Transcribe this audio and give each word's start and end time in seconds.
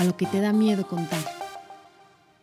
A 0.00 0.04
lo 0.04 0.16
que 0.16 0.24
te 0.24 0.40
da 0.40 0.54
miedo 0.54 0.86
contar. 0.86 1.20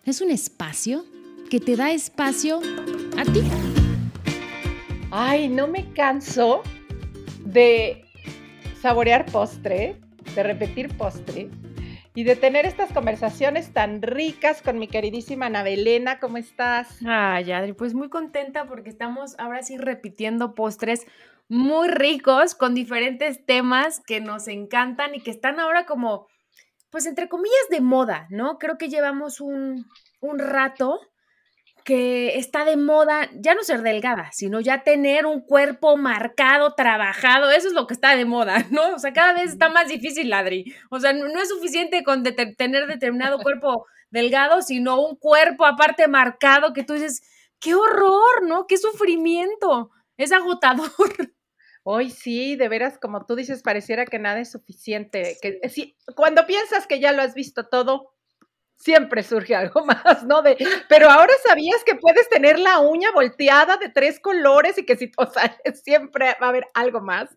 Es 0.06 0.22
un 0.22 0.30
espacio 0.30 1.04
que 1.50 1.60
te 1.60 1.76
da 1.76 1.90
espacio 1.90 2.60
a 3.18 3.24
ti. 3.24 3.42
Ay, 5.10 5.48
no 5.48 5.68
me 5.68 5.92
canso 5.94 6.62
de 7.44 8.06
saborear 8.80 9.26
postre, 9.26 10.00
de 10.36 10.44
repetir 10.44 10.96
postre 10.98 11.50
y 12.14 12.26
de 12.26 12.36
tener 12.36 12.68
estas 12.68 12.94
conversaciones 12.94 13.74
tan 13.74 14.04
ricas 14.04 14.62
con 14.62 14.78
mi 14.78 14.88
queridísima 14.88 15.48
Ana 15.48 15.64
Belena. 15.64 16.20
¿Cómo 16.20 16.38
estás? 16.38 17.00
Ay, 17.08 17.52
Adri, 17.52 17.74
pues 17.74 17.96
muy 17.96 18.10
contenta 18.10 18.68
porque 18.68 18.92
estamos 18.92 19.34
ahora 19.40 19.64
sí 19.64 19.80
repitiendo 19.80 20.54
postres 20.54 21.08
muy 21.50 21.88
ricos 21.88 22.54
con 22.54 22.76
diferentes 22.76 23.44
temas 23.48 24.00
que 24.06 24.22
nos 24.22 24.48
encantan 24.48 25.16
y 25.16 25.22
que 25.22 25.32
están 25.32 25.60
ahora 25.60 25.88
como, 25.88 26.28
pues 26.90 27.06
entre 27.06 27.30
comillas, 27.30 27.68
de 27.70 27.82
moda, 27.82 28.28
¿no? 28.30 28.58
Creo 28.58 28.78
que 28.78 28.90
llevamos 28.90 29.42
un, 29.42 29.86
un 30.22 30.40
rato 30.40 31.00
que 31.88 32.38
está 32.38 32.66
de 32.66 32.76
moda 32.76 33.30
ya 33.34 33.56
no 33.56 33.64
ser 33.64 33.82
delgada, 33.82 34.30
sino 34.34 34.60
ya 34.60 34.84
tener 34.84 35.26
un 35.26 35.40
cuerpo 35.40 35.96
marcado, 35.96 36.74
trabajado, 36.76 37.50
eso 37.50 37.70
es 37.70 37.74
lo 37.74 37.88
que 37.88 37.94
está 37.94 38.14
de 38.14 38.26
moda, 38.26 38.66
¿no? 38.72 38.96
O 38.96 39.00
sea, 39.00 39.14
cada 39.14 39.32
vez 39.32 39.52
está 39.52 39.70
más 39.70 39.88
difícil, 39.88 40.30
Ladri. 40.30 40.76
O 40.90 41.00
sea, 41.00 41.14
no, 41.14 41.28
es 41.42 41.48
suficiente 41.48 42.04
con 42.04 42.24
tener 42.24 42.88
determinado 42.88 43.40
cuerpo 43.40 43.86
delgado, 44.10 44.62
sino 44.62 45.00
un 45.00 45.16
cuerpo 45.16 45.66
aparte 45.66 46.10
marcado 46.10 46.74
que 46.74 46.84
tú 46.84 46.92
dices, 46.92 47.22
qué 47.62 47.74
horror, 47.74 48.46
¿no? 48.46 48.68
Qué 48.68 48.76
sufrimiento, 48.76 49.92
es 50.18 50.34
agotador. 50.34 50.92
Hoy 51.90 52.10
sí, 52.10 52.58
de 52.58 52.68
veras, 52.68 53.00
como 53.00 53.26
tú 53.26 53.38
dices, 53.38 53.64
pareciera 53.64 54.06
que 54.06 54.20
nada 54.20 54.42
es 54.42 54.52
suficiente. 54.52 55.38
Que, 55.42 55.62
sí, 55.70 55.96
cuando 56.18 56.46
piensas 56.46 56.86
que 56.86 57.00
ya 57.00 57.14
lo 57.14 57.22
has 57.22 57.34
visto 57.34 57.70
todo, 57.70 58.14
siempre 58.76 59.24
surge 59.24 59.56
algo 59.56 59.86
más, 59.86 60.26
¿no? 60.26 60.42
De, 60.42 60.58
pero 60.90 61.10
ahora 61.10 61.32
sabías 61.48 61.86
que 61.86 61.96
puedes 61.96 62.28
tener 62.28 62.60
la 62.60 62.80
uña 62.80 63.14
volteada 63.14 63.78
de 63.78 63.88
tres 63.88 64.20
colores 64.20 64.78
y 64.78 64.86
que 64.86 64.98
si, 64.98 65.14
o 65.16 65.26
sea, 65.32 65.58
siempre 65.82 66.36
va 66.42 66.48
a 66.48 66.50
haber 66.50 66.68
algo 66.74 67.00
más. 67.00 67.34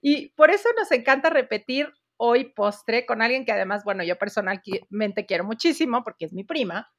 Y 0.00 0.30
por 0.30 0.50
eso 0.50 0.68
nos 0.76 0.90
encanta 0.90 1.30
repetir 1.30 1.88
hoy 2.16 2.46
postre 2.46 3.06
con 3.06 3.22
alguien 3.22 3.44
que 3.44 3.52
además, 3.52 3.84
bueno, 3.84 4.02
yo 4.02 4.18
personalmente 4.18 5.26
quiero 5.26 5.44
muchísimo 5.44 6.02
porque 6.02 6.24
es 6.24 6.32
mi 6.32 6.42
prima, 6.42 6.90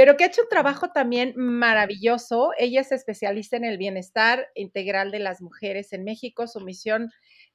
pero 0.00 0.16
que 0.16 0.24
ha 0.24 0.28
hecho 0.28 0.40
un 0.40 0.48
trabajo 0.48 0.88
también 0.92 1.34
maravilloso. 1.36 2.52
Ella 2.56 2.80
es 2.80 2.90
especialista 2.90 3.58
en 3.58 3.66
el 3.66 3.76
bienestar 3.76 4.46
integral 4.54 5.10
de 5.10 5.18
las 5.18 5.42
mujeres 5.42 5.92
en 5.92 6.04
México. 6.04 6.46
Su 6.46 6.60
misión 6.60 7.10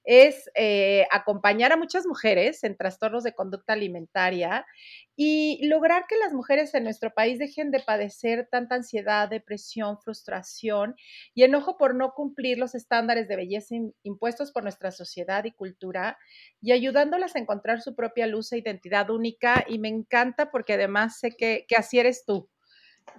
es 0.06 0.50
eh, 0.56 1.08
acompañar 1.12 1.72
a 1.72 1.78
muchas 1.78 2.06
mujeres 2.06 2.64
en 2.64 2.78
trastornos 2.78 3.24
de 3.24 3.34
conducta 3.34 3.74
alimentaria 3.74 4.66
y 5.16 5.66
lograr 5.68 6.06
que 6.08 6.18
las 6.18 6.34
mujeres 6.34 6.74
en 6.74 6.84
nuestro 6.84 7.14
país 7.14 7.40
dejen 7.40 7.72
de 7.72 7.80
padecer 7.80 8.48
tanta 8.52 8.76
ansiedad, 8.76 9.30
depresión, 9.30 10.00
frustración 10.00 10.96
y 11.34 11.44
enojo 11.44 11.78
por 11.78 11.96
no 11.96 12.14
cumplir 12.14 12.58
los 12.58 12.76
estándares 12.76 13.28
de 13.28 13.36
belleza 13.36 13.76
impuestos 14.04 14.52
por 14.52 14.64
nuestra 14.64 14.92
sociedad 14.92 15.44
y 15.46 15.52
cultura 15.52 16.18
y 16.62 16.72
ayudándolas 16.72 17.36
a 17.36 17.40
encontrar 17.40 17.82
su 17.82 17.96
propia 17.96 18.28
luz 18.28 18.52
e 18.52 18.60
identidad 18.60 19.10
única. 19.10 19.66
Y 19.68 19.80
me 19.80 19.90
encanta 19.90 20.52
porque 20.52 20.74
además 20.74 21.20
sé 21.20 21.32
que, 21.32 21.66
que 21.68 21.76
así 21.76 22.00
eres 22.00 22.26
tú, 22.26 22.50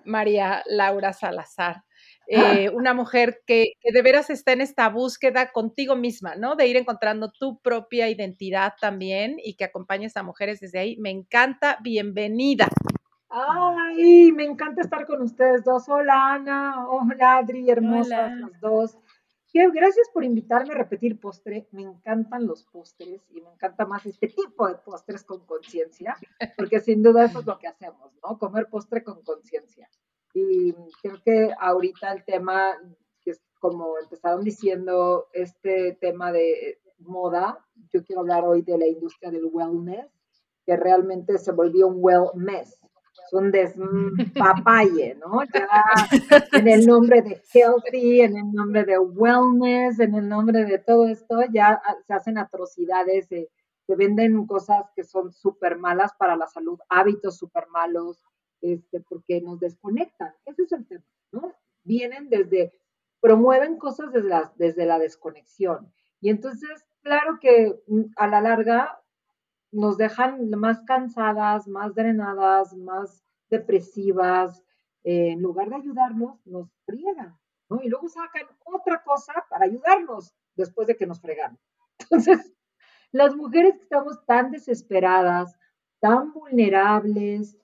María 0.04 0.62
Laura 0.66 1.12
Salazar. 1.12 1.82
Eh, 2.28 2.70
una 2.70 2.92
mujer 2.92 3.42
que, 3.46 3.72
de 3.82 4.02
veras 4.02 4.30
está 4.30 4.52
en 4.52 4.60
esta 4.60 4.88
búsqueda 4.88 5.52
contigo 5.52 5.94
misma, 5.94 6.34
¿no? 6.34 6.56
De 6.56 6.66
ir 6.66 6.76
encontrando 6.76 7.30
tu 7.30 7.60
propia 7.60 8.08
identidad 8.08 8.74
también 8.80 9.36
y 9.42 9.54
que 9.54 9.64
acompañes 9.64 10.16
a 10.16 10.22
mujeres 10.22 10.60
desde 10.60 10.78
ahí. 10.78 10.96
Me 10.98 11.10
encanta, 11.10 11.78
bienvenida. 11.82 12.68
Ay, 13.28 14.32
me 14.32 14.44
encanta 14.44 14.82
estar 14.82 15.06
con 15.06 15.22
ustedes 15.22 15.64
dos. 15.64 15.88
Hola 15.88 16.34
Ana, 16.34 16.88
hola 16.88 17.38
Adri, 17.38 17.70
hermosas 17.70 18.32
las 18.32 18.60
dos. 18.60 18.98
Gracias 19.72 20.10
por 20.12 20.22
invitarme 20.22 20.74
a 20.74 20.76
repetir 20.76 21.18
postre. 21.18 21.66
Me 21.72 21.82
encantan 21.82 22.46
los 22.46 22.64
postres 22.64 23.22
y 23.30 23.40
me 23.40 23.50
encanta 23.50 23.86
más 23.86 24.04
este 24.04 24.28
tipo 24.28 24.68
de 24.68 24.74
postres 24.74 25.24
con 25.24 25.46
conciencia, 25.46 26.16
porque 26.58 26.80
sin 26.80 27.02
duda 27.02 27.24
eso 27.24 27.40
es 27.40 27.46
lo 27.46 27.58
que 27.58 27.68
hacemos, 27.68 28.12
¿no? 28.22 28.38
Comer 28.38 28.68
postre 28.68 29.02
con 29.02 29.22
conciencia. 29.22 29.88
Y 30.38 30.74
creo 31.00 31.16
que 31.24 31.50
ahorita 31.58 32.12
el 32.12 32.22
tema, 32.26 32.74
que 33.22 33.30
es 33.30 33.40
como 33.58 33.98
empezaron 33.98 34.44
diciendo, 34.44 35.28
este 35.32 35.96
tema 35.98 36.30
de 36.30 36.78
moda, 36.98 37.64
yo 37.90 38.04
quiero 38.04 38.20
hablar 38.20 38.44
hoy 38.44 38.60
de 38.60 38.76
la 38.76 38.86
industria 38.86 39.30
del 39.30 39.48
wellness, 39.50 40.06
que 40.66 40.76
realmente 40.76 41.38
se 41.38 41.52
volvió 41.52 41.86
un 41.86 41.96
wellness, 42.00 42.78
es 43.24 43.32
un 43.32 43.50
despapalle, 44.14 45.14
¿no? 45.14 45.42
Ya 45.54 45.68
en 46.52 46.68
el 46.68 46.86
nombre 46.86 47.22
de 47.22 47.40
healthy, 47.54 48.20
en 48.20 48.36
el 48.36 48.52
nombre 48.52 48.84
de 48.84 48.98
wellness, 48.98 50.00
en 50.00 50.16
el 50.16 50.28
nombre 50.28 50.66
de 50.66 50.78
todo 50.78 51.08
esto, 51.08 51.40
ya 51.50 51.80
se 52.06 52.12
hacen 52.12 52.36
atrocidades, 52.36 53.26
se, 53.28 53.48
se 53.86 53.96
venden 53.96 54.46
cosas 54.46 54.84
que 54.94 55.02
son 55.02 55.32
súper 55.32 55.78
malas 55.78 56.12
para 56.18 56.36
la 56.36 56.46
salud, 56.46 56.78
hábitos 56.90 57.38
súper 57.38 57.68
malos, 57.68 58.22
este, 58.60 59.00
porque 59.00 59.40
nos 59.40 59.60
desconectan. 59.60 60.34
Ese 60.44 60.62
es 60.62 60.72
el 60.72 60.86
tema, 60.86 61.04
¿no? 61.32 61.54
Vienen 61.84 62.28
desde, 62.28 62.72
promueven 63.20 63.78
cosas 63.78 64.12
desde 64.12 64.28
la, 64.28 64.52
desde 64.56 64.86
la 64.86 64.98
desconexión. 64.98 65.92
Y 66.20 66.30
entonces, 66.30 66.84
claro 67.02 67.38
que 67.40 67.80
mm, 67.86 68.04
a 68.16 68.26
la 68.28 68.40
larga 68.40 69.00
nos 69.72 69.96
dejan 69.96 70.50
más 70.50 70.80
cansadas, 70.82 71.68
más 71.68 71.94
drenadas, 71.94 72.74
más 72.74 73.24
depresivas. 73.50 74.62
En 75.04 75.40
lugar 75.40 75.68
de 75.68 75.76
ayudarnos, 75.76 76.44
nos 76.46 76.68
friegan, 76.84 77.38
¿no? 77.68 77.80
Y 77.82 77.88
luego 77.88 78.08
sacan 78.08 78.46
otra 78.64 79.02
cosa 79.04 79.34
para 79.48 79.66
ayudarnos 79.66 80.34
después 80.56 80.88
de 80.88 80.96
que 80.96 81.06
nos 81.06 81.20
fregan. 81.20 81.58
Entonces, 81.98 82.52
las 83.12 83.36
mujeres 83.36 83.76
que 83.76 83.82
estamos 83.82 84.24
tan 84.26 84.50
desesperadas, 84.50 85.56
tan 86.00 86.32
vulnerables, 86.32 87.56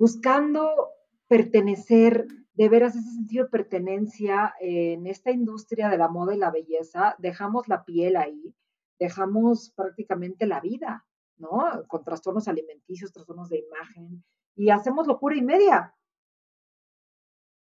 buscando 0.00 0.94
pertenecer, 1.28 2.26
de 2.54 2.68
veras 2.70 2.96
ese 2.96 3.12
sentido 3.12 3.44
de 3.44 3.50
pertenencia 3.50 4.54
en 4.58 5.06
esta 5.06 5.30
industria 5.30 5.90
de 5.90 5.98
la 5.98 6.08
moda 6.08 6.34
y 6.34 6.38
la 6.38 6.50
belleza, 6.50 7.16
dejamos 7.18 7.68
la 7.68 7.84
piel 7.84 8.16
ahí, 8.16 8.54
dejamos 8.98 9.72
prácticamente 9.76 10.46
la 10.46 10.60
vida, 10.60 11.06
¿no? 11.36 11.84
Con 11.86 12.02
trastornos 12.02 12.48
alimenticios, 12.48 13.12
trastornos 13.12 13.50
de 13.50 13.58
imagen, 13.58 14.24
y 14.56 14.70
hacemos 14.70 15.06
locura 15.06 15.36
y 15.36 15.42
media. 15.42 15.94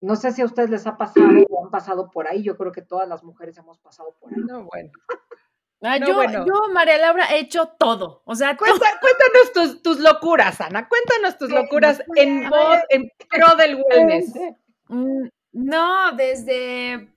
No 0.00 0.14
sé 0.14 0.30
si 0.30 0.42
a 0.42 0.46
ustedes 0.46 0.70
les 0.70 0.86
ha 0.86 0.96
pasado 0.96 1.26
o 1.50 1.64
han 1.64 1.70
pasado 1.72 2.08
por 2.08 2.28
ahí, 2.28 2.44
yo 2.44 2.56
creo 2.56 2.70
que 2.70 2.82
todas 2.82 3.08
las 3.08 3.24
mujeres 3.24 3.58
hemos 3.58 3.80
pasado 3.80 4.14
por 4.20 4.32
ahí. 4.32 4.40
No, 4.46 4.64
bueno. 4.64 4.92
Ah, 5.82 5.98
yo, 5.98 6.22
yo, 6.22 6.68
María 6.72 6.96
Laura, 6.98 7.26
he 7.32 7.40
hecho 7.40 7.66
todo. 7.78 8.22
O 8.24 8.36
sea, 8.36 8.56
cuéntanos 8.56 9.82
tus, 9.82 9.98
locuras, 9.98 10.60
Ana. 10.60 10.88
Cuéntanos 10.88 11.38
tus 11.38 11.50
locuras 11.50 12.02
en, 12.14 12.48
en 12.88 13.10
pro 13.28 13.56
del 13.56 13.82
wellness. 13.82 14.32
Mm, 14.88 15.28
no, 15.52 16.12
desde 16.12 17.12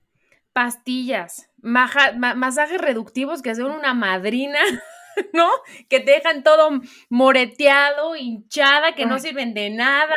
pastillas, 0.52 1.50
masajes 1.58 2.80
reductivos 2.80 3.42
que 3.42 3.50
hacen 3.50 3.66
una 3.66 3.94
madrina, 3.94 4.58
¿no? 5.32 5.48
Que 5.88 6.00
te 6.00 6.12
dejan 6.12 6.42
todo 6.42 6.80
moreteado, 7.08 8.16
hinchada, 8.16 8.94
que 8.94 9.06
no 9.06 9.18
sirven 9.18 9.54
de 9.54 9.70
nada. 9.70 10.16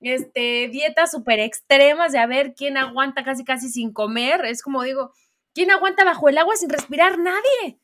Este, 0.00 0.68
dietas 0.68 1.10
súper 1.10 1.40
extremas 1.40 2.12
de 2.12 2.18
a 2.18 2.26
ver 2.26 2.54
quién 2.54 2.76
aguanta 2.76 3.22
casi 3.22 3.44
casi 3.44 3.68
sin 3.68 3.92
comer. 3.92 4.44
Es 4.44 4.62
como 4.62 4.82
digo, 4.82 5.12
¿Quién 5.54 5.70
aguanta 5.70 6.04
bajo 6.04 6.28
el 6.28 6.38
agua 6.38 6.56
sin 6.56 6.70
respirar? 6.70 7.18
Nadie. 7.18 7.80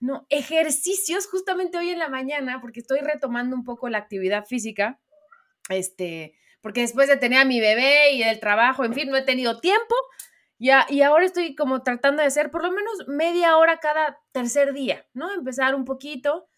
No, 0.00 0.26
ejercicios 0.30 1.26
justamente 1.26 1.78
hoy 1.78 1.90
en 1.90 1.98
la 1.98 2.08
mañana, 2.08 2.60
porque 2.60 2.80
estoy 2.80 3.00
retomando 3.00 3.56
un 3.56 3.64
poco 3.64 3.88
la 3.88 3.98
actividad 3.98 4.46
física, 4.46 5.00
este, 5.70 6.34
porque 6.60 6.82
después 6.82 7.08
de 7.08 7.16
tener 7.16 7.40
a 7.40 7.44
mi 7.44 7.60
bebé 7.60 8.12
y 8.12 8.22
el 8.22 8.40
trabajo, 8.40 8.84
en 8.84 8.94
fin, 8.94 9.10
no 9.10 9.16
he 9.16 9.22
tenido 9.22 9.60
tiempo, 9.60 9.94
ya, 10.58 10.86
y 10.88 11.02
ahora 11.02 11.24
estoy 11.24 11.54
como 11.54 11.82
tratando 11.82 12.22
de 12.22 12.28
hacer 12.28 12.50
por 12.50 12.62
lo 12.64 12.72
menos 12.72 13.08
media 13.08 13.56
hora 13.56 13.78
cada 13.80 14.20
tercer 14.32 14.72
día, 14.72 15.06
¿no? 15.14 15.32
Empezar 15.32 15.74
un 15.74 15.84
poquito. 15.84 16.48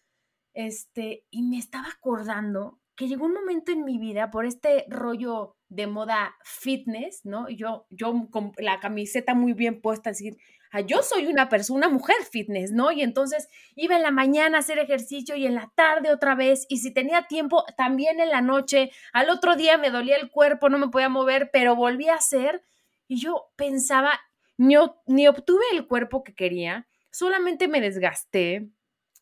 este, 0.53 1.25
y 1.31 1.43
me 1.43 1.57
estaba 1.57 1.87
acordando 1.89 2.80
que 2.95 3.07
llegó 3.07 3.25
un 3.25 3.33
momento 3.33 3.71
en 3.71 3.83
mi 3.83 3.97
vida 3.97 4.31
por 4.31 4.45
este 4.45 4.85
rollo 4.89 5.55
de 5.69 5.87
moda 5.87 6.35
fitness, 6.43 7.21
¿no? 7.23 7.49
Yo, 7.49 7.85
yo 7.89 8.27
con 8.29 8.51
la 8.57 8.79
camiseta 8.79 9.33
muy 9.33 9.53
bien 9.53 9.81
puesta, 9.81 10.09
decir, 10.09 10.37
ah, 10.71 10.81
yo 10.81 11.01
soy 11.01 11.27
una 11.27 11.49
persona, 11.49 11.87
una 11.87 11.89
mujer 11.89 12.17
fitness, 12.29 12.71
¿no? 12.71 12.91
Y 12.91 13.01
entonces 13.01 13.47
iba 13.75 13.95
en 13.95 14.03
la 14.03 14.11
mañana 14.11 14.57
a 14.57 14.59
hacer 14.59 14.79
ejercicio 14.79 15.35
y 15.35 15.45
en 15.45 15.55
la 15.55 15.71
tarde 15.75 16.11
otra 16.11 16.35
vez, 16.35 16.65
y 16.69 16.77
si 16.77 16.93
tenía 16.93 17.27
tiempo, 17.27 17.63
también 17.77 18.19
en 18.19 18.29
la 18.29 18.41
noche, 18.41 18.91
al 19.13 19.29
otro 19.29 19.55
día 19.55 19.77
me 19.77 19.89
dolía 19.89 20.17
el 20.17 20.29
cuerpo, 20.29 20.69
no 20.69 20.77
me 20.77 20.89
podía 20.89 21.09
mover, 21.09 21.49
pero 21.53 21.75
volví 21.75 22.09
a 22.09 22.15
hacer, 22.15 22.63
y 23.07 23.19
yo 23.19 23.51
pensaba, 23.55 24.19
ni, 24.57 24.75
ni 25.07 25.27
obtuve 25.27 25.63
el 25.71 25.87
cuerpo 25.87 26.23
que 26.23 26.35
quería, 26.35 26.87
solamente 27.11 27.67
me 27.67 27.81
desgasté, 27.81 28.69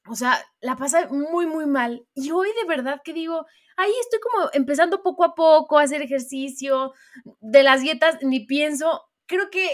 o 0.09 0.15
sea, 0.15 0.39
la 0.61 0.75
pasé 0.75 1.07
muy, 1.07 1.45
muy 1.45 1.65
mal. 1.65 2.05
Y 2.15 2.31
hoy 2.31 2.49
de 2.61 2.67
verdad 2.67 3.01
que 3.03 3.13
digo, 3.13 3.45
ahí 3.77 3.91
estoy 4.01 4.19
como 4.19 4.49
empezando 4.53 5.03
poco 5.03 5.23
a 5.23 5.35
poco 5.35 5.77
a 5.77 5.83
hacer 5.83 6.01
ejercicio, 6.01 6.93
de 7.39 7.63
las 7.63 7.81
dietas 7.81 8.17
ni 8.21 8.45
pienso. 8.45 9.03
Creo 9.27 9.49
que 9.49 9.69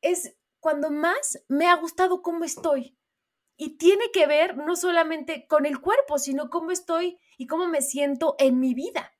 es 0.00 0.36
cuando 0.60 0.90
más 0.90 1.44
me 1.48 1.66
ha 1.66 1.76
gustado 1.76 2.22
cómo 2.22 2.44
estoy. 2.44 2.96
Y 3.56 3.76
tiene 3.76 4.04
que 4.12 4.26
ver 4.26 4.56
no 4.56 4.76
solamente 4.76 5.46
con 5.48 5.66
el 5.66 5.80
cuerpo, 5.80 6.18
sino 6.18 6.48
cómo 6.48 6.70
estoy 6.70 7.18
y 7.36 7.46
cómo 7.46 7.68
me 7.68 7.82
siento 7.82 8.34
en 8.38 8.58
mi 8.58 8.74
vida, 8.74 9.12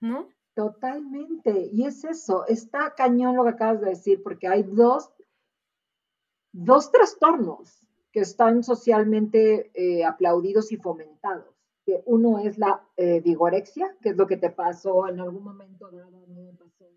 ¿no? 0.00 0.28
Totalmente. 0.54 1.70
Y 1.72 1.86
es 1.86 2.04
eso, 2.04 2.46
está 2.46 2.94
cañón 2.94 3.36
lo 3.36 3.44
que 3.44 3.50
acabas 3.50 3.80
de 3.80 3.90
decir, 3.90 4.22
porque 4.22 4.46
hay 4.46 4.62
dos, 4.62 5.10
dos 6.52 6.92
trastornos 6.92 7.81
que 8.12 8.20
están 8.20 8.62
socialmente 8.62 9.70
eh, 9.74 10.04
aplaudidos 10.04 10.70
y 10.70 10.76
fomentados. 10.76 11.56
Que 11.84 12.02
uno 12.06 12.38
es 12.38 12.58
la 12.58 12.86
eh, 12.96 13.20
vigorexia, 13.20 13.96
que 14.00 14.10
es 14.10 14.16
lo 14.16 14.26
que 14.26 14.36
te 14.36 14.50
pasó 14.50 15.08
en 15.08 15.18
algún 15.18 15.42
momento 15.42 15.90
dado, 15.90 16.26
me 16.28 16.52
pasó 16.52 16.88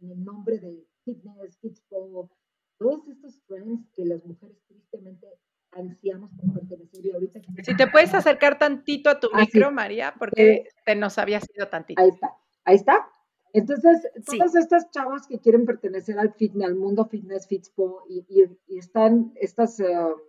en 0.00 0.10
el 0.10 0.24
nombre 0.24 0.58
de 0.58 0.86
fitness, 1.04 1.58
fitspo, 1.58 2.30
todos 2.78 3.08
estos 3.08 3.40
trends 3.46 3.88
que 3.96 4.04
las 4.04 4.24
mujeres 4.24 4.58
tristemente 4.68 5.26
ansiamos 5.72 6.30
por 6.32 6.52
pertenecer 6.52 7.06
y 7.06 7.12
ahorita... 7.12 7.40
Si 7.64 7.76
te 7.76 7.86
puedes 7.86 8.14
acercar 8.14 8.58
tantito 8.58 9.10
a 9.10 9.18
tu 9.18 9.28
ah, 9.32 9.40
micro, 9.40 9.72
María, 9.72 10.14
porque 10.18 10.52
eh, 10.52 10.68
te 10.84 10.94
nos 10.94 11.18
había 11.18 11.40
sido 11.40 11.68
tantito. 11.68 12.00
Ahí 12.00 12.10
está, 12.10 12.34
ahí 12.64 12.76
está. 12.76 13.08
Entonces, 13.52 14.06
todas 14.26 14.54
estas 14.54 14.90
chavas 14.90 15.26
que 15.26 15.38
quieren 15.40 15.64
pertenecer 15.64 16.18
al 16.18 16.34
fitness, 16.34 16.68
al 16.68 16.74
mundo 16.74 17.06
fitness, 17.06 17.46
fitspo, 17.46 18.04
y, 18.08 18.26
y, 18.28 18.78
están 18.78 19.32
estas 19.36 19.80
apps 19.80 20.25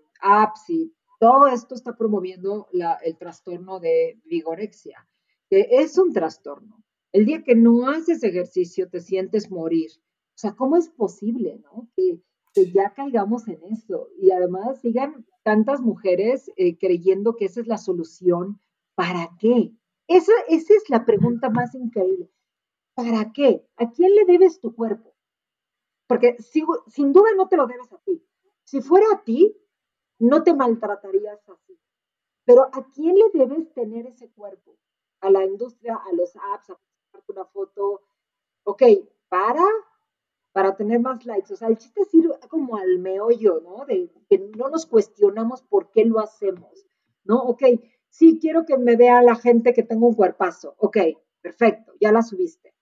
y 0.67 0.93
todo 1.19 1.47
esto 1.47 1.75
está 1.75 1.95
promoviendo 1.95 2.67
el 3.03 3.17
trastorno 3.17 3.79
de 3.79 4.19
vigorexia, 4.25 5.07
que 5.49 5.67
es 5.71 5.97
un 5.97 6.13
trastorno. 6.13 6.83
El 7.11 7.25
día 7.25 7.43
que 7.43 7.55
no 7.55 7.89
haces 7.89 8.23
ejercicio 8.23 8.89
te 8.89 8.99
sientes 8.99 9.49
morir. 9.49 9.89
O 10.35 10.39
sea, 10.39 10.53
¿cómo 10.55 10.77
es 10.77 10.89
posible, 10.89 11.59
no? 11.63 11.89
Que, 11.95 12.21
ya 12.73 12.91
caigamos 12.95 13.47
en 13.47 13.63
eso 13.65 14.09
y 14.19 14.31
además 14.31 14.81
sigan 14.81 15.27
tantas 15.43 15.79
mujeres 15.79 16.51
eh, 16.55 16.75
creyendo 16.79 17.35
que 17.35 17.45
esa 17.45 17.61
es 17.61 17.67
la 17.67 17.77
solución. 17.77 18.59
¿Para 18.95 19.29
qué? 19.39 19.71
Esa, 20.07 20.31
esa 20.47 20.73
es 20.73 20.89
la 20.89 21.05
pregunta 21.05 21.51
más 21.51 21.75
increíble. 21.75 22.31
¿Para 22.95 23.31
qué? 23.31 23.63
¿A 23.75 23.91
quién 23.91 24.15
le 24.15 24.25
debes 24.25 24.59
tu 24.59 24.73
cuerpo? 24.73 25.13
Porque 26.07 26.35
sin 26.39 27.13
duda 27.13 27.29
no 27.35 27.47
te 27.47 27.57
lo 27.57 27.67
debes 27.67 27.93
a 27.93 27.99
ti. 27.99 28.23
Si 28.63 28.81
fuera 28.81 29.05
a 29.13 29.23
ti, 29.23 29.55
no 30.19 30.43
te 30.43 30.53
maltratarías 30.53 31.47
así. 31.49 31.79
Pero 32.45 32.63
¿a 32.73 32.87
quién 32.93 33.15
le 33.15 33.29
debes 33.33 33.73
tener 33.73 34.07
ese 34.07 34.29
cuerpo? 34.31 34.77
A 35.21 35.29
la 35.29 35.43
industria, 35.43 35.95
a 35.95 36.13
los 36.13 36.35
apps, 36.53 36.69
a 36.69 36.77
una 37.27 37.45
foto. 37.45 38.01
Ok, 38.63 38.83
para, 39.27 39.63
para 40.53 40.75
tener 40.75 40.99
más 40.99 41.25
likes. 41.25 41.53
O 41.53 41.57
sea, 41.57 41.67
el 41.67 41.77
chiste 41.77 42.01
ir 42.13 42.29
como 42.49 42.77
al 42.77 42.99
meollo, 42.99 43.59
¿no? 43.61 43.85
De 43.85 44.09
que 44.29 44.39
no 44.57 44.69
nos 44.69 44.85
cuestionamos 44.85 45.61
por 45.63 45.91
qué 45.91 46.05
lo 46.05 46.19
hacemos, 46.19 46.85
¿no? 47.23 47.41
Ok, 47.43 47.63
sí, 48.09 48.39
quiero 48.39 48.65
que 48.65 48.77
me 48.77 48.95
vea 48.95 49.21
la 49.21 49.35
gente 49.35 49.73
que 49.73 49.83
tengo 49.83 50.07
un 50.07 50.15
cuerpazo. 50.15 50.75
Ok, 50.77 50.97
perfecto, 51.41 51.93
ya 51.99 52.11
la 52.11 52.21
subiste. 52.21 52.73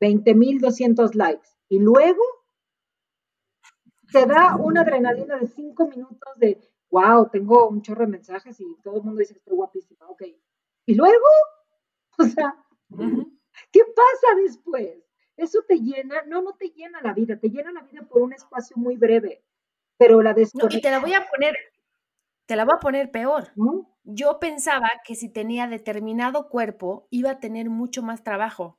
20.200 0.00 1.14
likes. 1.14 1.48
Y 1.68 1.78
luego 1.78 2.22
te 4.12 4.26
da 4.26 4.56
una 4.56 4.82
adrenalina 4.82 5.36
de 5.38 5.46
cinco 5.46 5.88
minutos 5.88 6.32
de 6.36 6.60
wow, 6.90 7.28
tengo 7.30 7.68
un 7.68 7.82
chorro 7.82 8.02
de 8.02 8.12
mensajes 8.12 8.60
y 8.60 8.76
todo 8.82 8.96
el 8.96 9.02
mundo 9.02 9.20
dice 9.20 9.34
que 9.34 9.38
estoy 9.38 9.56
guapísima, 9.56 10.06
ok. 10.08 10.22
¿Y 10.86 10.94
luego? 10.94 11.20
O 12.18 12.24
sea, 12.24 12.56
¿qué 13.70 13.80
pasa 13.94 14.40
después? 14.42 15.04
Eso 15.36 15.58
te 15.68 15.76
llena, 15.76 16.22
no, 16.26 16.40
no 16.40 16.54
te 16.54 16.70
llena 16.70 17.02
la 17.02 17.12
vida, 17.12 17.38
te 17.38 17.50
llena 17.50 17.70
la 17.70 17.82
vida 17.82 18.08
por 18.08 18.22
un 18.22 18.32
espacio 18.32 18.74
muy 18.78 18.96
breve, 18.96 19.44
pero 19.98 20.22
la 20.22 20.32
desconexión... 20.32 20.72
No, 20.72 20.78
y 20.78 20.80
te 20.80 20.90
la 20.90 20.98
voy 20.98 21.12
a 21.12 21.26
poner, 21.28 21.54
te 22.46 22.56
la 22.56 22.64
voy 22.64 22.74
a 22.74 22.80
poner 22.80 23.10
peor. 23.10 23.52
Yo 24.04 24.38
pensaba 24.38 24.88
que 25.04 25.14
si 25.14 25.28
tenía 25.28 25.66
determinado 25.66 26.48
cuerpo 26.48 27.06
iba 27.10 27.32
a 27.32 27.40
tener 27.40 27.68
mucho 27.68 28.02
más 28.02 28.24
trabajo. 28.24 28.78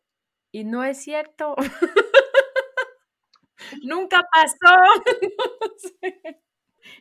Y 0.52 0.64
no 0.64 0.84
es 0.84 0.98
cierto. 0.98 1.56
Nunca 3.84 4.22
pasó. 4.32 4.76
no 5.62 5.68
sé 5.78 6.42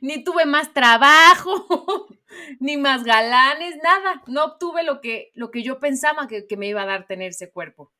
ni 0.00 0.22
tuve 0.22 0.46
más 0.46 0.72
trabajo, 0.72 2.06
ni 2.60 2.76
más 2.76 3.04
galanes, 3.04 3.76
nada. 3.82 4.22
No 4.26 4.44
obtuve 4.44 4.82
lo 4.82 5.00
que, 5.00 5.30
lo 5.34 5.50
que 5.50 5.62
yo 5.62 5.78
pensaba 5.78 6.26
que, 6.26 6.46
me 6.56 6.68
iba 6.68 6.82
a 6.82 6.86
dar 6.86 7.06
tener 7.06 7.30
ese 7.30 7.50
cuerpo. 7.50 7.92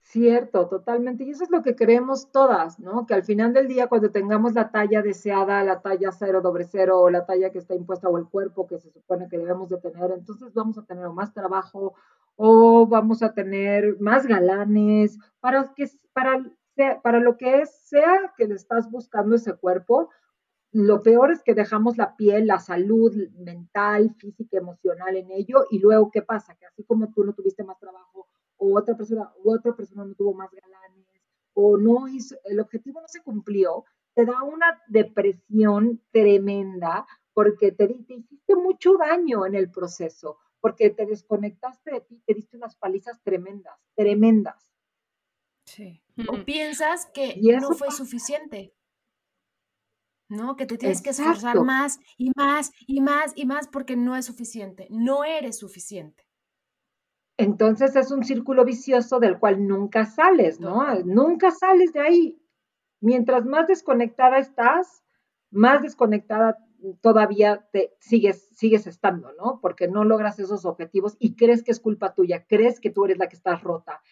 Cierto, 0.00 0.68
totalmente. 0.68 1.24
Y 1.24 1.30
eso 1.30 1.44
es 1.44 1.50
lo 1.50 1.62
que 1.62 1.74
creemos 1.74 2.30
todas, 2.32 2.78
¿no? 2.78 3.06
Que 3.06 3.14
al 3.14 3.22
final 3.22 3.54
del 3.54 3.66
día, 3.66 3.86
cuando 3.86 4.10
tengamos 4.10 4.52
la 4.52 4.70
talla 4.70 5.00
deseada, 5.00 5.64
la 5.64 5.80
talla 5.80 6.12
cero, 6.12 6.42
doble 6.42 6.64
cero, 6.64 7.00
o 7.00 7.08
la 7.08 7.24
talla 7.24 7.50
que 7.50 7.58
está 7.58 7.74
impuesta, 7.74 8.08
o 8.08 8.18
el 8.18 8.26
cuerpo 8.26 8.66
que 8.66 8.78
se 8.78 8.90
supone 8.90 9.28
que 9.28 9.38
debemos 9.38 9.70
de 9.70 9.78
tener, 9.78 10.10
entonces 10.10 10.52
vamos 10.52 10.76
a 10.76 10.84
tener 10.84 11.08
más 11.08 11.32
trabajo, 11.32 11.94
o 12.36 12.86
vamos 12.86 13.22
a 13.22 13.32
tener 13.32 13.96
más 14.00 14.26
galanes, 14.26 15.18
para 15.40 15.72
que, 15.74 15.88
para, 16.12 16.44
para 17.02 17.20
lo 17.20 17.38
que 17.38 17.62
es, 17.62 17.74
sea 17.84 18.34
que 18.36 18.46
le 18.46 18.54
estás 18.54 18.90
buscando 18.90 19.36
ese 19.36 19.54
cuerpo, 19.54 20.10
lo 20.72 21.02
peor 21.02 21.30
es 21.30 21.42
que 21.42 21.54
dejamos 21.54 21.98
la 21.98 22.16
piel, 22.16 22.46
la 22.46 22.58
salud 22.58 23.14
mental, 23.38 24.14
física, 24.18 24.56
emocional 24.56 25.16
en 25.16 25.30
ello 25.30 25.66
y 25.70 25.78
luego 25.78 26.10
¿qué 26.10 26.22
pasa? 26.22 26.54
Que 26.54 26.66
así 26.66 26.82
como 26.84 27.12
tú 27.12 27.24
no 27.24 27.34
tuviste 27.34 27.62
más 27.62 27.78
trabajo 27.78 28.26
o 28.56 28.78
otra 28.78 28.96
persona, 28.96 29.30
otra 29.44 29.76
persona 29.76 30.04
no 30.04 30.14
tuvo 30.14 30.32
más 30.32 30.50
galanes 30.50 31.06
o 31.54 31.76
no 31.76 32.08
hizo, 32.08 32.36
el 32.44 32.58
objetivo 32.60 33.02
no 33.02 33.08
se 33.08 33.22
cumplió, 33.22 33.84
te 34.14 34.24
da 34.24 34.42
una 34.42 34.80
depresión 34.88 36.00
tremenda 36.10 37.06
porque 37.34 37.72
te, 37.72 37.88
te 37.88 38.14
hiciste 38.14 38.56
mucho 38.56 38.96
daño 38.96 39.44
en 39.44 39.54
el 39.54 39.70
proceso, 39.70 40.38
porque 40.60 40.88
te 40.88 41.04
desconectaste 41.04 41.92
de 41.92 42.00
ti, 42.00 42.22
te 42.26 42.34
diste 42.34 42.56
unas 42.56 42.76
palizas 42.76 43.20
tremendas, 43.22 43.78
tremendas. 43.94 44.72
Sí. 45.66 46.02
O 46.28 46.44
piensas 46.44 47.06
que 47.12 47.38
no 47.60 47.72
fue 47.72 47.90
suficiente. 47.90 48.74
¿No? 50.32 50.56
Que 50.56 50.66
te 50.66 50.78
tienes 50.78 51.02
que 51.02 51.10
esforzar 51.10 51.62
más 51.62 52.00
y 52.16 52.32
más 52.36 52.72
y 52.86 53.00
más 53.00 53.32
y 53.36 53.46
más 53.46 53.68
porque 53.68 53.96
no 53.96 54.16
es 54.16 54.26
suficiente, 54.26 54.88
no 54.90 55.24
eres 55.24 55.58
suficiente. 55.58 56.26
Entonces 57.36 57.96
es 57.96 58.10
un 58.10 58.24
círculo 58.24 58.64
vicioso 58.64 59.18
del 59.18 59.38
cual 59.38 59.66
nunca 59.66 60.04
sales, 60.06 60.60
¿no? 60.60 60.84
Nunca 61.04 61.50
sales 61.50 61.92
de 61.92 62.00
ahí. 62.00 62.42
Mientras 63.00 63.44
más 63.44 63.66
desconectada 63.66 64.38
estás, 64.38 65.02
más 65.50 65.82
desconectada 65.82 66.58
todavía 67.00 67.66
te 67.72 67.94
sigues, 68.00 68.48
sigues 68.56 68.86
estando, 68.86 69.32
¿no? 69.38 69.60
Porque 69.60 69.88
no 69.88 70.04
logras 70.04 70.38
esos 70.38 70.64
objetivos 70.64 71.16
y 71.18 71.36
crees 71.36 71.62
que 71.62 71.70
es 71.70 71.80
culpa 71.80 72.14
tuya, 72.14 72.44
crees 72.48 72.80
que 72.80 72.90
tú 72.90 73.04
eres 73.04 73.18
la 73.18 73.28
que 73.28 73.36
estás 73.36 73.62
rota, 73.62 74.02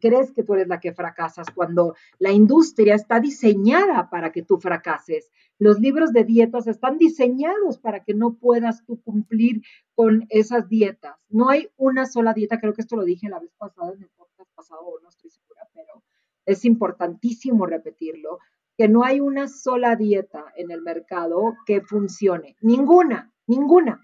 crees 0.00 0.32
que 0.32 0.42
tú 0.42 0.54
eres 0.54 0.68
la 0.68 0.80
que 0.80 0.92
fracasas, 0.92 1.50
cuando 1.50 1.94
la 2.18 2.30
industria 2.30 2.94
está 2.94 3.20
diseñada 3.20 4.08
para 4.10 4.30
que 4.32 4.42
tú 4.42 4.58
fracases. 4.58 5.30
Los 5.60 5.78
libros 5.78 6.14
de 6.14 6.24
dietas 6.24 6.66
están 6.66 6.96
diseñados 6.96 7.78
para 7.78 8.02
que 8.02 8.14
no 8.14 8.38
puedas 8.38 8.82
tú 8.86 9.02
cumplir 9.02 9.60
con 9.94 10.24
esas 10.30 10.70
dietas. 10.70 11.16
No 11.28 11.50
hay 11.50 11.68
una 11.76 12.06
sola 12.06 12.32
dieta, 12.32 12.58
creo 12.58 12.72
que 12.72 12.80
esto 12.80 12.96
lo 12.96 13.04
dije 13.04 13.28
la 13.28 13.38
vez 13.38 13.52
pasada 13.58 13.92
en 13.92 14.02
el 14.02 14.08
podcast 14.16 14.50
pasado, 14.54 14.98
no 15.02 15.08
estoy 15.10 15.28
segura, 15.28 15.68
pero 15.74 16.02
es 16.46 16.64
importantísimo 16.64 17.66
repetirlo 17.66 18.38
que 18.78 18.88
no 18.88 19.04
hay 19.04 19.20
una 19.20 19.48
sola 19.48 19.96
dieta 19.96 20.46
en 20.56 20.70
el 20.70 20.80
mercado 20.80 21.54
que 21.66 21.82
funcione. 21.82 22.56
Ninguna, 22.62 23.30
ninguna. 23.46 24.02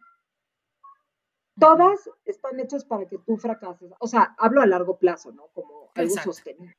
Todas 1.58 2.10
están 2.26 2.60
hechas 2.60 2.84
para 2.84 3.06
que 3.06 3.16
tú 3.16 3.38
fracases. 3.38 3.90
O 3.98 4.06
sea, 4.06 4.34
hablo 4.36 4.60
a 4.60 4.66
largo 4.66 4.98
plazo, 4.98 5.32
¿no? 5.32 5.46
Como 5.54 5.90
algo 5.94 6.16
sostenible. 6.16 6.76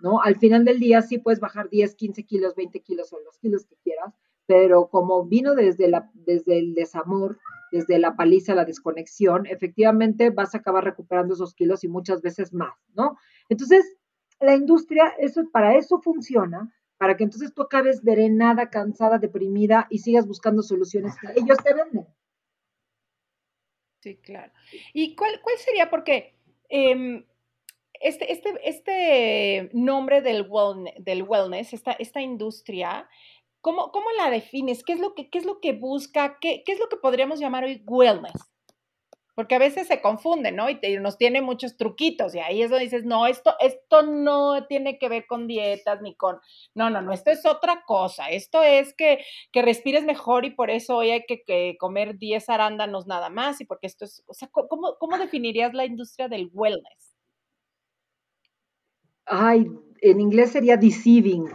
¿No? 0.00 0.20
Al 0.22 0.36
final 0.36 0.64
del 0.64 0.78
día 0.78 1.02
sí 1.02 1.18
puedes 1.18 1.40
bajar 1.40 1.70
10, 1.70 1.94
15 1.94 2.24
kilos, 2.24 2.54
20 2.54 2.80
kilos 2.80 3.12
o 3.12 3.20
los 3.20 3.38
kilos 3.38 3.64
que 3.66 3.76
quieras, 3.82 4.14
pero 4.46 4.88
como 4.88 5.24
vino 5.24 5.54
desde, 5.54 5.88
la, 5.88 6.10
desde 6.14 6.58
el 6.58 6.74
desamor, 6.74 7.38
desde 7.72 7.98
la 7.98 8.14
paliza 8.14 8.54
la 8.54 8.64
desconexión, 8.64 9.46
efectivamente 9.46 10.30
vas 10.30 10.54
a 10.54 10.58
acabar 10.58 10.84
recuperando 10.84 11.34
esos 11.34 11.54
kilos 11.54 11.82
y 11.82 11.88
muchas 11.88 12.22
veces 12.22 12.52
más, 12.52 12.74
¿no? 12.94 13.16
Entonces, 13.48 13.96
la 14.40 14.54
industria, 14.54 15.14
eso, 15.18 15.48
para 15.50 15.76
eso 15.76 16.00
funciona, 16.00 16.72
para 16.98 17.16
que 17.16 17.24
entonces 17.24 17.52
tú 17.52 17.62
acabes 17.62 18.02
drenada, 18.04 18.70
cansada, 18.70 19.18
deprimida 19.18 19.86
y 19.90 19.98
sigas 19.98 20.26
buscando 20.26 20.62
soluciones 20.62 21.14
que 21.20 21.40
ellos 21.40 21.58
te 21.62 21.74
venden. 21.74 22.06
Sí, 24.00 24.16
claro. 24.18 24.52
¿Y 24.94 25.16
cuál, 25.16 25.40
cuál 25.42 25.56
sería? 25.58 25.90
Porque 25.90 26.38
em, 26.68 27.24
este, 28.00 28.32
este, 28.32 28.54
este 28.64 29.70
nombre 29.72 30.22
del, 30.22 30.46
wellness, 30.48 30.94
del 30.98 31.22
wellness 31.22 31.72
esta, 31.72 31.92
esta 31.92 32.20
industria, 32.20 33.08
¿cómo, 33.60 33.90
¿cómo, 33.90 34.06
la 34.16 34.30
defines? 34.30 34.84
¿Qué 34.84 34.92
es 34.94 35.00
lo 35.00 35.14
que, 35.14 35.28
qué 35.30 35.38
es 35.38 35.44
lo 35.44 35.60
que 35.60 35.72
busca? 35.72 36.38
¿Qué, 36.40 36.62
¿Qué, 36.64 36.72
es 36.72 36.78
lo 36.78 36.88
que 36.88 36.96
podríamos 36.96 37.40
llamar 37.40 37.64
hoy 37.64 37.82
wellness? 37.86 38.32
Porque 39.34 39.54
a 39.54 39.58
veces 39.58 39.86
se 39.86 40.00
confunde, 40.00 40.50
¿no? 40.50 40.70
Y 40.70 40.78
nos 40.98 41.18
tiene 41.18 41.42
muchos 41.42 41.76
truquitos 41.76 42.34
y 42.34 42.38
ahí 42.38 42.62
es 42.62 42.70
donde 42.70 42.84
dices, 42.84 43.04
no, 43.04 43.26
esto, 43.26 43.54
esto 43.60 44.00
no 44.02 44.66
tiene 44.66 44.98
que 44.98 45.10
ver 45.10 45.26
con 45.26 45.46
dietas 45.46 46.00
ni 46.00 46.14
con, 46.14 46.40
no, 46.74 46.88
no, 46.88 47.02
no, 47.02 47.12
esto 47.12 47.30
es 47.30 47.44
otra 47.44 47.84
cosa, 47.86 48.30
esto 48.30 48.62
es 48.62 48.94
que, 48.94 49.22
que 49.52 49.60
respires 49.60 50.04
mejor 50.04 50.46
y 50.46 50.52
por 50.52 50.70
eso 50.70 50.96
hoy 50.96 51.10
hay 51.10 51.26
que, 51.26 51.42
que, 51.42 51.76
comer 51.78 52.16
10 52.16 52.48
arándanos 52.48 53.06
nada 53.06 53.28
más 53.28 53.60
y 53.60 53.66
porque 53.66 53.86
esto 53.88 54.06
es, 54.06 54.24
o 54.26 54.32
sea, 54.32 54.48
¿cómo, 54.50 54.96
cómo 54.98 55.18
definirías 55.18 55.74
la 55.74 55.84
industria 55.84 56.28
del 56.28 56.48
wellness? 56.54 57.05
Ay, 59.26 59.66
en 60.00 60.20
inglés 60.20 60.52
sería 60.52 60.76
deceiving, 60.76 61.48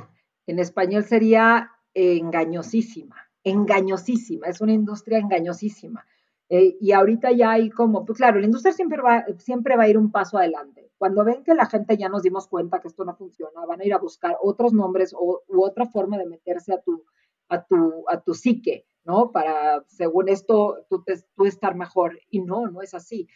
en 0.46 0.60
español 0.60 1.06
sería 1.06 1.72
engañosísima, 1.94 3.16
engañosísima, 3.44 4.48
es 4.48 4.60
una 4.60 4.74
industria 4.74 5.20
engañosísima. 5.20 6.06
Eh, 6.50 6.76
y 6.82 6.92
ahorita 6.92 7.32
ya 7.32 7.52
hay 7.52 7.70
como, 7.70 8.04
pues 8.04 8.18
claro, 8.18 8.38
la 8.40 8.46
industria 8.46 8.74
siempre 8.74 9.02
va, 9.02 9.26
siempre 9.38 9.78
va 9.78 9.84
a 9.84 9.88
ir 9.88 9.98
un 9.98 10.12
paso 10.12 10.38
adelante. 10.38 10.92
Cuando 10.98 11.24
ven 11.24 11.46
que 11.46 11.54
la 11.54 11.66
gente 11.66 11.96
ya 11.96 12.10
nos 12.10 12.24
dimos 12.24 12.48
cuenta 12.48 12.82
que 12.82 12.90
esto 12.90 13.06
no 13.06 13.16
funciona, 13.16 13.66
van 13.66 13.80
a 13.80 13.86
ir 13.86 13.94
a 13.94 14.00
buscar 14.00 14.36
otros 14.42 14.74
nombres 14.74 15.14
o, 15.18 15.42
u 15.48 15.64
otra 15.64 15.86
forma 15.86 16.18
de 16.18 16.26
meterse 16.26 16.74
a 16.74 16.82
tu, 16.82 17.06
a 17.48 17.64
tu, 17.64 18.04
a 18.10 18.20
tu 18.20 18.34
psique, 18.34 18.86
¿no? 19.06 19.32
Para, 19.32 19.86
según 19.88 20.28
esto, 20.28 20.86
tú, 20.90 21.06
tú 21.38 21.46
estar 21.46 21.76
mejor. 21.76 22.20
Y 22.30 22.42
no, 22.42 22.68
no 22.68 22.82
es 22.82 22.94
así 22.94 23.30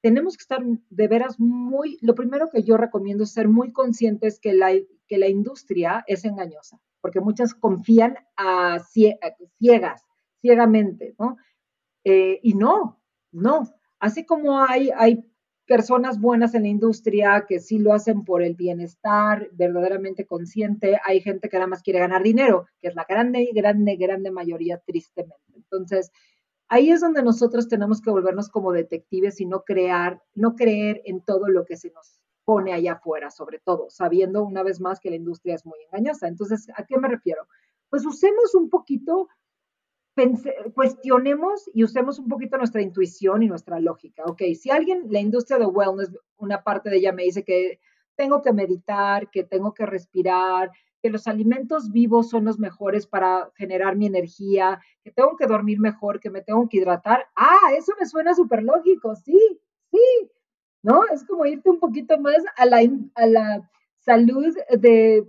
tenemos 0.00 0.36
que 0.36 0.42
estar 0.42 0.62
de 0.62 1.08
veras 1.08 1.38
muy, 1.38 1.98
lo 2.00 2.14
primero 2.14 2.48
que 2.50 2.62
yo 2.62 2.76
recomiendo 2.76 3.24
es 3.24 3.32
ser 3.32 3.48
muy 3.48 3.72
conscientes 3.72 4.38
que 4.38 4.52
la, 4.52 4.72
que 5.06 5.18
la 5.18 5.28
industria 5.28 6.04
es 6.06 6.24
engañosa, 6.24 6.80
porque 7.00 7.20
muchas 7.20 7.54
confían 7.54 8.16
a, 8.36 8.78
ciegas, 8.78 10.04
ciegamente, 10.40 11.14
¿no? 11.18 11.36
Eh, 12.04 12.38
y 12.42 12.54
no, 12.54 13.00
no. 13.32 13.74
Así 13.98 14.24
como 14.24 14.62
hay, 14.62 14.90
hay 14.96 15.24
personas 15.66 16.20
buenas 16.20 16.54
en 16.54 16.62
la 16.62 16.68
industria 16.68 17.44
que 17.46 17.60
sí 17.60 17.78
lo 17.78 17.92
hacen 17.92 18.24
por 18.24 18.42
el 18.42 18.54
bienestar 18.54 19.50
verdaderamente 19.52 20.24
consciente, 20.24 20.98
hay 21.04 21.20
gente 21.20 21.48
que 21.48 21.56
nada 21.56 21.66
más 21.66 21.82
quiere 21.82 21.98
ganar 21.98 22.22
dinero, 22.22 22.66
que 22.80 22.88
es 22.88 22.94
la 22.94 23.04
grande, 23.06 23.50
grande, 23.52 23.96
grande 23.96 24.30
mayoría, 24.30 24.78
tristemente. 24.78 25.52
Entonces, 25.54 26.10
ahí 26.68 26.90
es 26.90 27.00
donde 27.00 27.22
nosotros 27.22 27.68
tenemos 27.68 28.00
que 28.00 28.10
volvernos 28.10 28.48
como 28.48 28.72
detectives 28.72 29.40
y 29.40 29.46
no 29.46 29.64
crear, 29.64 30.22
no 30.34 30.54
creer 30.54 31.02
en 31.04 31.22
todo 31.22 31.48
lo 31.48 31.64
que 31.64 31.76
se 31.76 31.90
nos 31.90 32.20
pone 32.44 32.72
allá 32.72 32.94
afuera, 32.94 33.30
sobre 33.30 33.58
todo, 33.58 33.90
sabiendo 33.90 34.42
una 34.42 34.62
vez 34.62 34.80
más 34.80 35.00
que 35.00 35.10
la 35.10 35.16
industria 35.16 35.54
es 35.54 35.66
muy 35.66 35.78
engañosa. 35.84 36.28
Entonces, 36.28 36.66
¿a 36.74 36.84
qué 36.84 36.98
me 36.98 37.08
refiero? 37.08 37.46
Pues 37.90 38.06
usemos 38.06 38.54
un 38.54 38.70
poquito, 38.70 39.28
cuestionemos 40.74 41.70
y 41.74 41.84
usemos 41.84 42.18
un 42.18 42.28
poquito 42.28 42.56
nuestra 42.56 42.80
intuición 42.80 43.42
y 43.42 43.48
nuestra 43.48 43.80
lógica. 43.80 44.24
Ok, 44.24 44.42
si 44.58 44.70
alguien, 44.70 45.06
la 45.10 45.20
industria 45.20 45.58
de 45.58 45.66
wellness, 45.66 46.10
una 46.38 46.62
parte 46.62 46.90
de 46.90 46.96
ella 46.96 47.12
me 47.12 47.24
dice 47.24 47.44
que 47.44 47.80
tengo 48.16 48.42
que 48.42 48.52
meditar, 48.52 49.30
que 49.30 49.44
tengo 49.44 49.74
que 49.74 49.86
respirar, 49.86 50.70
que 51.08 51.12
los 51.12 51.26
alimentos 51.26 51.90
vivos 51.90 52.28
son 52.28 52.44
los 52.44 52.58
mejores 52.58 53.06
para 53.06 53.50
generar 53.56 53.96
mi 53.96 54.04
energía, 54.04 54.78
que 55.02 55.10
tengo 55.10 55.36
que 55.38 55.46
dormir 55.46 55.80
mejor, 55.80 56.20
que 56.20 56.28
me 56.28 56.42
tengo 56.42 56.68
que 56.68 56.76
hidratar. 56.76 57.24
Ah, 57.34 57.72
eso 57.78 57.94
me 57.98 58.04
suena 58.04 58.34
súper 58.34 58.62
lógico, 58.62 59.14
sí, 59.16 59.38
sí, 59.90 60.30
¿no? 60.82 61.04
Es 61.10 61.24
como 61.24 61.46
irte 61.46 61.70
un 61.70 61.80
poquito 61.80 62.20
más 62.20 62.36
a 62.56 62.66
la, 62.66 62.80
a 63.14 63.26
la 63.26 63.70
salud 64.00 64.54
de, 64.78 65.26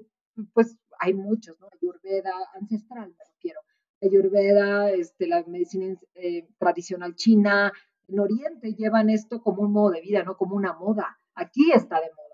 pues 0.52 0.78
hay 1.00 1.14
muchos, 1.14 1.58
¿no? 1.62 1.70
Ayurveda 1.72 2.34
ancestral, 2.60 3.16
me 3.18 3.24
refiero. 3.24 3.62
Ayurveda, 4.02 4.92
este, 4.92 5.28
la 5.28 5.46
medicina 5.48 5.98
eh, 6.16 6.46
tradicional 6.58 7.16
china, 7.16 7.72
en 8.10 8.20
Oriente 8.20 8.74
llevan 8.74 9.10
esto 9.10 9.42
como 9.42 9.62
un 9.62 9.72
modo 9.72 9.92
de 9.92 10.02
vida, 10.02 10.24
no 10.24 10.36
como 10.36 10.58
una 10.58 10.74
moda. 10.74 11.20
Aquí 11.36 11.72
está 11.72 12.02
de 12.02 12.12
moda 12.18 12.29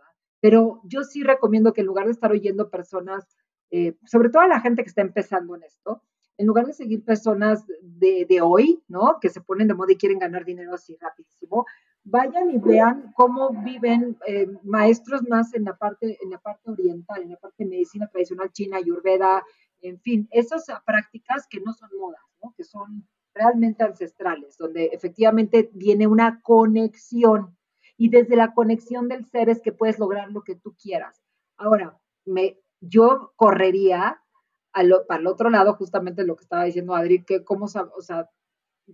pero 0.46 0.80
yo 0.84 1.04
sí 1.04 1.24
recomiendo 1.24 1.74
que 1.74 1.82
en 1.82 1.88
lugar 1.88 2.06
de 2.06 2.12
estar 2.12 2.32
oyendo 2.32 2.70
personas, 2.70 3.25
eh, 3.72 3.98
sobre 4.06 4.30
todo 4.30 4.44
a 4.44 4.48
la 4.48 4.62
gente 4.62 4.84
que 4.84 4.90
está 4.90 5.02
empezando 5.02 5.56
en 5.56 5.64
esto, 5.64 6.04
en 6.38 6.46
lugar 6.46 6.68
de 6.68 6.74
seguir 6.74 7.04
personas 7.04 7.66
de, 7.82 8.28
de, 8.30 8.42
hoy, 8.42 8.80
¿no? 8.88 9.18
Que 9.20 9.30
se 9.30 9.42
ponen 9.42 9.68
de 9.68 9.74
moda 9.74 9.94
y 9.94 9.98
quieren 9.98 10.20
ganar 10.20 10.46
dinero 10.46 10.75
así 10.75 10.96
rapidísimo, 11.02 11.66
vayan 12.04 12.52
y 12.52 12.60
vean 12.60 13.12
cómo 13.16 13.60
viven 13.64 14.20
eh, 14.28 14.46
maestros 14.62 15.24
más 15.28 15.52
en 15.56 15.64
la 15.64 15.75
parte, 15.75 16.16
en 16.22 16.30
la 16.30 16.38
parte 16.38 16.70
oriental, 16.70 17.24
en 17.24 17.32
la 17.32 17.38
parte 17.38 17.64
de 17.64 17.72
medicina 17.72 18.08
tradicional 18.08 18.52
china, 18.52 18.78
ayurveda, 18.78 19.44
en 19.82 20.00
fin, 20.00 20.28
esas 20.30 20.68
prácticas 20.86 21.48
que 21.50 21.60
no 21.60 21.74
son 21.74 21.90
modas, 22.00 22.22
¿no? 22.44 22.54
Que 22.56 22.64
son 22.64 23.08
realmente 23.34 23.84
ancestrales, 23.84 24.60
donde 24.60 24.92
efectivamente 24.94 25.72
viene 25.74 26.06
una 26.06 26.40
conexión 26.44 27.58
y 27.98 28.10
desde 28.10 28.36
la 28.36 28.54
conexión 28.54 29.08
del 29.08 29.25
ser 29.25 29.50
es 29.50 29.62
que 29.62 29.72
puedes 29.72 30.00
lograr 30.00 30.32
lo 30.32 30.44
que 30.44 30.56
tú 30.56 30.75
quieras. 30.75 31.22
Ahora, 31.58 31.98
me, 32.25 32.60
yo 32.82 33.34
correría 33.36 34.22
para 35.08 35.20
el 35.22 35.28
otro 35.28 35.50
lado, 35.50 35.74
justamente 35.75 36.25
lo 36.25 36.36
que 36.36 36.44
estaba 36.44 36.66
diciendo 36.66 36.96
Adri, 36.96 37.24
que 37.24 37.46
cómo, 37.46 37.66
o 37.66 38.02
sea, 38.02 38.30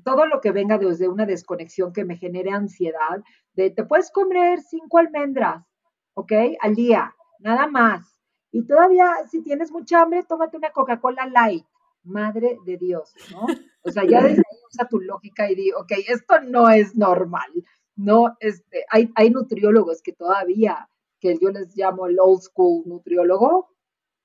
todo 0.03 0.27
lo 0.27 0.39
que 0.39 0.51
venga 0.51 0.77
desde 0.77 1.07
una 1.07 1.25
desconexión 1.25 1.91
que 1.91 2.05
me 2.05 2.17
genere 2.17 2.51
ansiedad, 2.51 3.23
de 3.53 3.71
te 3.71 3.83
puedes 3.83 4.11
comer 4.11 4.61
cinco 4.61 4.99
almendras, 4.99 5.65
¿ok? 6.13 6.31
Al 6.61 6.75
día, 6.75 7.15
nada 7.39 7.65
más. 7.65 8.15
Y 8.51 8.63
todavía, 8.67 9.07
si 9.29 9.41
tienes 9.41 9.71
mucha 9.71 10.01
hambre, 10.01 10.23
tómate 10.23 10.57
una 10.57 10.71
Coca-Cola 10.71 11.25
light. 11.25 11.65
Madre 12.03 12.57
de 12.65 12.77
Dios, 12.77 13.13
¿no? 13.31 13.45
O 13.83 13.91
sea, 13.91 14.03
ya 14.03 14.21
desde 14.21 14.37
ahí 14.37 14.57
usa 14.67 14.87
tu 14.87 14.99
lógica 14.99 15.49
y 15.51 15.55
di, 15.55 15.71
ok, 15.71 15.91
esto 16.07 16.41
no 16.41 16.69
es 16.69 16.95
normal 16.95 17.51
no, 17.95 18.35
este, 18.39 18.85
hay, 18.89 19.11
hay 19.15 19.29
nutriólogos 19.29 20.01
que 20.01 20.13
todavía, 20.13 20.89
que 21.19 21.37
yo 21.39 21.49
les 21.49 21.75
llamo 21.75 22.07
el 22.07 22.19
old 22.19 22.41
school 22.41 22.83
nutriólogo, 22.85 23.69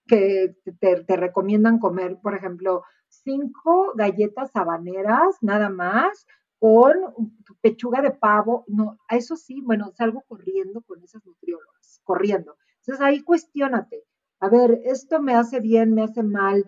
que 0.06 0.56
te, 0.80 1.04
te 1.04 1.16
recomiendan 1.16 1.78
comer, 1.78 2.18
por 2.22 2.34
ejemplo, 2.34 2.82
cinco 3.08 3.92
galletas 3.94 4.50
habaneras, 4.54 5.36
nada 5.40 5.68
más, 5.68 6.26
con 6.58 6.94
pechuga 7.60 8.02
de 8.02 8.12
pavo. 8.12 8.64
No, 8.68 8.98
eso 9.08 9.36
sí, 9.36 9.60
bueno, 9.62 9.92
salgo 9.96 10.22
corriendo 10.28 10.82
con 10.82 11.02
esas 11.02 11.24
nutriólogas, 11.24 12.00
corriendo. 12.04 12.56
Entonces 12.80 13.04
ahí 13.04 13.22
cuestionate. 13.22 14.04
A 14.40 14.48
ver, 14.48 14.80
esto 14.84 15.20
me 15.20 15.34
hace 15.34 15.60
bien, 15.60 15.94
me 15.94 16.02
hace 16.02 16.22
mal. 16.22 16.66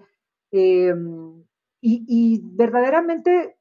Em, 0.50 1.44
y, 1.80 2.04
y 2.08 2.40
verdaderamente 2.44 3.58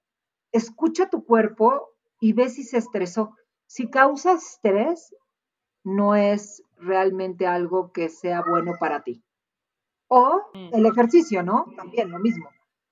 escucha 0.52 1.10
tu 1.10 1.24
cuerpo 1.26 1.97
y 2.20 2.34
ve 2.34 2.50
si 2.50 2.64
se 2.64 2.78
estresó. 2.78 3.36
Si 3.68 3.90
causa 3.90 4.34
estrés, 4.34 5.14
no 5.84 6.16
es 6.16 6.64
realmente 6.78 7.48
algo 7.48 7.92
que 7.92 8.10
sea 8.10 8.44
bueno 8.48 8.74
para 8.80 9.04
ti. 9.04 9.24
O 10.08 10.42
mm. 10.54 10.70
el 10.74 10.86
ejercicio, 10.86 11.44
¿no? 11.44 11.66
También 11.76 12.12
lo 12.12 12.20
mismo. 12.20 12.50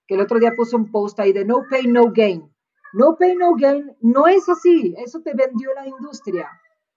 Que 0.07 0.15
el 0.15 0.21
otro 0.21 0.39
día 0.39 0.53
puse 0.55 0.75
un 0.75 0.91
post 0.91 1.19
ahí 1.19 1.33
de 1.33 1.45
no 1.45 1.63
pain, 1.69 1.91
no 1.91 2.11
gain. 2.11 2.51
No 2.93 3.15
pain, 3.17 3.37
no 3.37 3.55
gain 3.55 3.95
no 4.01 4.27
es 4.27 4.47
así. 4.49 4.93
Eso 4.97 5.21
te 5.21 5.33
vendió 5.33 5.73
la 5.73 5.87
industria. 5.87 6.49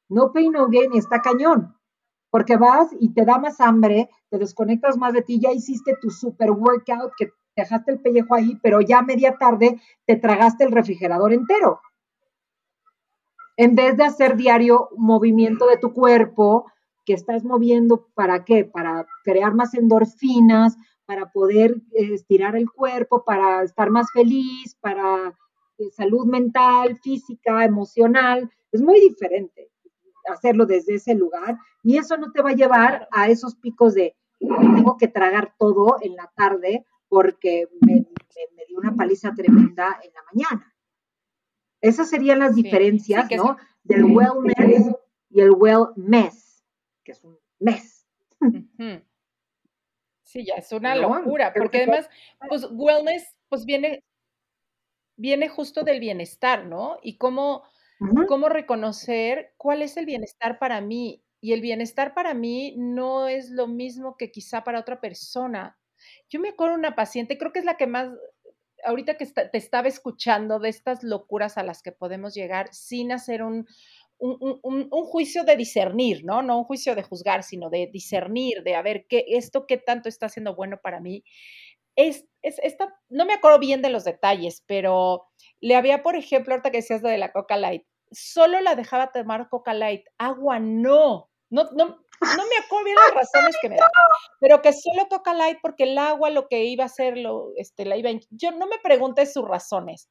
No 0.09 0.33
pain, 0.33 0.53
no 0.53 0.69
gain 0.69 0.95
está 0.95 1.23
cañón. 1.23 1.75
Porque 2.31 2.57
vas 2.57 2.91
y 3.01 3.15
te 3.15 3.25
da 3.25 3.39
más 3.39 3.61
hambre, 3.61 4.11
te 4.29 4.39
desconectas 4.39 4.99
más 4.99 5.15
de 5.15 5.23
ti, 5.23 5.41
ya 5.41 5.51
hiciste 5.51 5.97
tu 6.01 6.11
super 6.11 6.51
workout 6.51 7.13
que 7.17 7.31
dejaste 7.57 7.93
el 7.93 8.01
pellejo 8.01 8.35
ahí, 8.35 8.59
pero 8.63 8.83
ya 8.83 9.01
media 9.01 9.37
tarde 9.39 9.81
te 10.05 10.17
tragaste 10.17 10.65
el 10.65 10.73
refrigerador 10.73 11.33
entero 11.33 11.81
en 13.59 13.75
vez 13.75 13.97
de 13.97 14.05
hacer 14.05 14.37
diario 14.37 14.89
movimiento 14.97 15.67
de 15.67 15.77
tu 15.79 15.93
cuerpo, 15.93 16.71
que 17.05 17.13
estás 17.13 17.45
moviendo 17.45 18.07
para 18.15 18.45
qué? 18.45 18.65
Para 18.65 19.05
crear 19.25 19.53
más 19.53 19.75
endorfinas, 19.75 20.77
para 21.07 21.33
poder 21.33 21.75
estirar 21.93 22.55
el 22.55 22.71
cuerpo, 22.71 23.25
para 23.25 23.65
estar 23.65 23.91
más 23.91 24.13
feliz, 24.13 24.77
para 24.81 25.37
eh, 25.79 25.91
salud 25.91 26.27
mental, 26.27 26.99
física, 27.03 27.65
emocional. 27.65 28.49
Es 28.71 28.81
muy 28.81 29.01
diferente 29.01 29.73
hacerlo 30.31 30.65
desde 30.65 30.95
ese 30.95 31.17
lugar 31.17 31.59
y 31.83 31.97
eso 31.97 32.17
no 32.17 32.31
te 32.31 32.43
va 32.43 32.51
a 32.51 32.57
llevar 32.57 33.09
a 33.11 33.29
esos 33.29 33.57
picos 33.57 33.95
de 33.95 34.15
tengo 34.39 34.97
que 34.97 35.09
tragar 35.09 35.55
todo 35.59 35.97
en 36.01 36.15
la 36.15 36.31
tarde 36.37 36.87
porque 37.09 37.67
me, 37.81 37.95
me 37.95 38.67
dio 38.69 38.79
una 38.79 38.95
paliza 38.95 39.35
tremenda 39.35 39.99
en 40.05 40.13
la 40.13 40.23
mañana. 40.33 40.75
Esas 41.81 42.11
serían 42.11 42.41
las 42.41 42.55
diferencias, 42.55 43.31
¿no? 43.37 43.57
Del 43.85 44.05
wellness 44.05 44.95
y 45.31 45.41
el 45.41 45.51
wellness, 45.53 46.65
que 47.05 47.13
es 47.13 47.25
un 47.25 47.39
mes. 47.59 48.07
Sí, 50.23 50.45
ya 50.45 50.57
es 50.57 50.73
una 50.73 50.95
locura, 50.95 51.55
porque 51.55 51.79
además, 51.79 52.11
pues 52.49 52.67
wellness, 52.71 53.35
pues 53.49 53.65
viene, 53.65 54.05
viene 55.17 55.49
justo 55.49 55.85
del 55.85 56.01
bienestar, 56.01 56.67
¿no? 56.67 56.99
Y 57.03 57.17
cómo, 57.17 57.63
cómo 58.27 58.49
reconocer 58.49 59.55
cuál 59.57 59.81
es 59.81 59.97
el 59.97 60.05
bienestar 60.05 60.59
para 60.59 60.81
mí. 60.81 61.25
Y 61.41 61.53
el 61.53 61.61
bienestar 61.61 62.15
para 62.15 62.35
mí 62.35 62.75
no 62.77 63.29
es 63.29 63.51
lo 63.51 63.69
mismo 63.69 64.17
que 64.17 64.31
quizá 64.31 64.65
para 64.65 64.81
otra 64.81 65.01
persona. 65.01 65.79
Yo 66.29 66.41
me 66.41 66.51
acuerdo 66.51 66.75
una 66.75 66.95
paciente, 66.95 67.39
creo 67.39 67.53
que 67.53 67.61
es 67.61 67.65
la 67.65 67.77
que 67.77 67.87
más, 67.87 68.11
ahorita 68.85 69.17
que 69.17 69.27
te 69.27 69.59
estaba 69.59 69.89
escuchando 69.89 70.59
de 70.59 70.69
estas 70.69 71.03
locuras 71.03 71.59
a 71.59 71.63
las 71.63 71.83
que 71.83 71.93
podemos 71.93 72.35
llegar 72.35 72.73
sin 72.73 73.13
hacer 73.13 73.43
un, 73.43 73.67
un, 74.19 75.05
juicio 75.07 75.45
de 75.45 75.57
discernir, 75.57 76.25
¿no? 76.25 76.43
No 76.43 76.59
un 76.59 76.65
juicio 76.65 76.95
de 76.95 77.03
juzgar, 77.03 77.43
sino 77.43 77.71
de 77.71 77.89
discernir, 77.93 78.63
de 78.63 78.75
a 78.75 78.83
ver 78.83 79.07
qué, 79.09 79.25
esto 79.29 79.67
qué 79.67 79.77
tanto 79.77 80.09
está 80.09 80.29
siendo 80.29 80.55
bueno 80.55 80.79
para 80.83 81.01
mí. 81.01 81.25
Es, 81.97 82.27
es, 82.43 82.59
esta, 82.63 82.95
no 83.09 83.27
me 83.27 83.35
acuerdo 83.35 83.59
bien 83.59 83.83
de 83.83 83.91
los 83.91 84.05
detalles, 84.05 84.63
pero 84.67 85.27
le 85.61 85.77
había, 85.77 86.03
por 86.03 86.17
ejemplo, 86.17 86.55
ahorita 86.55 86.71
que 86.71 86.79
decías 86.79 87.03
de 87.03 87.19
la 87.19 87.33
Coca 87.33 87.57
Light, 87.57 87.85
solo 88.11 88.61
la 88.61 88.75
dejaba 88.75 89.13
tomar 89.13 89.49
Coca 89.49 89.75
Light, 89.75 90.07
agua 90.19 90.59
no. 90.61 91.31
No, 91.51 91.65
no, 91.73 92.05
no 92.21 92.45
me 92.45 92.65
acuerdo 92.65 92.85
bien 92.85 92.97
las 92.97 93.15
razones 93.15 93.57
que 93.61 93.69
me 93.69 93.77
da, 93.77 93.89
pero 94.41 94.61
que 94.63 94.73
solo 94.73 95.07
Coca 95.09 95.35
Light 95.35 95.59
porque 95.63 95.85
el 95.85 95.99
agua 95.99 96.31
lo 96.31 96.49
que 96.49 96.65
iba 96.65 96.85
a 96.85 96.87
hacer, 96.87 97.17
lo, 97.17 97.53
este, 97.57 97.85
la 97.85 97.97
iba 97.97 98.11
Yo 98.31 98.51
no 98.53 98.67
me 98.67 98.79
pregunté 98.83 99.27
sus 99.27 99.47
razones, 99.47 100.09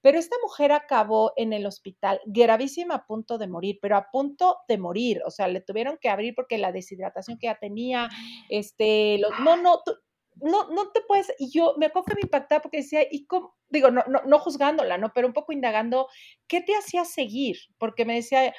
pero 0.00 0.18
esta 0.18 0.36
mujer 0.42 0.72
acabó 0.72 1.32
en 1.36 1.52
el 1.52 1.66
hospital 1.66 2.20
gravísima 2.26 2.94
a 2.94 3.06
punto 3.06 3.38
de 3.38 3.48
morir, 3.48 3.78
pero 3.82 3.96
a 3.96 4.10
punto 4.10 4.58
de 4.68 4.78
morir. 4.78 5.20
O 5.26 5.30
sea, 5.30 5.48
le 5.48 5.60
tuvieron 5.60 5.98
que 6.00 6.08
abrir 6.08 6.34
porque 6.34 6.58
la 6.58 6.72
deshidratación 6.72 7.38
que 7.38 7.46
ya 7.46 7.58
tenía, 7.58 8.08
este, 8.48 9.20
no, 9.42 9.56
no, 9.56 9.82
no, 10.36 10.68
no 10.70 10.90
te 10.90 11.00
puedes, 11.02 11.32
y 11.38 11.50
yo 11.50 11.74
me 11.76 11.86
acuerdo 11.86 12.06
que 12.06 12.14
me 12.14 12.22
impactaba 12.22 12.62
porque 12.62 12.78
decía, 12.78 13.02
¿y 13.10 13.26
cómo? 13.26 13.54
Digo, 13.68 13.90
no, 13.90 14.02
no, 14.08 14.22
no 14.26 14.38
juzgándola, 14.38 14.98
¿no? 14.98 15.12
Pero 15.14 15.26
un 15.26 15.32
poco 15.32 15.52
indagando, 15.52 16.08
¿qué 16.48 16.60
te 16.60 16.74
hacía 16.74 17.04
seguir? 17.04 17.56
Porque 17.78 18.04
me 18.04 18.14
decía, 18.14 18.52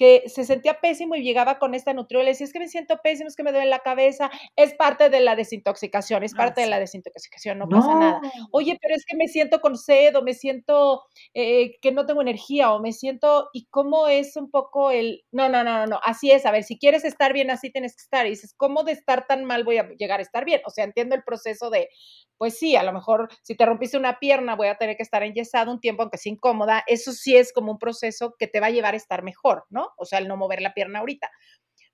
que 0.00 0.22
se 0.30 0.46
sentía 0.46 0.80
pésimo 0.80 1.14
y 1.14 1.22
llegaba 1.22 1.58
con 1.58 1.74
esta 1.74 1.92
nutrióloga 1.92 2.30
y 2.30 2.32
decía, 2.32 2.46
es 2.46 2.54
que 2.54 2.58
me 2.58 2.68
siento 2.68 2.96
pésimo, 3.04 3.28
es 3.28 3.36
que 3.36 3.42
me 3.42 3.52
duele 3.52 3.68
la 3.68 3.80
cabeza, 3.80 4.30
es 4.56 4.72
parte 4.72 5.10
de 5.10 5.20
la 5.20 5.36
desintoxicación, 5.36 6.22
es 6.22 6.32
parte 6.32 6.62
de 6.62 6.68
la 6.68 6.78
desintoxicación, 6.78 7.58
no, 7.58 7.68
pasa 7.68 7.94
nada. 7.94 8.20
Oye, 8.50 8.78
pero 8.80 8.94
es 8.94 9.04
que 9.04 9.14
me 9.14 9.28
siento 9.28 9.60
con 9.60 9.76
sed 9.76 10.16
o 10.16 10.22
me 10.22 10.32
siento 10.32 11.02
eh, 11.34 11.78
que 11.82 11.92
no 11.92 12.06
tengo 12.06 12.22
energía 12.22 12.72
o 12.72 12.80
me 12.80 12.94
siento, 12.94 13.50
¿y 13.52 13.66
cómo 13.66 14.08
es 14.08 14.36
un 14.36 14.50
poco 14.50 14.90
el, 14.90 15.22
no, 15.32 15.50
no, 15.50 15.64
no, 15.64 15.86
no, 15.86 16.00
así 16.02 16.30
es, 16.30 16.46
a 16.46 16.50
ver, 16.50 16.64
si 16.64 16.78
quieres 16.78 17.04
estar 17.04 17.34
bien, 17.34 17.50
así 17.50 17.70
tienes 17.70 17.94
que 17.94 18.00
estar. 18.00 18.26
Y 18.26 18.30
dices, 18.30 18.54
¿cómo 18.56 18.84
de 18.84 18.92
estar 18.92 19.26
tan 19.26 19.44
mal 19.44 19.64
voy 19.64 19.76
a 19.76 19.88
llegar 19.98 20.20
a 20.20 20.22
estar 20.22 20.46
bien? 20.46 20.62
O 20.64 20.70
sea, 20.70 20.84
entiendo 20.84 21.14
el 21.14 21.24
proceso 21.24 21.68
de, 21.68 21.90
pues 22.38 22.58
sí, 22.58 22.74
a 22.74 22.82
lo 22.82 22.94
mejor 22.94 23.28
si 23.42 23.54
te 23.54 23.66
rompiste 23.66 23.98
una 23.98 24.18
pierna 24.18 24.56
voy 24.56 24.68
a 24.68 24.78
tener 24.78 24.96
que 24.96 25.02
estar 25.02 25.22
enyesado 25.22 25.70
un 25.70 25.78
tiempo, 25.78 26.04
aunque 26.04 26.16
sea 26.16 26.32
incómoda, 26.32 26.82
eso 26.86 27.12
sí 27.12 27.36
es 27.36 27.52
como 27.52 27.72
un 27.72 27.78
proceso 27.78 28.34
que 28.38 28.46
te 28.46 28.60
va 28.60 28.68
a 28.68 28.70
llevar 28.70 28.94
a 28.94 28.96
estar 28.96 29.22
mejor, 29.22 29.66
¿no? 29.68 29.89
O 29.96 30.04
sea, 30.04 30.18
el 30.18 30.28
no 30.28 30.36
mover 30.36 30.62
la 30.62 30.74
pierna 30.74 31.00
ahorita. 31.00 31.30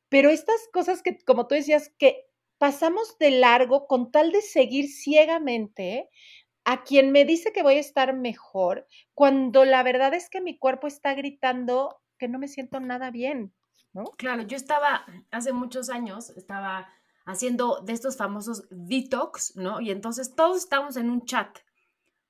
Pero 0.09 0.31
estas 0.31 0.69
cosas 0.73 1.03
que, 1.03 1.19
como 1.25 1.47
tú 1.47 1.55
decías, 1.55 1.91
que 1.99 2.27
pasamos 2.59 3.19
de 3.19 3.31
largo 3.31 3.87
con 3.87 4.11
tal 4.11 4.33
de 4.33 4.41
seguir 4.41 4.89
ciegamente 4.89 6.09
a 6.65 6.83
quien 6.83 7.13
me 7.13 7.25
dice 7.25 7.53
que 7.53 7.63
voy 7.63 7.75
a 7.75 7.81
estar 7.81 8.13
mejor, 8.15 8.87
cuando 9.15 9.65
la 9.65 9.85
verdad 9.85 10.15
es 10.15 10.29
que 10.29 10.41
mi 10.41 10.59
cuerpo 10.59 10.89
está 10.89 11.15
gritando 11.15 12.01
que 12.19 12.29
no 12.29 12.41
me 12.41 12.49
siento 12.49 12.81
nada 12.81 13.11
bien. 13.11 13.55
Claro, 14.19 14.43
yo 14.43 14.57
estaba 14.57 15.07
hace 15.31 15.53
muchos 15.53 15.89
años, 15.89 16.31
estaba 16.31 16.89
haciendo 17.25 17.83
de 17.83 17.93
estos 17.93 18.17
famosos 18.17 18.67
detox, 18.71 19.57
¿no? 19.57 19.81
Y 19.81 19.91
entonces 19.91 20.35
todos 20.35 20.59
estamos 20.59 20.97
en 20.97 21.09
un 21.09 21.25
chat. 21.25 21.59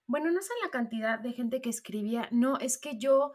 Bueno, 0.06 0.30
no 0.30 0.40
sé 0.40 0.52
la 0.62 0.70
cantidad 0.70 1.18
de 1.18 1.32
gente 1.32 1.60
que 1.60 1.70
escribía, 1.70 2.28
no, 2.30 2.58
es 2.58 2.78
que 2.78 2.98
yo 2.98 3.32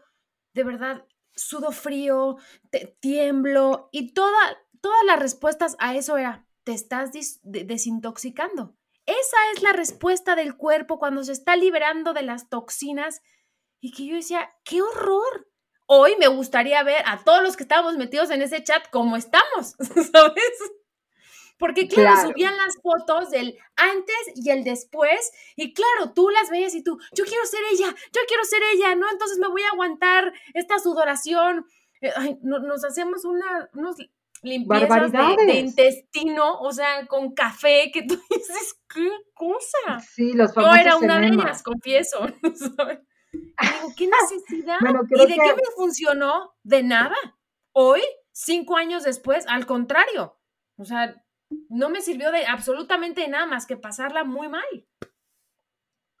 de 0.54 0.64
verdad 0.64 1.04
sudo 1.34 1.72
frío, 1.72 2.36
te, 2.70 2.96
tiemblo 3.00 3.88
y 3.92 4.12
toda, 4.12 4.58
todas 4.80 5.04
las 5.06 5.18
respuestas 5.18 5.76
a 5.78 5.94
eso 5.94 6.16
era, 6.16 6.46
te 6.64 6.72
estás 6.72 7.10
desintoxicando. 7.42 8.76
Esa 9.06 9.36
es 9.54 9.62
la 9.62 9.72
respuesta 9.72 10.36
del 10.36 10.56
cuerpo 10.56 10.98
cuando 10.98 11.24
se 11.24 11.32
está 11.32 11.56
liberando 11.56 12.12
de 12.12 12.22
las 12.22 12.48
toxinas 12.48 13.20
y 13.80 13.92
que 13.92 14.06
yo 14.06 14.14
decía, 14.14 14.48
qué 14.64 14.80
horror. 14.80 15.48
Hoy 15.86 16.14
me 16.18 16.28
gustaría 16.28 16.82
ver 16.84 17.02
a 17.06 17.24
todos 17.24 17.42
los 17.42 17.56
que 17.56 17.64
estábamos 17.64 17.96
metidos 17.96 18.30
en 18.30 18.42
ese 18.42 18.62
chat 18.62 18.88
cómo 18.90 19.16
estamos, 19.16 19.74
¿sabes? 20.12 20.72
Porque 21.62 21.86
claro, 21.86 22.28
subían 22.28 22.56
las 22.56 22.74
fotos 22.82 23.30
del 23.30 23.56
antes 23.76 24.32
y 24.34 24.50
el 24.50 24.64
después, 24.64 25.30
y 25.54 25.72
claro, 25.72 26.12
tú 26.12 26.28
las 26.28 26.50
veías 26.50 26.74
y 26.74 26.82
tú, 26.82 26.98
yo 27.14 27.24
quiero 27.24 27.46
ser 27.46 27.60
ella, 27.70 27.86
yo 27.86 28.20
quiero 28.26 28.44
ser 28.44 28.60
ella, 28.74 28.96
¿no? 28.96 29.08
Entonces 29.08 29.38
me 29.38 29.46
voy 29.46 29.62
a 29.62 29.68
aguantar 29.68 30.32
esta 30.54 30.80
sudoración. 30.80 31.64
Eh, 32.00 32.10
nos 32.42 32.84
hacemos 32.84 33.24
una, 33.24 33.70
unos 33.74 33.94
limpiezas 34.42 35.12
de, 35.12 35.54
intestino, 35.54 36.58
o 36.58 36.72
sea, 36.72 37.06
con 37.06 37.32
café, 37.32 37.92
que 37.92 38.02
tú 38.02 38.20
dices, 38.30 38.74
¿qué 38.92 39.08
cosa? 39.32 40.00
Sí, 40.00 40.32
los 40.32 40.52
Yo 40.56 40.68
era 40.72 40.96
una 40.96 41.20
de 41.20 41.28
ellas, 41.28 41.62
confieso. 41.62 42.26
Digo, 43.32 43.94
¿qué 43.96 44.08
necesidad? 44.08 44.78
¿Y 45.10 45.26
de 45.26 45.34
qué 45.34 45.54
me 45.54 45.70
funcionó? 45.76 46.56
De 46.64 46.82
nada. 46.82 47.14
Hoy, 47.70 48.02
cinco 48.32 48.76
años 48.76 49.04
después, 49.04 49.46
al 49.46 49.64
contrario. 49.64 50.40
O 50.76 50.84
sea, 50.84 51.21
no 51.68 51.90
me 51.90 52.00
sirvió 52.00 52.30
de 52.32 52.46
absolutamente 52.46 53.26
nada 53.28 53.46
más 53.46 53.66
que 53.66 53.76
pasarla 53.76 54.24
muy 54.24 54.48
mal. 54.48 54.86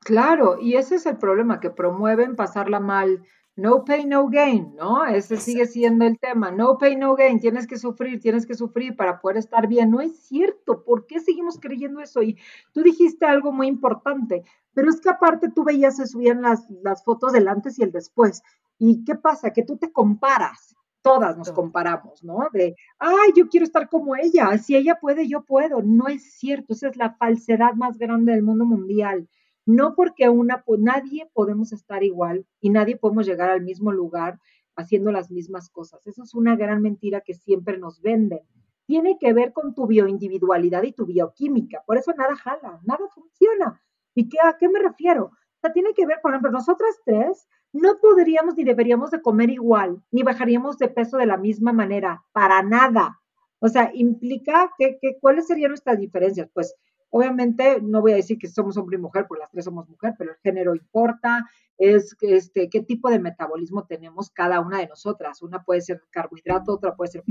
Claro, 0.00 0.58
y 0.60 0.74
ese 0.74 0.96
es 0.96 1.06
el 1.06 1.16
problema, 1.16 1.60
que 1.60 1.70
promueven 1.70 2.34
pasarla 2.34 2.80
mal. 2.80 3.24
No 3.54 3.84
pay, 3.84 4.06
no 4.06 4.28
gain, 4.28 4.74
¿no? 4.76 5.04
Ese 5.04 5.36
sigue 5.36 5.66
siendo 5.66 6.06
el 6.06 6.18
tema. 6.18 6.50
No 6.50 6.78
pay, 6.78 6.96
no 6.96 7.14
gain. 7.14 7.38
Tienes 7.38 7.66
que 7.66 7.76
sufrir, 7.78 8.18
tienes 8.18 8.46
que 8.46 8.54
sufrir 8.54 8.96
para 8.96 9.20
poder 9.20 9.36
estar 9.36 9.68
bien. 9.68 9.90
No 9.90 10.00
es 10.00 10.26
cierto. 10.26 10.82
¿Por 10.84 11.06
qué 11.06 11.20
seguimos 11.20 11.60
creyendo 11.60 12.00
eso? 12.00 12.22
Y 12.22 12.38
tú 12.72 12.82
dijiste 12.82 13.26
algo 13.26 13.52
muy 13.52 13.66
importante, 13.66 14.42
pero 14.72 14.88
es 14.88 15.00
que 15.00 15.10
aparte 15.10 15.50
tú 15.50 15.64
veías, 15.64 15.96
se 15.96 16.06
subían 16.06 16.40
las, 16.42 16.68
las 16.82 17.04
fotos 17.04 17.32
del 17.32 17.46
antes 17.46 17.78
y 17.78 17.82
el 17.82 17.92
después. 17.92 18.42
¿Y 18.78 19.04
qué 19.04 19.16
pasa? 19.16 19.52
Que 19.52 19.62
tú 19.62 19.76
te 19.76 19.92
comparas 19.92 20.74
todas 21.02 21.36
nos 21.36 21.50
comparamos, 21.52 22.22
¿no? 22.24 22.48
De, 22.52 22.76
ay, 22.98 23.32
yo 23.36 23.48
quiero 23.48 23.64
estar 23.64 23.88
como 23.88 24.16
ella, 24.16 24.56
si 24.58 24.76
ella 24.76 24.98
puede, 25.00 25.28
yo 25.28 25.44
puedo. 25.44 25.82
No 25.82 26.08
es 26.08 26.34
cierto, 26.34 26.72
esa 26.72 26.88
es 26.88 26.96
la 26.96 27.14
falsedad 27.14 27.74
más 27.74 27.98
grande 27.98 28.32
del 28.32 28.42
mundo 28.42 28.64
mundial. 28.64 29.28
No 29.66 29.94
porque 29.94 30.28
una, 30.28 30.62
pues 30.62 30.80
nadie 30.80 31.28
podemos 31.32 31.72
estar 31.72 32.02
igual 32.02 32.46
y 32.60 32.70
nadie 32.70 32.96
podemos 32.96 33.26
llegar 33.26 33.50
al 33.50 33.62
mismo 33.62 33.92
lugar 33.92 34.40
haciendo 34.76 35.12
las 35.12 35.30
mismas 35.30 35.68
cosas. 35.68 36.06
Eso 36.06 36.22
es 36.22 36.34
una 36.34 36.56
gran 36.56 36.82
mentira 36.82 37.20
que 37.20 37.34
siempre 37.34 37.78
nos 37.78 38.00
venden. 38.00 38.40
Tiene 38.86 39.18
que 39.18 39.32
ver 39.32 39.52
con 39.52 39.74
tu 39.74 39.86
bioindividualidad 39.86 40.82
y 40.82 40.92
tu 40.92 41.06
bioquímica. 41.06 41.82
Por 41.86 41.98
eso 41.98 42.12
nada 42.16 42.34
jala, 42.36 42.80
nada 42.84 43.06
funciona. 43.14 43.80
¿Y 44.14 44.28
qué, 44.28 44.38
a 44.42 44.56
qué 44.58 44.68
me 44.68 44.80
refiero? 44.80 45.26
O 45.26 45.60
sea, 45.60 45.72
tiene 45.72 45.94
que 45.94 46.06
ver, 46.06 46.18
por 46.20 46.32
ejemplo, 46.32 46.50
nosotras 46.50 46.96
tres 47.04 47.46
no 47.72 47.98
podríamos 48.00 48.56
ni 48.56 48.64
deberíamos 48.64 49.10
de 49.10 49.22
comer 49.22 49.50
igual, 49.50 50.02
ni 50.10 50.22
bajaríamos 50.22 50.78
de 50.78 50.88
peso 50.88 51.16
de 51.16 51.26
la 51.26 51.36
misma 51.36 51.72
manera, 51.72 52.22
para 52.32 52.62
nada. 52.62 53.18
O 53.60 53.68
sea, 53.68 53.90
implica 53.94 54.70
que, 54.78 54.98
cuáles 55.20 55.46
serían 55.46 55.70
nuestras 55.70 55.98
diferencias. 55.98 56.48
Pues 56.52 56.74
obviamente 57.12 57.80
no 57.82 58.00
voy 58.00 58.12
a 58.12 58.16
decir 58.16 58.38
que 58.38 58.48
somos 58.48 58.76
hombre 58.78 58.96
y 58.96 59.00
mujer, 59.00 59.26
porque 59.28 59.42
las 59.42 59.50
tres 59.50 59.66
somos 59.66 59.88
mujer, 59.88 60.14
pero 60.18 60.32
el 60.32 60.38
género 60.38 60.74
importa, 60.74 61.44
es 61.78 62.16
este, 62.20 62.70
qué 62.70 62.80
tipo 62.80 63.10
de 63.10 63.18
metabolismo 63.18 63.84
tenemos 63.86 64.30
cada 64.30 64.60
una 64.60 64.78
de 64.78 64.86
nosotras. 64.86 65.42
Una 65.42 65.62
puede 65.62 65.80
ser 65.80 66.00
carbohidrato, 66.10 66.72
otra 66.72 66.94
puede 66.94 67.12
ser 67.12 67.24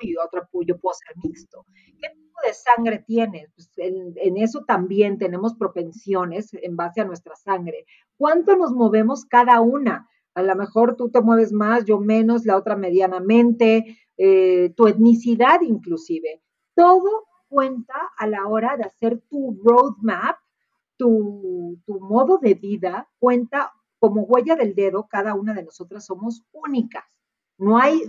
y 0.00 0.16
otra 0.16 0.48
yo 0.66 0.78
puedo 0.78 0.94
ser 0.94 1.16
mixto. 1.22 1.64
¿Qué 2.00 2.10
tipo 2.10 2.38
de 2.46 2.52
sangre 2.52 3.04
tienes? 3.06 3.50
Pues 3.54 3.70
en, 3.76 4.36
eso 4.36 4.64
también 4.66 5.18
tenemos 5.18 5.54
propensiones 5.54 6.50
en 6.52 6.76
base 6.76 7.00
a 7.00 7.04
nuestra 7.04 7.34
sangre 7.36 7.86
cuánto 8.16 8.56
nos 8.56 8.72
movemos 8.72 9.24
cada 9.24 9.60
una. 9.60 10.08
A 10.34 10.42
lo 10.42 10.54
mejor 10.54 10.96
tú 10.96 11.10
te 11.10 11.22
mueves 11.22 11.52
más, 11.52 11.84
yo 11.84 11.98
menos, 11.98 12.44
la 12.44 12.56
otra 12.56 12.76
medianamente, 12.76 13.98
eh, 14.16 14.72
tu 14.76 14.86
etnicidad 14.86 15.60
inclusive. 15.62 16.42
Todo 16.74 17.24
cuenta 17.54 17.94
a 18.16 18.26
la 18.26 18.48
hora 18.48 18.76
de 18.76 18.82
hacer 18.82 19.22
tu 19.30 19.56
roadmap, 19.62 20.38
tu, 20.96 21.78
tu 21.86 22.00
modo 22.00 22.38
de 22.38 22.54
vida, 22.54 23.08
cuenta 23.20 23.72
como 24.00 24.22
huella 24.22 24.56
del 24.56 24.74
dedo, 24.74 25.06
cada 25.08 25.34
una 25.34 25.54
de 25.54 25.62
nosotras 25.62 26.04
somos 26.04 26.42
únicas. 26.52 27.04
No 27.56 27.78
hay 27.78 28.02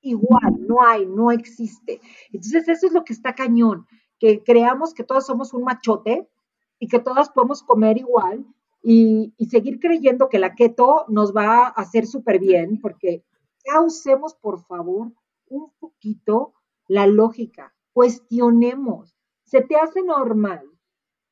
igual, 0.00 0.66
no 0.66 0.82
hay, 0.82 1.04
no 1.04 1.30
existe. 1.30 2.00
Entonces 2.32 2.68
eso 2.68 2.86
es 2.86 2.94
lo 2.94 3.04
que 3.04 3.12
está 3.12 3.34
cañón, 3.34 3.86
que 4.18 4.42
creamos 4.42 4.94
que 4.94 5.04
todos 5.04 5.26
somos 5.26 5.52
un 5.52 5.64
machote 5.64 6.26
y 6.78 6.88
que 6.88 7.00
todas 7.00 7.28
podemos 7.28 7.62
comer 7.62 7.98
igual 7.98 8.46
y, 8.82 9.34
y 9.36 9.44
seguir 9.50 9.78
creyendo 9.78 10.30
que 10.30 10.38
la 10.38 10.54
keto 10.54 11.04
nos 11.08 11.36
va 11.36 11.66
a 11.66 11.68
hacer 11.68 12.06
súper 12.06 12.38
bien, 12.38 12.80
porque 12.80 13.26
ya 13.66 13.82
usemos, 13.82 14.34
por 14.34 14.64
favor, 14.64 15.12
un 15.48 15.70
poquito 15.78 16.54
la 16.88 17.06
lógica, 17.06 17.74
cuestionemos. 17.92 19.16
¿Se 19.44 19.62
te 19.62 19.76
hace 19.76 20.02
normal 20.02 20.70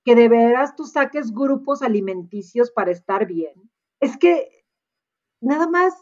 que 0.05 0.15
de 0.15 0.29
veras 0.29 0.77
tú 0.77 0.85
saques 0.85 1.33
grupos 1.33 1.83
alimenticios 1.83 2.71
para 2.71 2.91
estar 2.91 3.27
bien? 3.27 3.71
Es 4.01 4.17
que 4.17 4.65
nada 5.41 5.69
más, 5.69 5.95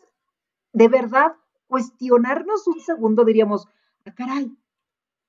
de 0.72 0.88
verdad, 0.88 1.34
cuestionarnos 1.66 2.66
un 2.66 2.80
segundo 2.80 3.24
diríamos, 3.24 3.68
ah, 4.04 4.14
caray, 4.14 4.56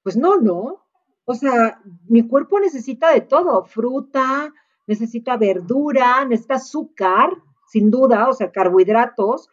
pues 0.03 0.15
no, 0.17 0.37
no. 0.37 0.83
O 1.25 1.33
sea, 1.33 1.81
mi 2.07 2.25
cuerpo 2.27 2.59
necesita 2.59 3.11
de 3.11 3.21
todo, 3.21 3.65
fruta, 3.65 4.53
necesita 4.85 5.35
verdura, 5.35 6.23
necesita 6.25 6.55
azúcar, 6.55 7.31
sin 7.67 7.91
duda, 7.91 8.29
o 8.29 8.33
sea, 8.33 8.51
carbohidratos, 8.51 9.49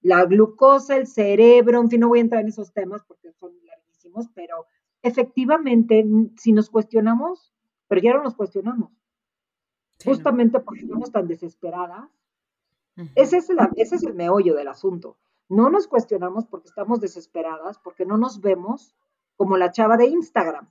la 0.00 0.24
glucosa, 0.24 0.96
el 0.96 1.06
cerebro, 1.06 1.80
en 1.80 1.90
fin, 1.90 2.00
no 2.00 2.08
voy 2.08 2.20
a 2.20 2.22
entrar 2.22 2.40
en 2.40 2.48
esos 2.48 2.72
temas 2.72 3.02
porque 3.06 3.32
son 3.32 3.52
larguísimos, 3.66 4.28
pero 4.34 4.64
efectivamente, 5.02 6.04
si 6.36 6.52
nos 6.52 6.70
cuestionamos, 6.70 7.52
pero 7.86 8.00
ya 8.00 8.14
no 8.14 8.22
nos 8.22 8.34
cuestionamos, 8.34 8.92
justamente 10.04 10.60
porque 10.60 10.80
estamos 10.80 11.10
tan 11.10 11.26
desesperadas, 11.26 12.08
ese, 13.14 13.38
es 13.38 13.48
ese 13.76 13.94
es 13.94 14.02
el 14.02 14.14
meollo 14.14 14.56
del 14.56 14.68
asunto. 14.68 15.18
No 15.48 15.70
nos 15.70 15.86
cuestionamos 15.86 16.46
porque 16.46 16.68
estamos 16.68 17.00
desesperadas, 17.00 17.78
porque 17.78 18.04
no 18.04 18.18
nos 18.18 18.40
vemos 18.40 18.96
como 19.36 19.56
la 19.56 19.70
chava 19.70 19.96
de 19.96 20.06
Instagram, 20.06 20.68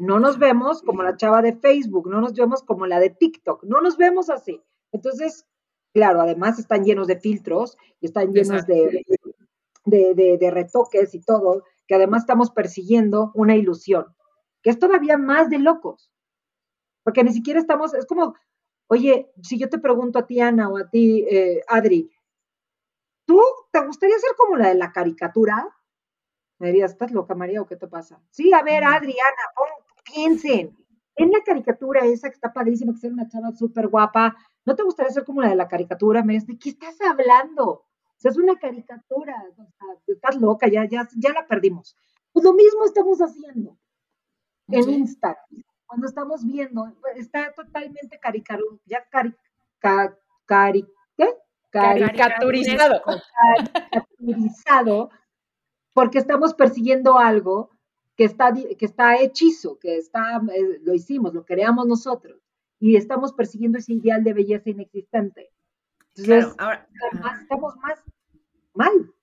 no 0.00 0.18
nos 0.18 0.38
vemos 0.38 0.82
como 0.82 1.02
la 1.02 1.16
chava 1.16 1.42
de 1.42 1.52
Facebook, 1.52 2.08
no 2.08 2.22
nos 2.22 2.32
vemos 2.32 2.62
como 2.62 2.86
la 2.86 2.98
de 2.98 3.10
TikTok, 3.10 3.64
no 3.64 3.82
nos 3.82 3.98
vemos 3.98 4.30
así. 4.30 4.62
Entonces, 4.92 5.46
claro, 5.92 6.22
además 6.22 6.58
están 6.58 6.84
llenos 6.84 7.06
de 7.06 7.20
filtros 7.20 7.76
y 8.00 8.06
están 8.06 8.32
llenos 8.32 8.66
de, 8.66 9.04
de, 9.84 10.38
de, 10.38 10.50
retoques 10.50 11.14
y 11.14 11.20
todo, 11.20 11.64
que 11.90 11.96
además 11.96 12.22
estamos 12.22 12.52
persiguiendo 12.52 13.32
una 13.34 13.56
ilusión, 13.56 14.14
que 14.62 14.70
es 14.70 14.78
todavía 14.78 15.18
más 15.18 15.50
de 15.50 15.58
locos, 15.58 16.12
porque 17.02 17.24
ni 17.24 17.32
siquiera 17.32 17.58
estamos, 17.58 17.94
es 17.94 18.06
como, 18.06 18.36
oye, 18.86 19.32
si 19.42 19.58
yo 19.58 19.68
te 19.68 19.80
pregunto 19.80 20.20
a 20.20 20.24
ti, 20.28 20.38
Ana, 20.38 20.68
o 20.68 20.78
a 20.78 20.88
ti, 20.88 21.26
eh, 21.28 21.64
Adri, 21.66 22.08
¿tú 23.26 23.42
te 23.72 23.84
gustaría 23.84 24.16
ser 24.20 24.30
como 24.36 24.56
la 24.56 24.68
de 24.68 24.76
la 24.76 24.92
caricatura? 24.92 25.68
Me 26.60 26.68
dirías, 26.68 26.92
¿estás 26.92 27.10
loca, 27.10 27.34
María, 27.34 27.60
o 27.60 27.66
qué 27.66 27.74
te 27.74 27.88
pasa? 27.88 28.22
Sí, 28.30 28.52
a 28.52 28.62
ver, 28.62 28.84
Adriana, 28.84 29.42
piensen. 30.14 30.78
En 31.16 31.32
la 31.32 31.42
caricatura 31.42 32.06
esa 32.06 32.28
que 32.28 32.34
está 32.34 32.52
padrísima, 32.52 32.92
que 32.92 33.08
es 33.08 33.12
una 33.12 33.26
chava 33.26 33.50
súper 33.50 33.88
guapa, 33.88 34.36
¿no 34.64 34.76
te 34.76 34.84
gustaría 34.84 35.10
ser 35.10 35.24
como 35.24 35.42
la 35.42 35.48
de 35.48 35.56
la 35.56 35.66
caricatura? 35.66 36.22
Me 36.22 36.34
dices, 36.34 36.46
¿de 36.46 36.58
qué 36.58 36.68
estás 36.68 37.00
hablando? 37.00 37.89
Sea, 38.20 38.30
es 38.32 38.36
una 38.36 38.58
caricatura, 38.58 39.34
o 39.50 39.54
sea, 39.54 39.88
estás 40.06 40.36
loca, 40.36 40.68
ya, 40.68 40.86
ya, 40.86 41.08
ya 41.16 41.32
la 41.32 41.46
perdimos. 41.46 41.96
Pues 42.32 42.44
lo 42.44 42.52
mismo 42.52 42.84
estamos 42.84 43.18
haciendo 43.18 43.78
en 44.68 44.90
Instagram. 44.90 45.46
Cuando 45.86 46.06
estamos 46.06 46.44
viendo, 46.44 46.92
está 47.16 47.50
totalmente 47.54 48.20
caricatura, 48.20 48.76
ya 48.84 49.08
cari, 49.08 49.34
cari, 50.44 50.86
¿qué? 51.16 51.34
Caricaturizado. 51.70 53.00
Caricaturizado, 53.56 55.10
porque 55.94 56.18
estamos 56.18 56.52
persiguiendo 56.52 57.18
algo 57.18 57.70
que 58.16 58.24
está, 58.24 58.52
que 58.52 58.84
está 58.84 59.16
hechizo, 59.16 59.78
que 59.78 59.96
está, 59.96 60.42
eh, 60.54 60.78
lo 60.82 60.92
hicimos, 60.92 61.32
lo 61.32 61.46
creamos 61.46 61.86
nosotros, 61.86 62.38
y 62.78 62.96
estamos 62.96 63.32
persiguiendo 63.32 63.78
ese 63.78 63.94
ideal 63.94 64.22
de 64.22 64.34
belleza 64.34 64.68
inexistente. 64.68 65.50
Entonces, 66.16 66.54
ahora, 66.58 66.86
estamos 67.40 67.76
más 67.76 68.02
mal. 68.80 69.14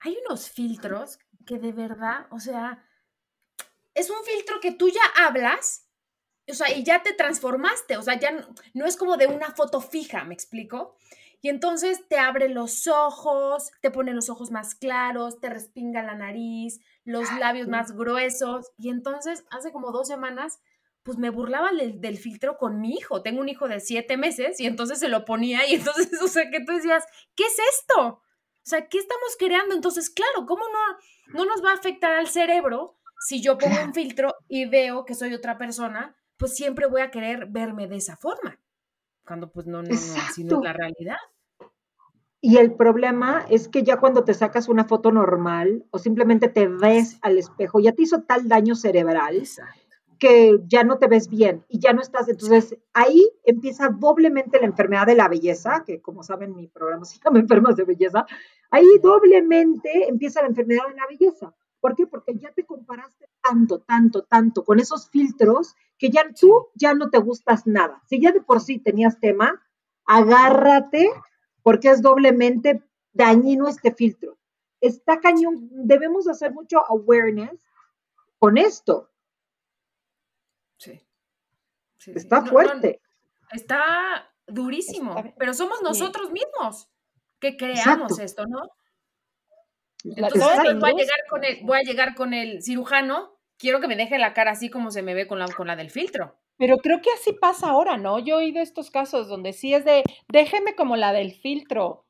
Hay 0.00 0.16
unos 0.26 0.50
filtros 0.50 1.18
que 1.46 1.58
de 1.58 1.72
verdad, 1.72 2.26
o 2.30 2.38
sea, 2.38 2.84
es 3.94 4.10
un 4.10 4.22
filtro 4.24 4.60
que 4.60 4.72
tú 4.72 4.88
ya 4.88 5.26
hablas, 5.26 5.88
o 6.48 6.54
sea, 6.54 6.70
y 6.74 6.84
ya 6.84 7.02
te 7.02 7.12
transformaste, 7.12 7.96
o 7.96 8.02
sea, 8.02 8.18
ya 8.18 8.32
no, 8.32 8.46
no 8.74 8.86
es 8.86 8.96
como 8.96 9.16
de 9.16 9.26
una 9.26 9.50
foto 9.52 9.80
fija, 9.80 10.24
¿me 10.24 10.34
explico? 10.34 10.96
Y 11.42 11.48
entonces 11.48 12.06
te 12.08 12.18
abre 12.18 12.48
los 12.50 12.86
ojos, 12.86 13.72
te 13.80 13.90
pone 13.90 14.12
los 14.12 14.28
ojos 14.28 14.50
más 14.50 14.74
claros, 14.74 15.40
te 15.40 15.48
respinga 15.48 16.02
la 16.02 16.14
nariz, 16.14 16.80
los 17.04 17.32
labios 17.38 17.66
más 17.66 17.92
gruesos. 17.92 18.72
Y 18.76 18.90
entonces, 18.90 19.44
hace 19.50 19.72
como 19.72 19.90
dos 19.90 20.06
semanas, 20.06 20.60
pues 21.02 21.16
me 21.16 21.30
burlaba 21.30 21.70
del, 21.72 22.18
filtro 22.18 22.58
con 22.58 22.80
mi 22.80 22.92
hijo. 22.92 23.22
Tengo 23.22 23.40
un 23.40 23.48
hijo 23.48 23.68
de 23.68 23.80
siete 23.80 24.18
meses 24.18 24.60
y 24.60 24.66
entonces 24.66 24.98
se 24.98 25.08
lo 25.08 25.24
ponía 25.24 25.66
y 25.66 25.76
entonces, 25.76 26.10
o 26.22 26.28
sea, 26.28 26.50
que 26.50 26.60
tú 26.60 26.72
decías, 26.72 27.04
¿qué 27.34 27.44
es 27.44 27.56
esto? 27.78 28.20
O 28.70 28.76
sea, 28.76 28.86
¿qué 28.86 28.98
estamos 28.98 29.36
creando? 29.36 29.74
Entonces, 29.74 30.10
claro, 30.10 30.46
¿cómo 30.46 30.62
no, 30.68 31.34
no 31.34 31.44
nos 31.44 31.64
va 31.64 31.72
a 31.72 31.74
afectar 31.74 32.12
al 32.12 32.28
cerebro 32.28 32.94
si 33.26 33.42
yo 33.42 33.58
pongo 33.58 33.82
un 33.84 33.92
filtro 33.92 34.36
y 34.46 34.66
veo 34.66 35.04
que 35.04 35.16
soy 35.16 35.34
otra 35.34 35.58
persona? 35.58 36.14
Pues 36.36 36.54
siempre 36.54 36.86
voy 36.86 37.00
a 37.00 37.10
querer 37.10 37.46
verme 37.46 37.88
de 37.88 37.96
esa 37.96 38.16
forma 38.16 38.60
cuando 39.30 39.52
pues 39.52 39.66
no, 39.66 39.80
no, 39.80 39.88
no, 39.88 39.94
así 39.94 40.42
no 40.42 40.56
es 40.56 40.64
la 40.64 40.72
realidad. 40.72 41.18
Y 42.40 42.56
el 42.56 42.74
problema 42.74 43.44
es 43.48 43.68
que 43.68 43.84
ya 43.84 43.98
cuando 43.98 44.24
te 44.24 44.34
sacas 44.34 44.68
una 44.68 44.86
foto 44.86 45.12
normal 45.12 45.84
o 45.90 46.00
simplemente 46.00 46.48
te 46.48 46.66
ves 46.66 47.18
al 47.22 47.38
espejo, 47.38 47.78
ya 47.78 47.92
te 47.92 48.02
hizo 48.02 48.22
tal 48.22 48.48
daño 48.48 48.74
cerebral 48.74 49.46
que 50.20 50.60
ya 50.66 50.84
no 50.84 50.98
te 50.98 51.08
ves 51.08 51.28
bien 51.28 51.64
y 51.68 51.80
ya 51.80 51.92
no 51.92 52.02
estás. 52.02 52.28
Entonces 52.28 52.76
ahí 52.92 53.28
empieza 53.42 53.88
doblemente 53.88 54.60
la 54.60 54.66
enfermedad 54.66 55.06
de 55.06 55.16
la 55.16 55.28
belleza, 55.28 55.82
que 55.84 56.00
como 56.00 56.22
saben 56.22 56.54
mi 56.54 56.68
programa 56.68 57.04
se 57.06 57.18
llama 57.18 57.40
Enfermos 57.40 57.74
de 57.74 57.84
Belleza. 57.84 58.26
Ahí 58.70 58.86
doblemente 59.02 60.08
empieza 60.08 60.42
la 60.42 60.48
enfermedad 60.48 60.86
de 60.88 60.94
la 60.94 61.06
belleza. 61.08 61.52
¿Por 61.80 61.96
qué? 61.96 62.06
Porque 62.06 62.36
ya 62.36 62.52
te 62.52 62.66
comparaste 62.66 63.26
tanto, 63.42 63.80
tanto, 63.80 64.22
tanto 64.24 64.62
con 64.62 64.78
esos 64.78 65.08
filtros 65.08 65.74
que 65.98 66.10
ya 66.10 66.22
tú 66.38 66.68
ya 66.74 66.92
no 66.94 67.08
te 67.08 67.18
gustas 67.18 67.66
nada. 67.66 68.02
Si 68.06 68.20
ya 68.20 68.30
de 68.30 68.42
por 68.42 68.60
sí 68.60 68.78
tenías 68.78 69.18
tema, 69.18 69.62
agárrate 70.04 71.10
porque 71.62 71.88
es 71.88 72.02
doblemente 72.02 72.84
dañino 73.12 73.68
este 73.68 73.92
filtro. 73.92 74.36
Está 74.82 75.20
cañón, 75.20 75.68
debemos 75.72 76.28
hacer 76.28 76.52
mucho 76.52 76.78
awareness 76.88 77.64
con 78.38 78.58
esto. 78.58 79.09
Sí. 80.80 82.12
está 82.14 82.44
fuerte. 82.44 83.00
está 83.52 84.32
durísimo, 84.46 85.34
pero 85.38 85.52
somos 85.52 85.82
nosotros 85.82 86.30
mismos 86.30 86.88
que 87.38 87.56
creamos 87.56 88.18
esto, 88.18 88.46
¿no? 88.46 88.62
Entonces 90.04 90.40
voy 90.78 90.90
a, 90.90 90.94
llegar 90.94 91.18
con 91.28 91.44
el, 91.44 91.58
voy 91.62 91.78
a 91.78 91.82
llegar 91.82 92.14
con 92.14 92.32
el 92.32 92.62
cirujano, 92.62 93.38
quiero 93.58 93.80
que 93.80 93.88
me 93.88 93.96
deje 93.96 94.18
la 94.18 94.32
cara 94.32 94.52
así 94.52 94.70
como 94.70 94.90
se 94.90 95.02
me 95.02 95.14
ve 95.14 95.26
con 95.26 95.38
la, 95.38 95.46
con 95.46 95.66
la 95.66 95.76
del 95.76 95.90
filtro. 95.90 96.38
Pero 96.56 96.78
creo 96.78 97.00
que 97.02 97.10
así 97.12 97.32
pasa 97.32 97.70
ahora, 97.70 97.96
¿no? 97.96 98.18
Yo 98.18 98.34
he 98.34 98.44
oído 98.44 98.62
estos 98.62 98.90
casos 98.90 99.28
donde 99.28 99.52
sí 99.52 99.74
es 99.74 99.84
de, 99.84 100.02
déjeme 100.28 100.74
como 100.74 100.96
la 100.96 101.12
del 101.12 101.32
filtro, 101.32 102.06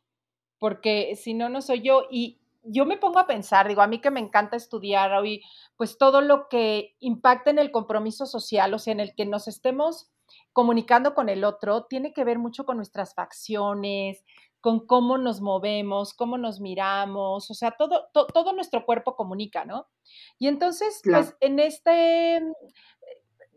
porque 0.59 1.16
si 1.16 1.35
no, 1.35 1.48
no 1.48 1.62
soy 1.62 1.83
yo. 1.83 2.06
Y 2.11 2.39
yo 2.70 2.87
me 2.87 2.96
pongo 2.96 3.18
a 3.18 3.26
pensar, 3.26 3.68
digo, 3.68 3.83
a 3.83 3.87
mí 3.87 4.00
que 4.00 4.11
me 4.11 4.20
encanta 4.20 4.56
estudiar 4.56 5.12
hoy, 5.12 5.42
pues 5.76 5.98
todo 5.98 6.20
lo 6.20 6.48
que 6.48 6.96
impacta 7.00 7.50
en 7.50 7.59
el 7.59 7.70
compromiso 7.70 8.26
social, 8.26 8.72
o 8.74 8.78
sea, 8.78 8.92
en 8.92 9.00
el 9.00 9.14
que 9.14 9.26
nos 9.26 9.48
estemos 9.48 10.11
comunicando 10.52 11.14
con 11.14 11.28
el 11.28 11.44
otro, 11.44 11.87
tiene 11.87 12.12
que 12.12 12.24
ver 12.24 12.38
mucho 12.38 12.64
con 12.64 12.76
nuestras 12.76 13.14
facciones, 13.14 14.24
con 14.61 14.87
cómo 14.87 15.18
nos 15.18 15.40
movemos, 15.40 16.14
cómo 16.14 16.38
nos 16.38 16.61
miramos, 16.61 17.50
o 17.50 17.54
sea, 17.54 17.72
todo, 17.72 18.09
todo 18.12 18.52
nuestro 18.52 18.85
cuerpo 18.85 19.16
comunica, 19.16 19.64
¿no? 19.64 19.87
Y 20.38 20.48
entonces, 20.48 21.00
pues 21.02 21.35
en 21.40 21.59
este 21.59 22.40
mm, 22.40 22.52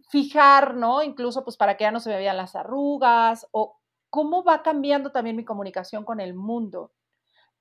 fijar, 0.09 0.75
¿no? 0.75 1.03
Incluso 1.03 1.43
pues 1.43 1.57
para 1.57 1.75
que 1.75 1.83
ya 1.83 1.91
no 1.91 1.99
se 1.99 2.09
me 2.09 2.17
vean 2.17 2.37
las 2.37 2.55
arrugas 2.55 3.47
o 3.51 3.79
cómo 4.09 4.43
va 4.43 4.63
cambiando 4.63 5.11
también 5.11 5.35
mi 5.35 5.43
comunicación 5.43 6.05
con 6.05 6.19
el 6.19 6.33
mundo, 6.35 6.91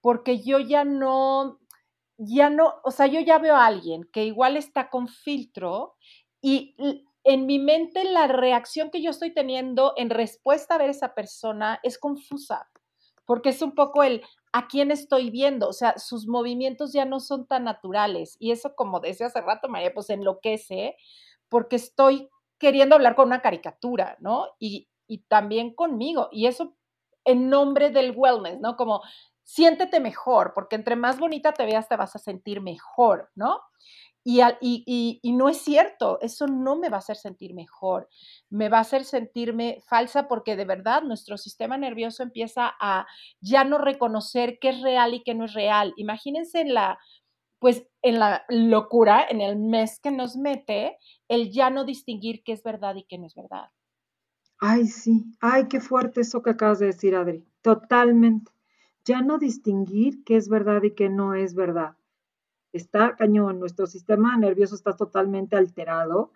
porque 0.03 0.43
yo 0.43 0.59
ya 0.59 0.85
no, 0.85 1.61
ya 2.19 2.51
no, 2.51 2.75
o 2.85 2.91
sea, 2.91 3.07
yo 3.07 3.21
ya 3.21 3.39
veo 3.39 3.57
a 3.57 3.67
alguien 3.67 4.05
que 4.13 4.27
igual 4.27 4.59
está 4.59 4.91
con 4.91 5.09
filtro 5.09 5.95
y 6.43 6.77
en 7.25 7.47
mi 7.47 7.59
mente 7.59 8.05
la 8.05 8.27
reacción 8.27 8.91
que 8.91 9.01
yo 9.01 9.11
estoy 9.11 9.33
teniendo 9.33 9.95
en 9.97 10.11
respuesta 10.11 10.75
a 10.75 10.79
ver 10.79 10.91
esa 10.91 11.15
persona 11.15 11.81
es 11.83 11.99
confusa 11.99 12.69
porque 13.25 13.51
es 13.51 13.63
un 13.63 13.75
poco 13.75 14.03
el 14.03 14.23
a 14.53 14.67
quién 14.69 14.91
estoy 14.91 15.31
viendo, 15.31 15.69
o 15.69 15.73
sea, 15.73 15.99
sus 15.99 16.27
movimientos 16.27 16.93
ya 16.93 17.07
no 17.07 17.21
son 17.21 17.47
tan 17.47 17.65
naturales 17.65 18.37
y 18.39 18.51
eso 18.51 18.75
como 18.75 19.01
decía 19.01 19.29
hace 19.29 19.41
rato 19.41 19.69
María, 19.69 19.95
pues 19.95 20.11
enloquece 20.11 20.97
porque 21.49 21.77
estoy 21.77 22.29
queriendo 22.59 22.97
hablar 22.97 23.15
con 23.15 23.27
una 23.27 23.41
caricatura, 23.41 24.17
¿no? 24.21 24.49
Y, 24.59 24.89
y 25.07 25.19
también 25.23 25.75
conmigo 25.75 26.29
y 26.33 26.47
eso 26.47 26.77
en 27.25 27.49
nombre 27.49 27.91
del 27.91 28.13
wellness, 28.17 28.61
¿no? 28.61 28.77
Como 28.77 29.01
siéntete 29.45 30.01
mejor, 30.01 30.53
porque 30.55 30.77
entre 30.77 30.97
más 30.97 31.19
bonita 31.19 31.53
te 31.53 31.65
veas 31.65 31.89
te 31.89 31.97
vas 31.97 32.15
a 32.17 32.19
sentir 32.19 32.61
mejor, 32.61 33.31
¿no? 33.35 33.61
Y, 34.25 34.41
y, 34.61 35.19
y, 35.21 35.33
no 35.33 35.49
es 35.49 35.59
cierto, 35.59 36.21
eso 36.21 36.47
no 36.47 36.77
me 36.77 36.89
va 36.89 36.99
a 36.99 37.01
hacer 37.01 37.17
sentir 37.17 37.55
mejor, 37.55 38.09
me 38.51 38.69
va 38.69 38.79
a 38.79 38.83
hacer 38.83 39.05
sentirme 39.05 39.81
falsa 39.85 40.29
porque 40.29 40.55
de 40.55 40.65
verdad 40.65 41.03
nuestro 41.03 41.37
sistema 41.37 41.77
nervioso 41.77 42.23
empieza 42.23 42.73
a 42.81 43.05
ya 43.41 43.65
no 43.65 43.79
reconocer 43.79 44.59
qué 44.61 44.69
es 44.69 44.81
real 44.81 45.15
y 45.15 45.25
qué 45.25 45.35
no 45.35 45.47
es 45.47 45.55
real. 45.55 45.93
Imagínense 45.97 46.61
en 46.61 46.73
la, 46.73 47.01
pues 47.59 47.85
en 48.01 48.21
la 48.21 48.45
locura, 48.49 49.27
en 49.29 49.41
el 49.41 49.57
mes 49.57 49.99
que 49.99 50.13
nos 50.13 50.37
mete, 50.37 50.99
el 51.27 51.51
ya 51.51 51.71
no 51.71 51.85
distinguir 51.85 52.45
qué 52.45 52.53
es 52.53 52.63
verdad 52.63 52.95
y 52.95 53.05
qué 53.05 53.19
no 53.19 53.27
es 53.27 53.35
verdad. 53.35 53.71
Ay, 54.61 54.87
sí, 54.87 55.25
ay, 55.41 55.67
qué 55.69 55.81
fuerte 55.81 56.21
eso 56.21 56.43
que 56.43 56.51
acabas 56.51 56.79
de 56.79 56.87
decir, 56.87 57.17
Adri, 57.17 57.45
totalmente. 57.61 58.53
Ya 59.05 59.23
no 59.23 59.39
distinguir 59.39 60.25
qué 60.25 60.37
es 60.37 60.49
verdad 60.49 60.83
y 60.83 60.93
qué 60.93 61.09
no 61.09 61.35
es 61.35 61.55
verdad 61.55 61.97
está 62.73 63.17
cañón, 63.17 63.61
nuestro 63.61 63.87
sistema 63.87 64.37
nervioso 64.37 64.75
está 64.75 64.97
totalmente 64.97 65.57
alterado. 65.57 66.33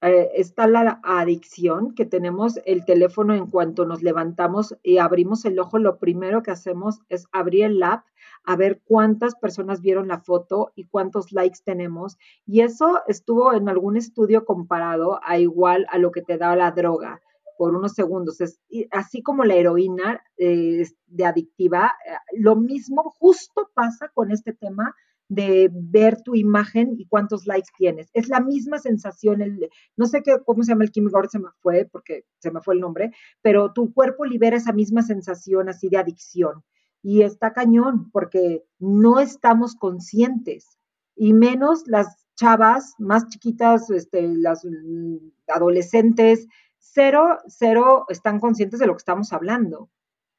Eh, 0.00 0.30
está 0.34 0.68
la 0.68 1.00
adicción 1.02 1.92
que 1.92 2.04
tenemos 2.04 2.60
el 2.66 2.84
teléfono 2.84 3.34
en 3.34 3.48
cuanto 3.48 3.84
nos 3.84 4.00
levantamos 4.00 4.76
y 4.84 4.98
abrimos 4.98 5.44
el 5.44 5.58
ojo, 5.58 5.80
lo 5.80 5.98
primero 5.98 6.44
que 6.44 6.52
hacemos 6.52 7.00
es 7.08 7.26
abrir 7.32 7.64
el 7.64 7.82
app 7.82 8.04
a 8.44 8.54
ver 8.54 8.80
cuántas 8.84 9.34
personas 9.34 9.80
vieron 9.80 10.06
la 10.06 10.20
foto 10.20 10.70
y 10.76 10.84
cuántos 10.84 11.32
likes 11.32 11.58
tenemos. 11.64 12.16
Y 12.46 12.60
eso 12.60 13.00
estuvo 13.08 13.52
en 13.54 13.68
algún 13.68 13.96
estudio 13.96 14.44
comparado 14.44 15.18
a 15.24 15.38
igual 15.38 15.86
a 15.90 15.98
lo 15.98 16.12
que 16.12 16.22
te 16.22 16.38
da 16.38 16.54
la 16.54 16.70
droga 16.70 17.20
por 17.58 17.74
unos 17.74 17.92
segundos. 17.92 18.40
Es, 18.40 18.60
así 18.92 19.22
como 19.22 19.44
la 19.44 19.56
heroína 19.56 20.22
eh, 20.38 20.86
de 21.06 21.24
adictiva, 21.26 21.92
eh, 22.06 22.12
lo 22.38 22.56
mismo 22.56 23.14
justo 23.18 23.70
pasa 23.74 24.08
con 24.14 24.30
este 24.30 24.54
tema 24.54 24.94
de 25.28 25.68
ver 25.70 26.22
tu 26.22 26.34
imagen 26.34 26.94
y 26.96 27.06
cuántos 27.06 27.46
likes 27.46 27.68
tienes. 27.76 28.08
Es 28.14 28.28
la 28.28 28.40
misma 28.40 28.78
sensación, 28.78 29.42
el, 29.42 29.68
no 29.96 30.06
sé 30.06 30.22
qué, 30.22 30.38
cómo 30.46 30.62
se 30.62 30.72
llama 30.72 30.84
el 30.84 30.92
químico, 30.92 31.16
ahora 31.16 31.28
se 31.28 31.38
me 31.38 31.48
fue 31.60 31.86
porque 31.90 32.24
se 32.38 32.50
me 32.50 32.62
fue 32.62 32.74
el 32.74 32.80
nombre, 32.80 33.10
pero 33.42 33.72
tu 33.72 33.92
cuerpo 33.92 34.24
libera 34.24 34.56
esa 34.56 34.72
misma 34.72 35.02
sensación 35.02 35.68
así 35.68 35.88
de 35.88 35.98
adicción. 35.98 36.62
Y 37.02 37.22
está 37.22 37.52
cañón 37.52 38.10
porque 38.10 38.64
no 38.78 39.20
estamos 39.20 39.74
conscientes 39.76 40.78
y 41.14 41.32
menos 41.32 41.86
las 41.86 42.26
chavas 42.36 42.94
más 42.98 43.28
chiquitas, 43.28 43.90
este, 43.90 44.28
las 44.28 44.64
mm, 44.64 45.16
adolescentes, 45.48 46.46
cero, 46.92 47.38
cero 47.46 48.06
están 48.08 48.40
conscientes 48.40 48.80
de 48.80 48.86
lo 48.86 48.94
que 48.94 48.98
estamos 48.98 49.32
hablando, 49.32 49.90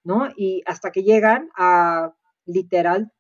¿no? 0.03 0.29
Y 0.35 0.63
hasta 0.65 0.91
que 0.91 1.03
llegan 1.03 1.49
a 1.55 2.13
literal 2.45 3.11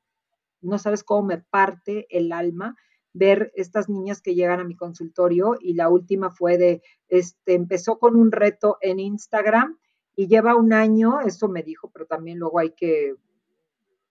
no 0.61 0.77
sabes 0.77 1.03
cómo 1.03 1.23
me 1.23 1.37
parte 1.37 2.07
el 2.09 2.31
alma 2.31 2.75
ver 3.13 3.51
estas 3.55 3.89
niñas 3.89 4.21
que 4.21 4.35
llegan 4.35 4.59
a 4.59 4.63
mi 4.63 4.75
consultorio 4.75 5.57
y 5.59 5.73
la 5.73 5.89
última 5.89 6.29
fue 6.29 6.57
de, 6.57 6.81
este, 7.07 7.53
empezó 7.53 7.97
con 7.97 8.15
un 8.15 8.31
reto 8.31 8.77
en 8.81 8.99
Instagram 8.99 9.79
y 10.15 10.27
lleva 10.27 10.55
un 10.55 10.73
año, 10.73 11.21
eso 11.21 11.47
me 11.47 11.63
dijo, 11.63 11.89
pero 11.91 12.05
también 12.05 12.37
luego 12.37 12.59
hay 12.59 12.71
que, 12.71 13.15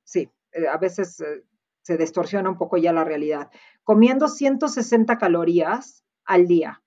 sí, 0.03 0.31
eh, 0.53 0.67
a 0.67 0.79
veces 0.79 1.21
eh, 1.21 1.45
se 1.83 1.97
distorsiona 1.97 2.51
un 2.51 2.59
poco 2.59 2.77
ya 2.77 2.93
la 2.93 3.05
realidad, 3.05 3.51
comiendo 3.85 4.27
160 4.27 5.17
calorías 5.19 6.05
al 6.25 6.47
día, 6.47 6.83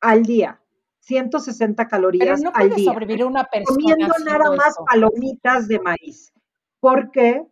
al 0.00 0.22
día. 0.22 0.62
160 1.06 1.86
calorías 1.86 2.40
Pero 2.40 2.50
no 2.50 2.56
al 2.56 2.74
día. 2.74 2.92
sobrevivir 2.92 3.24
una 3.24 3.44
persona 3.44 3.76
comiendo 3.76 4.14
nada 4.24 4.50
más 4.56 4.74
palomitas 4.90 5.68
de 5.68 5.78
maíz. 5.78 6.32
porque 6.80 7.46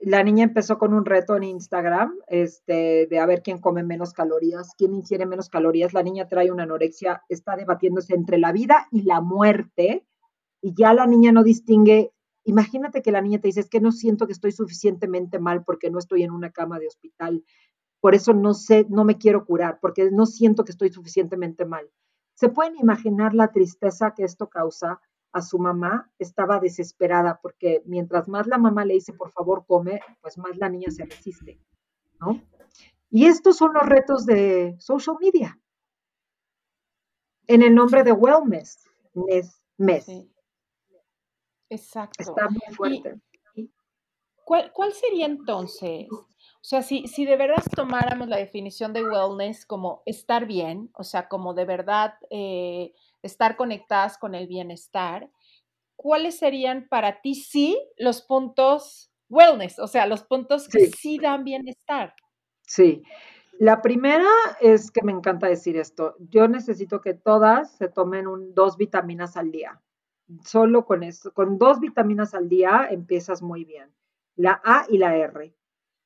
la 0.00 0.22
niña 0.22 0.44
empezó 0.44 0.78
con 0.78 0.94
un 0.94 1.04
reto 1.04 1.36
en 1.36 1.44
Instagram, 1.44 2.12
este, 2.26 3.06
de 3.06 3.18
a 3.20 3.26
ver 3.26 3.42
quién 3.42 3.58
come 3.58 3.84
menos 3.84 4.12
calorías, 4.12 4.74
quién 4.76 4.94
ingiere 4.94 5.26
menos 5.26 5.48
calorías. 5.48 5.94
La 5.94 6.02
niña 6.02 6.28
trae 6.28 6.50
una 6.50 6.64
anorexia, 6.64 7.22
está 7.28 7.56
debatiéndose 7.56 8.14
entre 8.14 8.38
la 8.38 8.52
vida 8.52 8.88
y 8.90 9.02
la 9.02 9.20
muerte, 9.20 10.04
y 10.60 10.74
ya 10.74 10.92
la 10.92 11.06
niña 11.06 11.30
no 11.30 11.44
distingue. 11.44 12.12
Imagínate 12.44 13.00
que 13.00 13.12
la 13.12 13.20
niña 13.20 13.40
te 13.40 13.48
dice, 13.48 13.60
es 13.60 13.68
que 13.68 13.80
no 13.80 13.92
siento 13.92 14.26
que 14.26 14.32
estoy 14.32 14.50
suficientemente 14.50 15.38
mal 15.38 15.62
porque 15.64 15.90
no 15.90 15.98
estoy 16.00 16.24
en 16.24 16.32
una 16.32 16.50
cama 16.50 16.80
de 16.80 16.88
hospital. 16.88 17.44
Por 18.00 18.16
eso 18.16 18.34
no 18.34 18.54
sé, 18.54 18.86
no 18.88 19.04
me 19.04 19.18
quiero 19.18 19.44
curar, 19.44 19.78
porque 19.80 20.10
no 20.10 20.26
siento 20.26 20.64
que 20.64 20.72
estoy 20.72 20.90
suficientemente 20.90 21.64
mal. 21.64 21.88
¿Se 22.34 22.48
pueden 22.48 22.76
imaginar 22.76 23.34
la 23.34 23.52
tristeza 23.52 24.14
que 24.14 24.24
esto 24.24 24.48
causa? 24.48 25.00
a 25.32 25.40
su 25.40 25.58
mamá 25.58 26.10
estaba 26.18 26.60
desesperada 26.60 27.40
porque 27.42 27.82
mientras 27.86 28.28
más 28.28 28.46
la 28.46 28.58
mamá 28.58 28.84
le 28.84 28.94
dice, 28.94 29.12
por 29.12 29.32
favor, 29.32 29.64
come, 29.66 30.00
pues 30.20 30.36
más 30.38 30.56
la 30.58 30.68
niña 30.68 30.90
se 30.90 31.04
resiste, 31.04 31.58
¿no? 32.20 32.40
Y 33.10 33.26
estos 33.26 33.56
son 33.56 33.74
los 33.74 33.86
retos 33.86 34.26
de 34.26 34.76
social 34.78 35.16
media. 35.20 35.58
En 37.46 37.62
el 37.62 37.74
nombre 37.74 38.04
de 38.04 38.12
wellness, 38.12 38.86
mes, 39.14 39.62
mes. 39.76 40.06
Exacto. 41.68 42.22
Está 42.22 42.48
muy 42.48 42.74
fuerte. 42.74 43.20
¿Cuál, 44.52 44.70
¿Cuál 44.74 44.92
sería 44.92 45.24
entonces 45.24 46.08
o 46.10 46.64
sea, 46.64 46.82
si, 46.82 47.08
si 47.08 47.24
de 47.24 47.36
verdad 47.36 47.64
tomáramos 47.74 48.28
la 48.28 48.36
definición 48.36 48.92
de 48.92 49.02
wellness 49.02 49.66
como 49.66 50.02
estar 50.06 50.46
bien, 50.46 50.90
o 50.94 51.02
sea, 51.02 51.26
como 51.26 51.54
de 51.54 51.64
verdad 51.64 52.14
eh, 52.30 52.92
estar 53.22 53.56
conectadas 53.56 54.16
con 54.16 54.36
el 54.36 54.46
bienestar, 54.46 55.28
¿cuáles 55.96 56.38
serían 56.38 56.86
para 56.88 57.20
ti 57.20 57.34
sí 57.34 57.76
los 57.96 58.22
puntos 58.22 59.10
wellness? 59.28 59.80
O 59.80 59.88
sea, 59.88 60.06
los 60.06 60.22
puntos 60.22 60.68
que 60.68 60.86
sí, 60.86 61.18
dan 61.18 61.42
bienestar. 61.42 62.14
Sí. 62.60 63.02
La 63.58 63.82
primera 63.82 64.28
es 64.60 64.92
que 64.92 65.02
me 65.02 65.10
encanta 65.10 65.48
decir 65.48 65.76
esto. 65.76 66.14
Yo 66.30 66.46
necesito 66.46 67.00
que 67.00 67.14
todas 67.14 67.72
se 67.72 67.88
tomen 67.88 68.28
un, 68.28 68.54
dos 68.54 68.76
vitaminas 68.76 69.36
al 69.36 69.50
día. 69.50 69.82
Solo 70.44 70.84
con 70.86 71.02
eso, 71.02 71.32
con 71.32 71.58
dos 71.58 71.80
vitaminas 71.80 72.34
al 72.34 72.48
día 72.48 72.86
empiezas 72.88 73.42
muy 73.42 73.64
bien. 73.64 73.90
La 74.36 74.60
A 74.64 74.86
y 74.88 74.98
la 74.98 75.16
R. 75.16 75.54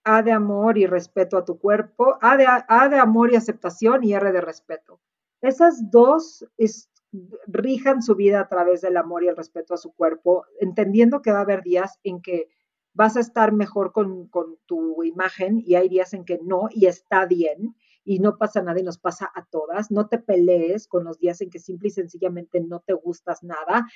A 0.04 0.22
de 0.22 0.32
amor 0.32 0.78
y 0.78 0.86
respeto 0.86 1.36
a 1.36 1.44
tu 1.44 1.58
cuerpo, 1.58 2.18
A 2.20 2.36
de, 2.36 2.46
a 2.46 2.88
de 2.88 2.98
amor 2.98 3.32
y 3.32 3.36
aceptación 3.36 4.04
y 4.04 4.12
R 4.14 4.32
de 4.32 4.40
respeto. 4.40 5.00
Esas 5.40 5.90
dos 5.90 6.46
rijan 7.46 8.02
su 8.02 8.14
vida 8.14 8.40
a 8.40 8.48
través 8.48 8.80
del 8.80 8.96
amor 8.96 9.24
y 9.24 9.28
el 9.28 9.36
respeto 9.36 9.74
a 9.74 9.78
su 9.78 9.94
cuerpo, 9.94 10.44
entendiendo 10.60 11.22
que 11.22 11.32
va 11.32 11.38
a 11.38 11.42
haber 11.42 11.62
días 11.62 11.98
en 12.02 12.20
que 12.20 12.48
vas 12.94 13.16
a 13.16 13.20
estar 13.20 13.52
mejor 13.52 13.92
con, 13.92 14.28
con 14.28 14.58
tu 14.66 15.02
imagen 15.04 15.62
y 15.64 15.74
hay 15.74 15.88
días 15.88 16.14
en 16.14 16.24
que 16.24 16.38
no 16.42 16.68
y 16.70 16.86
está 16.86 17.26
bien 17.26 17.76
y 18.06 18.20
no 18.20 18.38
pasa 18.38 18.62
nada 18.62 18.78
y 18.78 18.84
nos 18.84 18.98
pasa 18.98 19.30
a 19.34 19.44
todas. 19.44 19.90
No 19.90 20.06
te 20.06 20.18
pelees 20.18 20.86
con 20.86 21.04
los 21.04 21.18
días 21.18 21.40
en 21.40 21.50
que 21.50 21.58
simple 21.58 21.88
y 21.88 21.90
sencillamente 21.90 22.60
no 22.60 22.80
te 22.80 22.92
gustas 22.94 23.42
nada, 23.42 23.86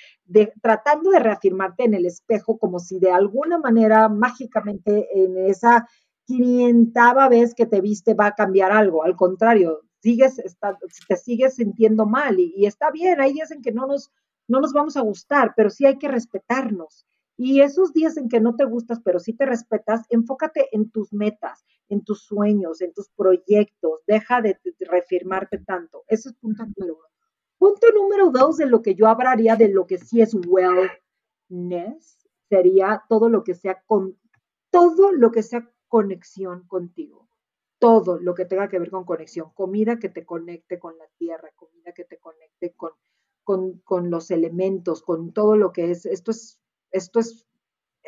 tratando 0.61 1.11
de 1.11 1.19
reafirmarte 1.19 1.85
en 1.85 1.93
el 1.93 2.05
espejo 2.05 2.59
como 2.59 2.79
si 2.79 2.99
de 2.99 3.11
alguna 3.11 3.57
manera 3.57 4.09
mágicamente 4.09 5.07
en 5.13 5.37
esa 5.37 5.87
quinientava 6.25 7.29
vez 7.29 7.55
que 7.55 7.65
te 7.65 7.79
viste 7.79 8.13
va 8.13 8.27
a 8.27 8.35
cambiar 8.35 8.73
algo. 8.73 9.03
Al 9.03 9.15
contrario, 9.15 9.79
sigues, 10.01 10.41
te 11.07 11.15
sigues 11.15 11.55
sintiendo 11.55 12.05
mal 12.05 12.37
y, 12.39 12.53
y, 12.55 12.65
está 12.65 12.91
bien, 12.91 13.21
hay 13.21 13.33
días 13.33 13.51
en 13.51 13.61
que 13.61 13.71
no 13.71 13.87
nos, 13.87 14.11
no 14.47 14.59
nos 14.59 14.73
vamos 14.73 14.97
a 14.97 15.01
gustar, 15.01 15.53
pero 15.55 15.69
sí 15.69 15.85
hay 15.85 15.97
que 15.97 16.09
respetarnos. 16.09 17.05
Y 17.37 17.61
esos 17.61 17.93
días 17.93 18.17
en 18.17 18.27
que 18.29 18.41
no 18.41 18.55
te 18.55 18.65
gustas, 18.65 18.99
pero 19.03 19.19
sí 19.19 19.33
te 19.33 19.45
respetas, 19.45 20.05
enfócate 20.09 20.67
en 20.73 20.91
tus 20.91 21.11
metas, 21.13 21.63
en 21.91 22.03
tus 22.03 22.23
sueños, 22.23 22.81
en 22.81 22.93
tus 22.93 23.09
proyectos. 23.09 24.01
Deja 24.07 24.41
de, 24.41 24.59
reafirmarte 24.79 25.59
tanto. 25.59 26.03
Ese 26.07 26.29
es 26.29 26.35
punto 26.35 26.63
número 26.65 26.95
uno. 26.95 27.05
Punto 27.57 27.87
número 27.93 28.31
dos 28.31 28.57
de 28.57 28.65
lo 28.65 28.81
que 28.81 28.95
yo 28.95 29.07
hablaría 29.07 29.55
de 29.55 29.69
lo 29.69 29.85
que 29.85 29.99
sí 29.99 30.21
es 30.21 30.33
wellness 30.33 32.17
sería 32.49 33.03
todo 33.07 33.29
lo 33.29 33.43
que 33.43 33.53
sea 33.53 33.83
con 33.85 34.17
todo 34.71 35.11
lo 35.11 35.31
que 35.31 35.43
sea 35.43 35.69
conexión 35.87 36.65
contigo. 36.67 37.27
Todo 37.77 38.19
lo 38.19 38.35
que 38.35 38.45
tenga 38.45 38.69
que 38.69 38.79
ver 38.79 38.89
con 38.89 39.05
conexión. 39.05 39.51
Comida 39.53 39.99
que 39.99 40.09
te 40.09 40.25
conecte 40.25 40.79
con 40.79 40.97
la 40.97 41.05
tierra, 41.17 41.51
comida 41.55 41.91
que 41.93 42.05
te 42.05 42.17
conecte 42.17 42.73
con, 42.73 42.91
con, 43.43 43.79
con 43.79 44.09
los 44.09 44.31
elementos, 44.31 45.01
con 45.01 45.33
todo 45.33 45.55
lo 45.55 45.71
que 45.71 45.91
es. 45.91 46.05
Esto 46.05 46.31
es 46.31 46.61
esto 46.91 47.19
es 47.19 47.47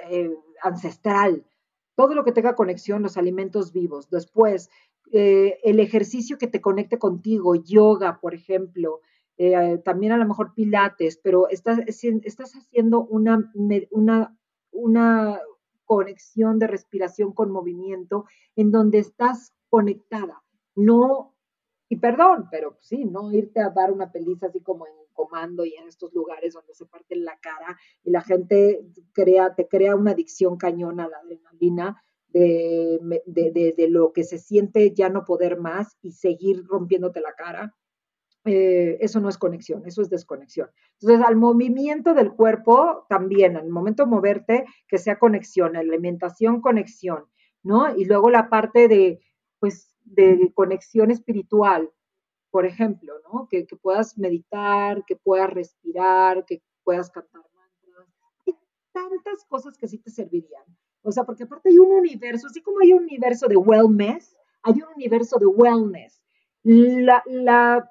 eh, 0.10 0.36
ancestral. 0.62 1.46
Todo 1.96 2.16
lo 2.16 2.24
que 2.24 2.32
tenga 2.32 2.56
conexión, 2.56 3.04
los 3.04 3.18
alimentos 3.18 3.72
vivos. 3.72 4.10
Después, 4.10 4.70
eh, 5.12 5.60
el 5.64 5.80
ejercicio 5.80 6.38
que 6.38 6.48
te 6.48 6.62
conecte 6.62 6.98
contigo, 6.98 7.56
yoga, 7.56 8.20
por 8.20 8.34
ejemplo, 8.34 9.02
eh, 9.38 9.80
también 9.84 10.12
a 10.12 10.18
lo 10.18 10.28
mejor 10.28 10.54
pilates, 10.54 11.18
pero 11.18 11.50
estás, 11.50 11.80
estás 11.88 12.54
haciendo 12.54 13.04
una, 13.04 13.52
una, 13.92 14.36
una 14.72 15.42
conexión 15.86 16.60
de 16.60 16.68
respiración 16.68 17.34
con 17.34 17.52
movimiento 17.52 18.26
en 18.56 18.72
donde 18.72 19.00
estás 19.00 19.54
conectada. 19.70 20.44
No, 20.76 21.36
y 21.90 21.98
perdón, 21.98 22.48
pero 22.50 22.78
sí, 22.82 23.06
no 23.06 23.32
irte 23.32 23.60
a 23.60 23.70
dar 23.70 23.92
una 23.92 24.12
peliza 24.12 24.48
así 24.48 24.62
como 24.62 24.88
en 24.88 24.94
comando 25.14 25.66
y 25.66 25.76
en 25.76 25.88
estos 25.88 26.14
lugares 26.14 26.54
donde 26.54 26.74
se 26.74 26.86
parte 26.86 27.16
la 27.16 27.38
cara 27.40 27.78
y 28.04 28.12
la 28.12 28.22
gente 28.22 28.82
crea, 29.14 29.56
te 29.56 29.68
crea 29.68 29.96
una 29.96 30.12
adicción 30.12 30.58
cañona 30.58 31.06
a 31.06 31.10
la 31.10 31.18
adrenalina. 31.18 32.04
De, 32.30 33.00
de, 33.28 33.76
de, 33.78 33.88
lo 33.90 34.12
que 34.12 34.24
se 34.24 34.40
siente 34.40 34.92
ya 34.96 35.08
no 35.08 35.24
poder 35.24 35.60
más 35.60 36.00
y 36.02 36.14
seguir 36.14 36.66
rompiéndote 36.66 37.22
la 37.22 37.36
cara. 37.36 37.76
Eh, 38.46 38.98
eso 39.00 39.22
no 39.22 39.30
es 39.30 39.38
conexión, 39.38 39.84
eso 39.86 40.02
es 40.02 40.10
desconexión. 40.10 40.70
Entonces, 41.00 41.26
al 41.26 41.38
movimiento 41.38 42.14
del 42.14 42.34
cuerpo 42.34 43.06
también, 43.08 43.56
al 43.56 43.70
momento 43.70 44.04
de 44.04 44.10
moverte, 44.10 44.66
que 44.88 44.98
sea 44.98 45.18
conexión, 45.18 45.78
alimentación, 45.78 46.60
conexión, 46.60 47.26
¿no? 47.64 47.96
Y 47.96 48.04
luego 48.04 48.30
la 48.30 48.50
parte 48.50 48.90
de, 48.90 49.22
pues, 49.60 49.96
de 50.04 50.52
conexión 50.54 51.10
espiritual, 51.10 51.90
por 52.54 52.68
ejemplo, 52.68 53.16
¿no? 53.34 53.48
Que, 53.50 53.66
puedas 53.82 54.16
meditar, 54.16 55.04
que 55.06 55.16
puedas 55.16 55.50
respirar, 55.50 56.46
que 56.46 56.62
puedas 56.84 57.10
cantar 57.10 57.42
mantras. 57.42 58.08
Hay 58.46 58.54
tantas 58.94 59.44
cosas 59.50 59.76
que 59.76 59.88
sí 59.88 59.98
te 59.98 60.12
servirían. 60.12 60.64
O 61.02 61.12
sea, 61.12 61.24
porque 61.24 61.46
aparte 61.46 61.70
hay 61.70 61.80
un 61.80 61.92
universo, 61.92 62.46
así 62.46 62.62
como 62.62 62.78
hay 62.82 62.94
un 62.94 63.06
universo 63.06 63.48
de 63.48 63.58
wellness, 63.58 64.38
hay 64.62 64.74
un 64.74 64.94
universo 64.96 65.40
de 65.40 65.48
wellness. 65.48 66.22
La, 66.62 67.24
la, 67.26 67.90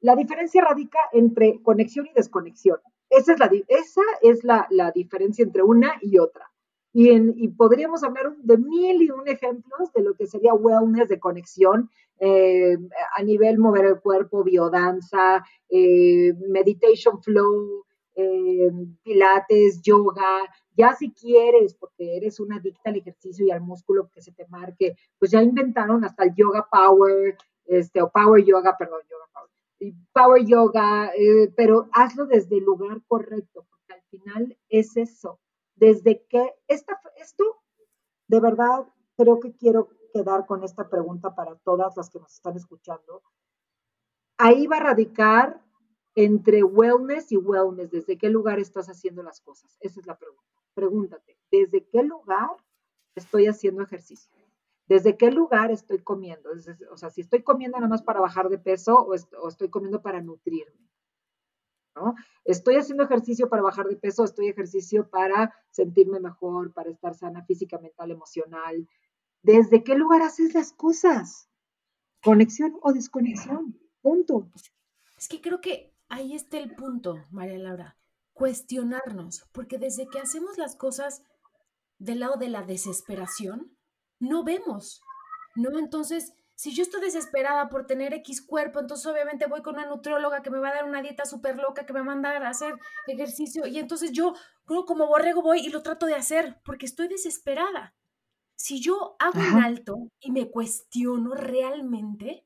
la 0.00 0.16
diferencia 0.16 0.60
radica 0.60 0.98
entre 1.12 1.62
conexión 1.62 2.08
y 2.08 2.12
desconexión. 2.12 2.78
Esa 3.10 3.34
es 3.34 3.38
la, 3.38 3.48
esa 3.68 4.02
es 4.22 4.42
la, 4.42 4.66
la 4.70 4.90
diferencia 4.90 5.44
entre 5.44 5.62
una 5.62 5.92
y 6.02 6.18
otra. 6.18 6.50
Y, 6.92 7.10
en, 7.10 7.32
y, 7.36 7.46
podríamos 7.46 8.02
hablar 8.02 8.34
de 8.38 8.58
mil 8.58 9.02
y 9.02 9.10
un 9.12 9.28
ejemplos 9.28 9.92
de 9.92 10.02
lo 10.02 10.14
que 10.14 10.26
sería 10.26 10.52
wellness 10.52 11.08
de 11.08 11.20
conexión 11.20 11.88
eh, 12.20 12.76
a 13.16 13.22
nivel 13.22 13.58
mover 13.58 13.86
el 13.86 14.00
cuerpo, 14.00 14.44
biodanza, 14.44 15.44
eh, 15.68 16.32
meditation 16.48 17.22
flow, 17.22 17.84
eh, 18.14 18.70
pilates, 19.02 19.80
yoga. 19.82 20.42
Ya 20.76 20.92
si 20.94 21.12
quieres, 21.12 21.74
porque 21.74 22.16
eres 22.16 22.38
una 22.40 22.56
adicta 22.56 22.90
al 22.90 22.96
ejercicio 22.96 23.46
y 23.46 23.50
al 23.50 23.62
músculo 23.62 24.10
que 24.12 24.22
se 24.22 24.32
te 24.32 24.46
marque, 24.48 24.94
pues 25.18 25.30
ya 25.30 25.42
inventaron 25.42 26.04
hasta 26.04 26.24
el 26.24 26.34
yoga 26.34 26.68
power, 26.70 27.36
este, 27.66 28.02
o 28.02 28.10
power 28.10 28.44
yoga, 28.44 28.76
perdón, 28.78 29.00
yoga 29.10 29.26
power, 29.32 29.94
power 30.12 30.44
yoga, 30.44 31.10
pero 31.56 31.88
hazlo 31.92 32.26
desde 32.26 32.58
el 32.58 32.64
lugar 32.64 33.02
correcto, 33.08 33.66
porque 33.68 33.94
al 33.94 34.02
final 34.10 34.58
es 34.68 34.96
eso 34.96 35.40
desde 35.80 36.22
que 36.28 36.54
esta, 36.68 37.00
esto, 37.16 37.62
de 38.28 38.38
verdad, 38.38 38.86
creo 39.16 39.40
que 39.40 39.56
quiero 39.56 39.88
quedar 40.12 40.46
con 40.46 40.64
esta 40.64 40.88
pregunta 40.88 41.34
para 41.34 41.56
todas 41.56 41.96
las 41.96 42.10
que 42.10 42.18
nos 42.18 42.32
están 42.32 42.56
escuchando. 42.56 43.22
Ahí 44.38 44.66
va 44.66 44.76
a 44.76 44.80
radicar 44.80 45.62
entre 46.14 46.62
wellness 46.62 47.30
y 47.32 47.36
wellness, 47.36 47.90
desde 47.90 48.18
qué 48.18 48.30
lugar 48.30 48.58
estás 48.58 48.88
haciendo 48.88 49.22
las 49.22 49.40
cosas. 49.40 49.76
Esa 49.80 50.00
es 50.00 50.06
la 50.06 50.18
pregunta. 50.18 50.42
Pregúntate, 50.74 51.38
¿desde 51.50 51.86
qué 51.88 52.02
lugar 52.02 52.50
estoy 53.14 53.46
haciendo 53.46 53.82
ejercicio? 53.82 54.30
¿Desde 54.86 55.16
qué 55.16 55.30
lugar 55.30 55.70
estoy 55.70 55.98
comiendo? 55.98 56.50
o 56.90 56.96
sea, 56.96 57.10
si 57.10 57.20
estoy 57.20 57.42
comiendo 57.42 57.78
nada 57.78 57.88
más 57.88 58.02
para 58.02 58.20
bajar 58.20 58.48
de 58.48 58.58
peso 58.58 58.96
o 58.98 59.14
estoy 59.48 59.68
comiendo 59.68 60.02
para 60.02 60.20
nutrirme. 60.20 60.90
Estoy 62.44 62.76
haciendo 62.76 63.04
ejercicio 63.04 63.48
para 63.48 63.62
bajar 63.62 63.86
de 63.86 63.96
peso, 63.96 64.24
estoy 64.24 64.48
ejercicio 64.48 65.08
para 65.08 65.54
sentirme 65.70 66.20
mejor, 66.20 66.72
para 66.72 66.90
estar 66.90 67.14
sana 67.14 67.44
física, 67.44 67.78
mental, 67.78 68.10
emocional. 68.10 68.88
¿Desde 69.42 69.82
qué 69.82 69.94
lugar 69.94 70.22
haces 70.22 70.54
las 70.54 70.72
cosas? 70.72 71.48
¿Conexión 72.22 72.78
o 72.82 72.92
desconexión? 72.92 73.78
Punto. 74.02 74.50
Es 75.16 75.28
que 75.28 75.40
creo 75.40 75.60
que 75.60 75.94
ahí 76.08 76.34
está 76.34 76.58
el 76.58 76.74
punto, 76.74 77.24
María 77.30 77.58
Laura. 77.58 77.96
Cuestionarnos, 78.32 79.46
porque 79.52 79.78
desde 79.78 80.08
que 80.08 80.18
hacemos 80.18 80.58
las 80.58 80.76
cosas 80.76 81.22
del 81.98 82.20
lado 82.20 82.36
de 82.36 82.48
la 82.48 82.62
desesperación, 82.62 83.76
no 84.18 84.44
vemos, 84.44 85.02
¿no? 85.56 85.78
Entonces, 85.78 86.32
si 86.54 86.74
yo 86.74 86.82
estoy 86.82 87.00
desesperada 87.00 87.70
por 87.70 87.86
tener 87.86 88.12
X 88.12 88.42
cuerpo, 88.42 88.80
entonces 88.80 89.06
obviamente 89.06 89.46
voy 89.46 89.62
con 89.62 89.76
una 89.76 89.86
nutrióloga 89.86 90.42
que 90.42 90.50
me 90.50 90.58
va 90.58 90.68
a 90.68 90.74
dar 90.74 90.84
una 90.84 91.00
dieta 91.00 91.24
súper 91.24 91.56
loca, 91.56 91.86
que 91.86 91.94
me 91.94 92.00
va 92.00 92.04
a 92.04 92.14
mandar 92.14 92.42
a 92.42 92.50
hacer 92.50 92.74
ejercicio 93.06 93.66
y 93.66 93.78
entonces 93.78 94.12
yo 94.12 94.34
como 94.86 95.06
borrego 95.06 95.42
voy 95.42 95.60
y 95.60 95.70
lo 95.70 95.82
trato 95.82 96.06
de 96.06 96.14
hacer 96.14 96.60
porque 96.64 96.86
estoy 96.86 97.08
desesperada. 97.08 97.94
Si 98.60 98.78
yo 98.78 99.16
hago 99.18 99.40
un 99.40 99.62
alto 99.64 100.12
y 100.20 100.30
me 100.32 100.50
cuestiono 100.50 101.32
realmente, 101.32 102.44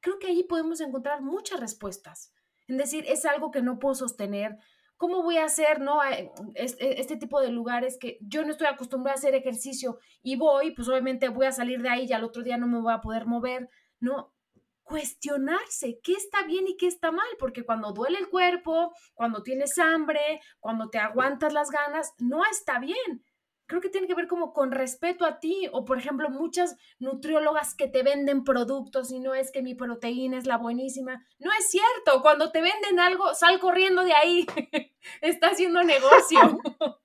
creo 0.00 0.18
que 0.18 0.26
ahí 0.26 0.42
podemos 0.42 0.82
encontrar 0.82 1.22
muchas 1.22 1.58
respuestas. 1.58 2.34
En 2.68 2.76
decir, 2.76 3.06
es 3.08 3.24
algo 3.24 3.50
que 3.50 3.62
no 3.62 3.78
puedo 3.78 3.94
sostener, 3.94 4.58
¿cómo 4.98 5.22
voy 5.22 5.38
a 5.38 5.46
hacer, 5.46 5.80
no? 5.80 6.04
E, 6.04 6.30
este, 6.54 7.16
tipo 7.16 7.40
de 7.40 7.48
lugares 7.48 7.96
que 7.98 8.18
yo 8.20 8.44
no 8.44 8.50
estoy 8.50 8.66
acostumbrada 8.66 9.14
a 9.14 9.18
hacer 9.18 9.34
ejercicio 9.34 9.98
y 10.22 10.36
voy, 10.36 10.72
pues 10.72 10.86
obviamente 10.86 11.30
voy 11.30 11.46
a 11.46 11.52
salir 11.52 11.80
de 11.80 11.88
ahí 11.88 12.04
y 12.06 12.12
al 12.12 12.24
otro 12.24 12.42
día 12.42 12.58
no 12.58 12.66
me 12.66 12.82
voy 12.82 12.92
a 12.92 13.00
poder 13.00 13.24
mover, 13.24 13.70
¿no? 14.00 14.34
Cuestionarse 14.82 15.98
qué 16.02 16.12
está 16.12 16.42
bien 16.42 16.68
y 16.68 16.76
qué 16.76 16.88
está 16.88 17.10
mal, 17.10 17.28
porque 17.38 17.64
cuando 17.64 17.92
duele 17.92 18.18
el 18.18 18.28
cuerpo, 18.28 18.92
cuando 19.14 19.42
tienes 19.42 19.78
hambre, 19.78 20.42
cuando 20.60 20.90
te 20.90 20.98
aguantas 20.98 21.54
las 21.54 21.70
ganas, 21.70 22.12
no 22.18 22.44
está 22.44 22.78
bien 22.78 23.24
creo 23.66 23.80
que 23.80 23.88
tiene 23.88 24.06
que 24.06 24.14
ver 24.14 24.28
como 24.28 24.52
con 24.52 24.72
respeto 24.72 25.24
a 25.24 25.40
ti 25.40 25.68
o 25.72 25.84
por 25.84 25.98
ejemplo 25.98 26.28
muchas 26.30 26.76
nutriólogas 26.98 27.74
que 27.74 27.88
te 27.88 28.02
venden 28.02 28.44
productos 28.44 29.10
y 29.10 29.20
no 29.20 29.34
es 29.34 29.50
que 29.52 29.62
mi 29.62 29.74
proteína 29.74 30.38
es 30.38 30.46
la 30.46 30.58
buenísima. 30.58 31.24
No 31.38 31.50
es 31.58 31.70
cierto, 31.70 32.22
cuando 32.22 32.50
te 32.50 32.60
venden 32.60 33.00
algo, 33.00 33.34
sal 33.34 33.58
corriendo 33.60 34.04
de 34.04 34.12
ahí. 34.12 34.46
Está 35.20 35.48
haciendo 35.48 35.82
negocio. 35.82 36.38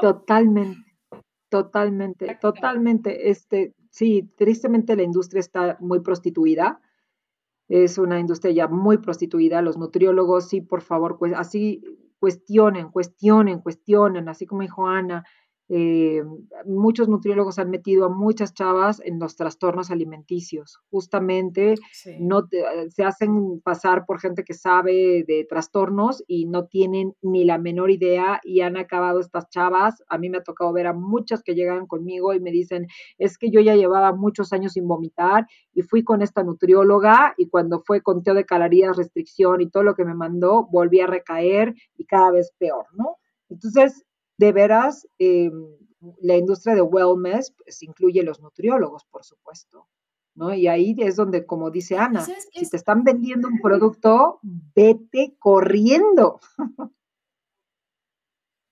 Totalmente. 0.00 0.86
Totalmente, 1.48 2.36
totalmente. 2.40 3.30
Este, 3.30 3.74
sí, 3.90 4.28
tristemente 4.36 4.96
la 4.96 5.04
industria 5.04 5.40
está 5.40 5.76
muy 5.80 6.00
prostituida. 6.00 6.80
Es 7.68 7.98
una 7.98 8.18
industria 8.18 8.52
ya 8.52 8.68
muy 8.68 8.98
prostituida. 8.98 9.62
Los 9.62 9.76
nutriólogos, 9.76 10.48
sí, 10.48 10.60
por 10.60 10.82
favor, 10.82 11.18
pues 11.18 11.32
así 11.34 11.82
cuestionen, 12.26 12.90
cuestionen, 12.90 13.60
cuestionen, 13.60 14.28
así 14.28 14.46
como 14.46 14.62
dijo 14.62 14.88
Ana, 14.88 15.24
eh, 15.68 16.22
muchos 16.64 17.08
nutriólogos 17.08 17.58
han 17.58 17.70
metido 17.70 18.06
a 18.06 18.08
muchas 18.08 18.54
chavas 18.54 19.00
en 19.04 19.18
los 19.18 19.36
trastornos 19.36 19.90
alimenticios. 19.90 20.78
Justamente 20.90 21.74
no 22.20 22.48
se 22.90 23.04
hacen 23.04 23.60
pasar 23.60 24.06
por 24.06 24.20
gente 24.20 24.44
que 24.44 24.54
sabe 24.54 25.24
de 25.26 25.46
trastornos 25.48 26.22
y 26.26 26.46
no 26.46 26.66
tienen 26.66 27.14
ni 27.22 27.44
la 27.44 27.58
menor 27.58 27.90
idea 27.90 28.40
y 28.44 28.60
han 28.60 28.76
acabado 28.76 29.18
estas 29.20 29.48
chavas. 29.50 30.02
A 30.08 30.18
mí 30.18 30.30
me 30.30 30.38
ha 30.38 30.42
tocado 30.44 30.72
ver 30.72 30.86
a 30.86 30.92
muchas 30.92 31.42
que 31.42 31.54
llegan 31.54 31.86
conmigo 31.86 32.32
y 32.32 32.40
me 32.40 32.52
dicen, 32.52 32.86
es 33.18 33.36
que 33.38 33.50
yo 33.50 33.60
ya 33.60 33.74
llevaba 33.74 34.12
muchos 34.12 34.52
años 34.52 34.72
sin 34.72 34.86
vomitar 34.86 35.46
y 35.74 35.82
fui 35.82 36.04
con 36.04 36.22
esta 36.22 36.44
nutrióloga 36.44 37.34
y 37.36 37.48
cuando 37.48 37.80
fue 37.80 38.02
conteo 38.02 38.34
de 38.34 38.44
calorías, 38.44 38.96
restricción 38.96 39.60
y 39.60 39.68
todo 39.68 39.82
lo 39.82 39.94
que 39.94 40.04
me 40.04 40.14
mandó, 40.14 40.66
volví 40.70 41.00
a 41.00 41.06
recaer 41.06 41.74
y 41.96 42.04
cada 42.06 42.30
vez 42.30 42.52
peor, 42.58 42.86
¿no? 42.92 43.16
Entonces, 43.48 44.04
de 44.38 44.52
veras, 44.52 45.08
eh, 45.18 45.50
la 46.20 46.36
industria 46.36 46.74
de 46.74 46.82
wellness 46.82 47.52
pues, 47.52 47.82
incluye 47.82 48.22
los 48.22 48.40
nutriólogos, 48.40 49.04
por 49.04 49.24
supuesto. 49.24 49.88
¿no? 50.34 50.54
Y 50.54 50.68
ahí 50.68 50.94
es 50.98 51.16
donde, 51.16 51.46
como 51.46 51.70
dice 51.70 51.96
Ana, 51.96 52.20
si 52.22 52.68
te 52.68 52.76
están 52.76 53.04
vendiendo 53.04 53.48
un 53.48 53.60
producto, 53.60 54.38
vete 54.42 55.34
corriendo. 55.38 56.40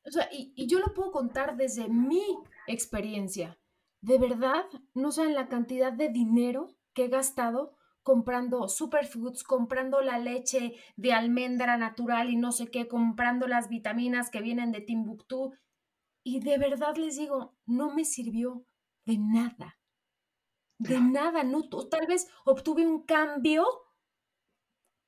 O 0.06 0.10
sea, 0.10 0.28
y, 0.30 0.52
y, 0.54 0.66
yo 0.66 0.80
lo 0.80 0.92
puedo 0.92 1.10
contar 1.10 1.56
desde 1.56 1.88
mi 1.88 2.22
experiencia. 2.66 3.58
De 4.02 4.18
verdad, 4.18 4.66
no 4.92 5.10
saben 5.12 5.34
la 5.34 5.48
cantidad 5.48 5.94
de 5.94 6.10
dinero 6.10 6.68
que 6.92 7.06
he 7.06 7.08
gastado 7.08 7.74
comprando 8.04 8.68
superfoods, 8.68 9.42
comprando 9.42 10.00
la 10.00 10.18
leche 10.18 10.74
de 10.96 11.12
almendra 11.12 11.76
natural 11.76 12.30
y 12.30 12.36
no 12.36 12.52
sé 12.52 12.70
qué, 12.70 12.86
comprando 12.86 13.48
las 13.48 13.68
vitaminas 13.68 14.30
que 14.30 14.42
vienen 14.42 14.70
de 14.70 14.82
Timbuktu. 14.82 15.54
Y 16.22 16.40
de 16.40 16.58
verdad 16.58 16.96
les 16.96 17.16
digo, 17.16 17.56
no 17.66 17.92
me 17.92 18.04
sirvió 18.04 18.64
de 19.04 19.18
nada. 19.18 19.80
De 20.78 21.00
nada, 21.00 21.42
no, 21.44 21.68
tal 21.90 22.06
vez 22.06 22.28
obtuve 22.44 22.86
un 22.86 23.04
cambio 23.04 23.64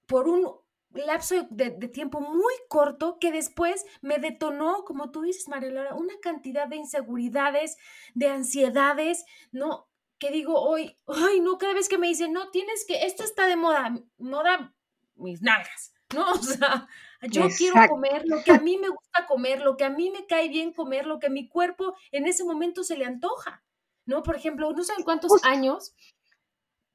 por 0.07 0.29
un 0.29 0.49
lapso 0.91 1.47
de, 1.51 1.71
tiempo 1.89 2.21
muy 2.21 2.55
corto 2.69 3.19
que 3.21 3.31
después 3.31 3.85
me 4.01 4.19
detonó, 4.19 4.85
como 4.85 5.11
tú 5.11 5.23
dices, 5.23 5.49
María 5.49 5.71
Laura, 5.71 5.95
una 5.95 6.15
cantidad 6.23 6.67
de 6.69 6.77
inseguridades, 6.77 7.77
de 8.15 8.29
ansiedades, 8.29 9.25
¿no? 9.53 9.89
Que 10.19 10.31
digo 10.31 10.61
hoy, 10.61 10.97
ay, 11.07 11.41
no, 11.41 11.59
cada 11.59 11.75
vez 11.75 11.89
que 11.89 11.99
me 11.99 12.09
dicen, 12.09 12.33
no, 12.33 12.51
tienes 12.51 12.85
que, 12.87 13.05
esto 13.07 13.23
está 13.23 13.47
de 13.47 13.57
moda, 13.57 13.95
moda 14.19 14.75
mis 15.15 15.43
nalgas, 15.43 15.93
¿no? 16.15 16.25
O 16.33 16.43
sea, 16.43 16.89
yo 17.23 17.49
quiero 17.57 17.77
comer 17.89 18.25
lo 18.27 18.43
que 18.43 18.53
a 18.53 18.59
mí 18.59 18.79
me 18.79 18.89
gusta 18.89 19.27
comer, 19.27 19.61
lo 19.63 19.77
que 19.77 19.85
a 19.85 19.91
mí 19.91 20.11
me 20.11 20.27
cae 20.27 20.49
bien 20.49 20.73
comer, 20.73 21.07
lo 21.07 21.19
que 21.19 21.27
a 21.27 21.31
mi 21.31 21.49
cuerpo 21.49 21.97
en 22.13 22.27
ese 22.27 22.45
momento 22.45 22.85
se 22.85 22.97
le 22.97 23.05
antoja, 23.05 23.65
¿no? 24.05 24.23
Por 24.23 24.37
ejemplo, 24.37 24.73
no 24.73 24.85
sé 24.85 24.93
en 24.97 25.05
cuántos 25.05 25.43
años 25.45 25.95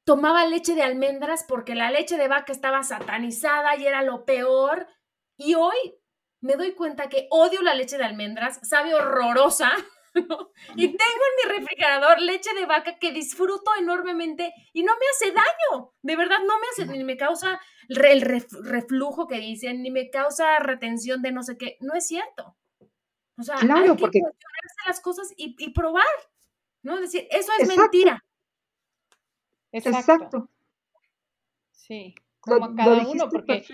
tomaba 0.04 0.46
leche 0.46 0.74
de 0.74 0.82
almendras 0.82 1.44
porque 1.46 1.74
la 1.74 1.90
leche 1.90 2.16
de 2.16 2.28
vaca 2.28 2.52
estaba 2.52 2.82
satanizada 2.82 3.76
y 3.76 3.86
era 3.86 4.02
lo 4.02 4.24
peor. 4.24 4.86
Y 5.36 5.54
hoy 5.54 5.76
me 6.40 6.54
doy 6.54 6.74
cuenta 6.74 7.08
que 7.08 7.28
odio 7.30 7.62
la 7.62 7.74
leche 7.74 7.98
de 7.98 8.04
almendras, 8.04 8.60
sabe 8.62 8.94
horrorosa. 8.94 9.70
Y 10.14 10.88
tengo 10.88 10.96
en 10.96 11.50
mi 11.50 11.58
refrigerador 11.58 12.20
leche 12.20 12.52
de 12.54 12.66
vaca 12.66 12.98
que 12.98 13.12
disfruto 13.12 13.70
enormemente 13.78 14.52
y 14.72 14.82
no 14.82 14.92
me 14.92 15.06
hace 15.10 15.32
daño. 15.32 15.92
De 16.02 16.16
verdad, 16.16 16.38
no 16.46 16.58
me 16.58 16.66
hace, 16.70 16.86
ni 16.86 17.04
me 17.04 17.16
causa 17.16 17.60
el 17.88 18.20
reflujo 18.20 19.26
que 19.26 19.38
dicen, 19.38 19.82
ni 19.82 19.90
me 19.90 20.10
causa 20.10 20.58
retención 20.58 21.22
de 21.22 21.32
no 21.32 21.42
sé 21.42 21.56
qué. 21.56 21.76
No 21.80 21.94
es 21.94 22.06
cierto. 22.06 22.56
O 23.38 23.42
sea, 23.42 23.56
hay 23.56 23.84
que 23.84 23.94
porque... 23.94 24.20
las 24.86 25.00
cosas 25.00 25.32
y, 25.36 25.70
probar, 25.72 26.04
¿no? 26.82 26.94
Es 26.94 27.12
decir, 27.12 27.26
eso 27.30 27.50
es 27.58 27.68
mentira. 27.68 28.22
Exacto. 29.72 30.48
Sí, 31.70 32.14
como 32.40 32.66
a 32.66 32.74
cada 32.74 33.08
uno, 33.08 33.28
porque 33.28 33.64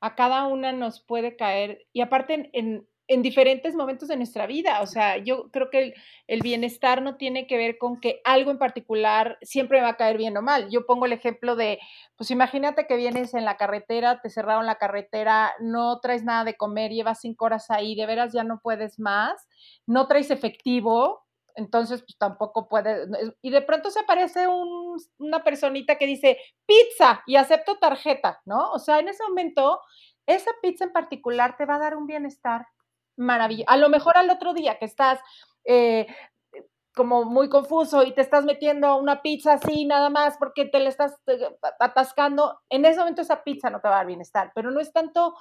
a 0.00 0.14
cada 0.14 0.46
una 0.46 0.72
nos 0.72 1.00
puede 1.00 1.36
caer, 1.36 1.86
y 1.92 2.00
aparte 2.00 2.34
en, 2.34 2.50
en, 2.52 2.87
diferentes 3.22 3.74
momentos 3.74 4.08
de 4.08 4.16
nuestra 4.16 4.46
vida, 4.46 4.82
o 4.82 4.86
sea, 4.86 5.16
yo 5.16 5.50
creo 5.50 5.70
que 5.70 5.94
el, 6.26 6.42
bienestar 6.42 7.00
no 7.00 7.16
tiene 7.16 7.46
que 7.46 7.56
ver 7.56 7.78
con 7.78 8.00
que 8.00 8.20
algo 8.22 8.50
en 8.50 8.58
particular 8.58 9.38
siempre 9.40 9.80
va 9.80 9.88
a 9.88 9.96
caer 9.96 10.18
bien 10.18 10.36
o 10.36 10.42
mal. 10.42 10.68
Yo 10.70 10.84
pongo 10.84 11.06
el 11.06 11.12
ejemplo 11.12 11.56
de, 11.56 11.78
pues 12.16 12.30
imagínate 12.30 12.86
que 12.86 12.96
vienes 12.96 13.32
en 13.32 13.46
la 13.46 13.56
carretera, 13.56 14.20
te 14.20 14.28
cerraron 14.28 14.66
la 14.66 14.76
carretera, 14.76 15.54
no 15.58 16.00
traes 16.00 16.22
nada 16.22 16.44
de 16.44 16.56
comer, 16.56 16.92
llevas 16.92 17.20
cinco 17.20 17.46
horas 17.46 17.70
ahí, 17.70 17.94
de 17.94 18.06
veras 18.06 18.32
ya 18.34 18.44
no 18.44 18.60
puedes 18.62 18.98
más, 19.00 19.48
no 19.86 20.06
traes 20.06 20.30
efectivo, 20.30 21.24
entonces 21.54 22.02
pues 22.02 22.16
tampoco 22.18 22.68
puede, 22.68 23.06
y 23.42 23.50
de 23.50 23.62
pronto 23.62 23.90
se 23.90 24.00
aparece 24.00 24.46
una 25.18 25.42
personita 25.42 25.96
que 25.96 26.06
dice 26.06 26.38
pizza 26.66 27.22
y 27.26 27.36
acepto 27.36 27.78
tarjeta, 27.78 28.40
¿no? 28.44 28.70
O 28.72 28.78
sea, 28.78 28.98
en 28.98 29.08
ese 29.08 29.24
momento, 29.24 29.80
esa 30.26 30.50
pizza 30.62 30.84
en 30.84 30.92
particular 30.92 31.56
te 31.56 31.64
va 31.64 31.76
a 31.76 31.80
dar 31.80 31.96
un 31.96 32.06
bienestar 32.06 32.66
maravilloso. 33.18 33.70
A 33.70 33.76
lo 33.76 33.88
mejor 33.88 34.16
al 34.16 34.30
otro 34.30 34.54
día 34.54 34.78
que 34.78 34.84
estás 34.84 35.20
eh, 35.64 36.06
como 36.94 37.24
muy 37.24 37.48
confuso 37.48 38.02
y 38.02 38.12
te 38.12 38.22
estás 38.22 38.44
metiendo 38.44 38.96
una 38.96 39.22
pizza 39.22 39.52
así 39.52 39.84
nada 39.84 40.10
más 40.10 40.36
porque 40.36 40.64
te 40.64 40.80
la 40.80 40.88
estás 40.88 41.14
eh, 41.26 41.48
atascando, 41.78 42.60
en 42.68 42.84
ese 42.84 42.98
momento 42.98 43.22
esa 43.22 43.44
pizza 43.44 43.70
no 43.70 43.80
te 43.80 43.88
va 43.88 43.94
a 43.94 43.98
dar 43.98 44.06
bienestar, 44.06 44.50
pero 44.54 44.70
no 44.70 44.80
es 44.80 44.92
tanto 44.92 45.36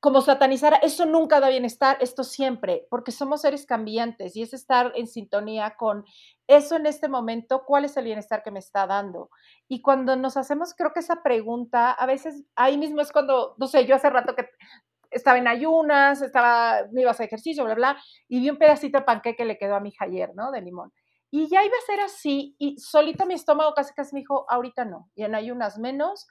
como 0.00 0.22
satanizar, 0.22 0.80
eso 0.82 1.04
nunca 1.04 1.40
da 1.40 1.50
bienestar, 1.50 1.98
esto 2.00 2.24
siempre, 2.24 2.86
porque 2.88 3.12
somos 3.12 3.42
seres 3.42 3.66
cambiantes 3.66 4.34
y 4.34 4.40
es 4.40 4.54
estar 4.54 4.92
en 4.96 5.06
sintonía 5.06 5.76
con 5.76 6.06
eso 6.46 6.76
en 6.76 6.86
este 6.86 7.06
momento, 7.06 7.64
cuál 7.66 7.84
es 7.84 7.98
el 7.98 8.04
bienestar 8.04 8.42
que 8.42 8.50
me 8.50 8.60
está 8.60 8.86
dando. 8.86 9.28
Y 9.68 9.82
cuando 9.82 10.16
nos 10.16 10.38
hacemos, 10.38 10.74
creo 10.74 10.94
que 10.94 11.00
esa 11.00 11.22
pregunta, 11.22 11.92
a 11.92 12.06
veces 12.06 12.44
ahí 12.56 12.78
mismo 12.78 13.02
es 13.02 13.12
cuando, 13.12 13.54
no 13.58 13.66
sé, 13.66 13.84
yo 13.84 13.94
hace 13.94 14.08
rato 14.08 14.34
que 14.34 14.48
estaba 15.10 15.38
en 15.38 15.48
ayunas, 15.48 16.22
estaba, 16.22 16.86
me 16.92 17.02
iba 17.02 17.10
a 17.10 17.12
hacer 17.12 17.26
ejercicio, 17.26 17.64
bla, 17.64 17.74
bla, 17.74 18.02
y 18.28 18.40
vi 18.40 18.50
un 18.50 18.58
pedacito 18.58 18.98
de 18.98 19.04
panque 19.04 19.36
que 19.36 19.44
le 19.44 19.58
quedó 19.58 19.76
a 19.76 19.80
mi 19.80 19.90
hija 19.90 20.04
ayer, 20.04 20.32
¿no? 20.34 20.50
De 20.50 20.60
limón. 20.60 20.92
Y 21.30 21.48
ya 21.48 21.64
iba 21.64 21.76
a 21.76 21.86
ser 21.86 22.00
así, 22.00 22.56
y 22.58 22.78
solito 22.78 23.26
mi 23.26 23.34
estómago 23.34 23.72
casi 23.74 23.94
casi 23.94 24.14
me 24.14 24.20
dijo, 24.20 24.46
ahorita 24.48 24.84
no, 24.84 25.10
y 25.14 25.24
en 25.24 25.34
ayunas 25.34 25.78
menos, 25.78 26.26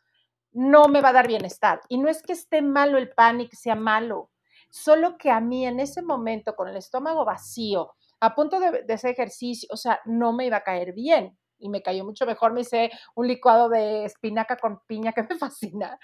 no 0.52 0.86
me 0.86 1.02
va 1.02 1.10
a 1.10 1.14
dar 1.14 1.28
bienestar. 1.28 1.82
Y 1.90 1.98
no 1.98 2.10
es 2.10 2.22
que 2.22 2.34
esté 2.34 2.62
malo 2.62 2.98
el 2.98 3.10
pan 3.10 3.42
y 3.42 3.48
que 3.48 3.56
sea 3.56 3.76
malo, 3.76 4.32
solo 4.70 5.18
que 5.18 5.32
a 5.32 5.40
mí 5.40 5.66
en 5.66 5.80
ese 5.80 6.02
momento, 6.02 6.56
con 6.56 6.68
el 6.68 6.76
estómago 6.76 7.26
vacío, 7.26 7.94
a 8.20 8.36
punto 8.36 8.60
de, 8.60 8.84
de 8.84 8.94
hacer 8.94 9.12
ejercicio, 9.12 9.70
o 9.72 9.78
sea, 9.78 10.02
no 10.06 10.34
me 10.34 10.46
iba 10.46 10.58
a 10.58 10.64
caer 10.64 10.94
bien. 10.94 11.38
Y 11.62 11.68
me 11.68 11.82
cayó 11.82 12.06
mucho 12.06 12.26
mejor, 12.26 12.54
me 12.54 12.62
hice 12.62 12.90
un 13.16 13.28
licuado 13.28 13.68
de 13.68 14.06
espinaca 14.06 14.56
con 14.56 14.80
piña 14.88 15.12
que 15.12 15.24
me 15.24 15.38
fascina, 15.40 16.00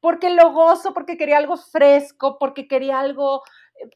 porque 0.00 0.30
lo 0.30 0.52
gozo, 0.52 0.94
porque 0.94 1.16
quería 1.16 1.38
algo 1.38 1.56
fresco, 1.56 2.38
porque 2.38 2.68
quería 2.68 3.00
algo 3.00 3.42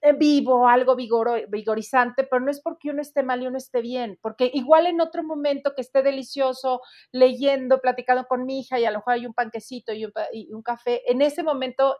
eh, 0.02 0.12
vivo, 0.12 0.68
algo 0.68 0.94
vigorizante, 0.94 2.24
pero 2.24 2.40
no 2.40 2.50
es 2.50 2.60
porque 2.60 2.90
uno 2.90 3.00
esté 3.00 3.22
mal 3.22 3.42
y 3.42 3.46
uno 3.46 3.56
esté 3.56 3.80
bien, 3.80 4.18
porque 4.20 4.50
igual 4.52 4.86
en 4.86 5.00
otro 5.00 5.22
momento 5.22 5.72
que 5.74 5.80
esté 5.80 6.02
delicioso, 6.02 6.82
leyendo, 7.12 7.80
platicando 7.80 8.26
con 8.26 8.44
mi 8.44 8.60
hija 8.60 8.78
y 8.78 8.84
a 8.84 8.90
lo 8.90 8.98
mejor 8.98 9.14
hay 9.14 9.26
un 9.26 9.34
panquecito 9.34 9.92
y 9.92 10.04
un, 10.04 10.62
café, 10.62 11.10
en 11.10 11.22
ese 11.22 11.42
momento 11.42 11.96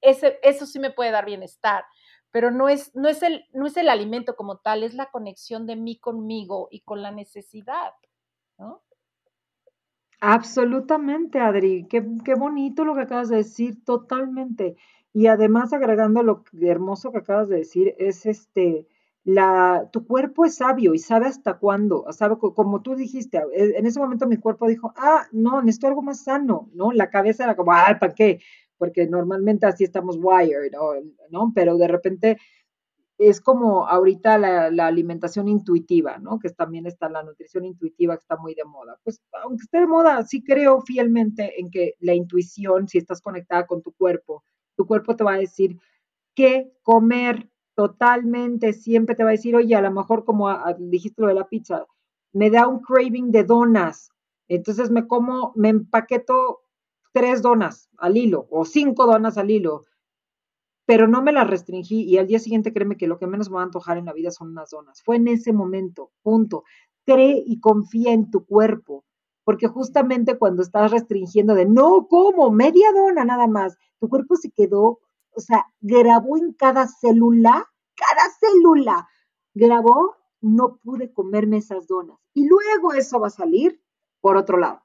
ese, 0.00 0.40
eso 0.42 0.66
sí 0.66 0.80
me 0.80 0.90
puede 0.90 1.12
dar 1.12 1.24
bienestar, 1.24 1.84
pero 2.32 2.50
no 2.50 2.68
es, 2.68 2.94
no, 2.96 3.08
es 3.08 3.22
el, 3.22 3.44
no 3.52 3.66
es 3.66 3.76
el 3.76 3.88
alimento 3.90 4.34
como 4.34 4.58
tal, 4.58 4.82
es 4.82 4.94
la 4.94 5.10
conexión 5.10 5.66
de 5.66 5.76
mí 5.76 5.98
conmigo 6.00 6.68
y 6.70 6.80
con 6.80 7.02
la 7.02 7.12
necesidad, 7.12 7.92
¿no? 8.58 8.82
Absolutamente, 10.22 11.38
Adri. 11.40 11.86
Qué, 11.88 12.04
qué 12.24 12.34
bonito 12.34 12.84
lo 12.84 12.94
que 12.94 13.02
acabas 13.02 13.30
de 13.30 13.36
decir, 13.36 13.82
totalmente. 13.84 14.76
Y 15.14 15.26
además, 15.28 15.72
agregando 15.72 16.22
lo 16.22 16.44
hermoso 16.60 17.10
que 17.10 17.18
acabas 17.18 17.48
de 17.48 17.56
decir, 17.56 17.94
es 17.98 18.26
este, 18.26 18.86
la, 19.24 19.88
tu 19.92 20.06
cuerpo 20.06 20.44
es 20.44 20.56
sabio 20.56 20.92
y 20.94 20.98
sabe 20.98 21.26
hasta 21.26 21.54
cuándo, 21.58 22.04
sabe, 22.12 22.36
como 22.38 22.82
tú 22.82 22.94
dijiste, 22.94 23.38
e, 23.54 23.78
en 23.78 23.86
ese 23.86 23.98
momento 23.98 24.26
mi 24.26 24.36
cuerpo 24.36 24.68
dijo, 24.68 24.92
ah, 24.96 25.26
no, 25.32 25.62
necesito 25.62 25.86
algo 25.88 26.02
más 26.02 26.22
sano, 26.22 26.68
¿no? 26.74 26.92
La 26.92 27.08
cabeza 27.10 27.44
era 27.44 27.56
como, 27.56 27.72
ah, 27.72 27.96
¿para 27.98 28.14
qué? 28.14 28.40
Porque 28.76 29.06
normalmente 29.06 29.66
así 29.66 29.84
estamos 29.84 30.18
wired, 30.20 30.70
¿no? 31.30 31.52
Pero 31.54 31.76
de 31.78 31.88
repente 31.88 32.38
es 33.20 33.42
como 33.42 33.86
ahorita 33.86 34.38
la, 34.38 34.86
alimentación 34.86 35.46
intuitiva, 35.46 36.16
¿no? 36.16 36.38
Que 36.38 36.48
también 36.48 36.86
está 36.86 37.10
la 37.10 37.22
nutrición 37.22 37.66
intuitiva 37.66 38.16
que 38.16 38.22
está 38.22 38.38
muy 38.38 38.54
de 38.54 38.64
moda. 38.64 38.98
Pues 39.04 39.20
aunque 39.42 39.64
esté 39.64 39.80
de 39.80 39.86
moda, 39.86 40.24
sí 40.24 40.42
creo 40.42 40.80
fielmente 40.80 41.60
en 41.60 41.70
que 41.70 41.96
la 42.00 42.14
intuición, 42.14 42.88
si 42.88 42.96
estás 42.96 43.20
conectada 43.20 43.66
con 43.66 43.82
tu 43.82 43.92
cuerpo, 43.92 44.42
tu 44.74 44.86
cuerpo 44.86 45.16
te 45.16 45.24
va 45.24 45.34
a 45.34 45.38
decir 45.38 45.78
qué 46.34 46.72
comer 46.82 47.50
totalmente, 47.74 48.72
siempre 48.72 49.14
te 49.14 49.22
va 49.22 49.28
a 49.30 49.32
decir, 49.32 49.54
oye, 49.54 49.74
a 49.74 49.82
lo 49.82 49.90
mejor 49.90 50.24
como 50.24 50.48
dijiste 50.78 51.20
lo 51.20 51.28
de 51.28 51.34
la 51.34 51.46
pizza, 51.46 51.84
me 52.32 52.48
da 52.48 52.68
un 52.68 52.80
craving 52.80 53.32
de 53.32 53.44
donas, 53.44 54.12
entonces 54.48 54.90
me 54.90 55.06
como, 55.06 55.52
me 55.56 55.68
empaqueto 55.68 56.62
tres 57.12 57.42
donas 57.42 57.90
al 57.98 58.16
hilo 58.16 58.46
o 58.50 58.64
cinco 58.64 59.04
donas 59.04 59.36
al 59.36 59.50
hilo, 59.50 59.84
pero 60.90 61.06
no 61.06 61.22
me 61.22 61.30
las 61.30 61.46
restringí 61.46 62.02
y 62.02 62.18
al 62.18 62.26
día 62.26 62.40
siguiente 62.40 62.72
créeme 62.72 62.96
que 62.96 63.06
lo 63.06 63.16
que 63.16 63.28
menos 63.28 63.48
me 63.48 63.54
va 63.54 63.60
a 63.60 63.66
antojar 63.66 63.96
en 63.96 64.06
la 64.06 64.12
vida 64.12 64.32
son 64.32 64.48
unas 64.48 64.70
donas. 64.70 65.00
Fue 65.04 65.14
en 65.14 65.28
ese 65.28 65.52
momento, 65.52 66.10
punto. 66.24 66.64
Cree 67.06 67.40
y 67.46 67.60
confía 67.60 68.12
en 68.12 68.28
tu 68.28 68.44
cuerpo, 68.44 69.04
porque 69.44 69.68
justamente 69.68 70.36
cuando 70.36 70.62
estás 70.62 70.90
restringiendo 70.90 71.54
de 71.54 71.64
no 71.64 72.08
como 72.08 72.50
media 72.50 72.90
dona 72.92 73.24
nada 73.24 73.46
más, 73.46 73.78
tu 74.00 74.08
cuerpo 74.08 74.34
se 74.34 74.50
quedó, 74.50 74.98
o 75.30 75.40
sea, 75.40 75.64
grabó 75.80 76.36
en 76.36 76.54
cada 76.54 76.88
célula, 76.88 77.70
cada 77.94 78.28
célula, 78.40 79.08
grabó, 79.54 80.16
no 80.40 80.80
pude 80.82 81.12
comerme 81.12 81.58
esas 81.58 81.86
donas. 81.86 82.18
Y 82.34 82.48
luego 82.48 82.94
eso 82.94 83.20
va 83.20 83.28
a 83.28 83.30
salir 83.30 83.80
por 84.20 84.36
otro 84.36 84.58
lado. 84.58 84.80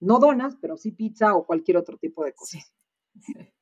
No 0.00 0.18
donas, 0.18 0.56
pero 0.60 0.76
sí 0.76 0.90
pizza 0.90 1.36
o 1.36 1.46
cualquier 1.46 1.76
otro 1.76 1.96
tipo 1.96 2.24
de 2.24 2.34
cosas. 2.34 2.74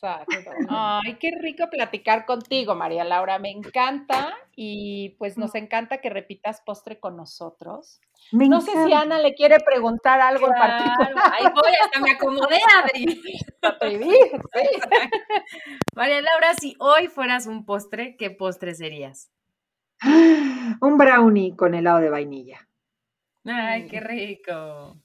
Exacto. 0.00 0.50
Ay, 0.68 1.14
qué 1.20 1.32
rico 1.40 1.68
platicar 1.70 2.24
contigo, 2.24 2.76
María 2.76 3.04
Laura. 3.04 3.38
Me 3.38 3.50
encanta 3.50 4.34
y 4.54 5.10
pues 5.18 5.36
nos 5.36 5.54
encanta 5.54 6.00
que 6.00 6.08
repitas 6.08 6.60
postre 6.60 7.00
con 7.00 7.16
nosotros. 7.16 8.00
no 8.30 8.60
sé 8.60 8.72
si 8.84 8.92
Ana 8.92 9.18
le 9.18 9.34
quiere 9.34 9.58
preguntar 9.58 10.20
algo 10.20 10.46
en 10.46 10.52
particular. 10.52 11.14
Ahí 11.32 11.46
voy, 11.52 11.72
hasta 11.84 12.00
me 12.00 12.12
acomodé, 12.12 12.60
Adri. 12.82 13.20
María 15.94 16.22
Laura, 16.22 16.54
si 16.60 16.76
hoy 16.78 17.08
fueras 17.08 17.46
un 17.46 17.64
postre, 17.64 18.16
¿qué 18.16 18.30
postre 18.30 18.74
serías? 18.74 19.32
Un 20.80 20.96
brownie 20.96 21.56
con 21.56 21.74
helado 21.74 21.98
de 21.98 22.10
vainilla. 22.10 22.68
Ay, 23.44 23.88
qué 23.88 23.98
rico. 23.98 24.96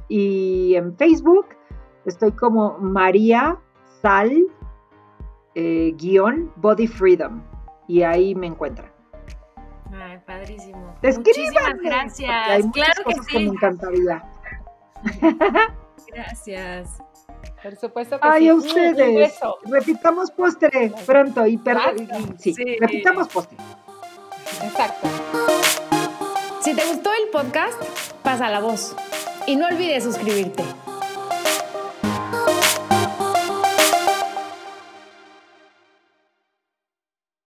y 0.09 0.75
en 0.75 0.97
Facebook 0.97 1.45
estoy 2.03 2.33
como 2.33 2.77
María 2.77 3.57
Sal 4.01 4.45
eh, 5.55 5.93
guion 5.95 6.51
Body 6.57 6.87
Freedom 6.87 7.41
y 7.87 8.01
ahí 8.01 8.35
me 8.35 8.47
encuentran. 8.47 8.91
padrísimo. 10.25 10.93
Muchísimas 11.01 11.77
gracias. 11.81 12.49
Hay 12.49 12.63
muchas 12.63 12.83
claro 12.83 13.03
cosas 13.05 13.27
que, 13.27 13.37
sí. 13.37 13.45
me 13.45 13.51
encantaría. 13.53 14.23
Gracias. 16.13 17.01
Por 17.61 17.75
supuesto 17.75 18.19
que 18.19 18.27
Ay, 18.27 18.43
sí. 18.43 18.49
a 18.49 18.55
ustedes. 18.55 19.39
Repitamos 19.65 20.31
postre 20.31 20.93
pronto 21.05 21.45
y, 21.45 21.59
sí, 22.37 22.53
sí, 22.53 22.77
repitamos 22.79 23.27
postre. 23.27 23.57
Exacto. 24.63 25.07
Si 26.61 26.73
te 26.73 26.85
gustó 26.85 27.09
el 27.13 27.29
podcast, 27.31 27.81
pasa 28.23 28.49
la 28.49 28.59
voz. 28.59 28.95
Y 29.45 29.55
no 29.55 29.67
olvides 29.67 30.03
suscribirte. 30.03 30.63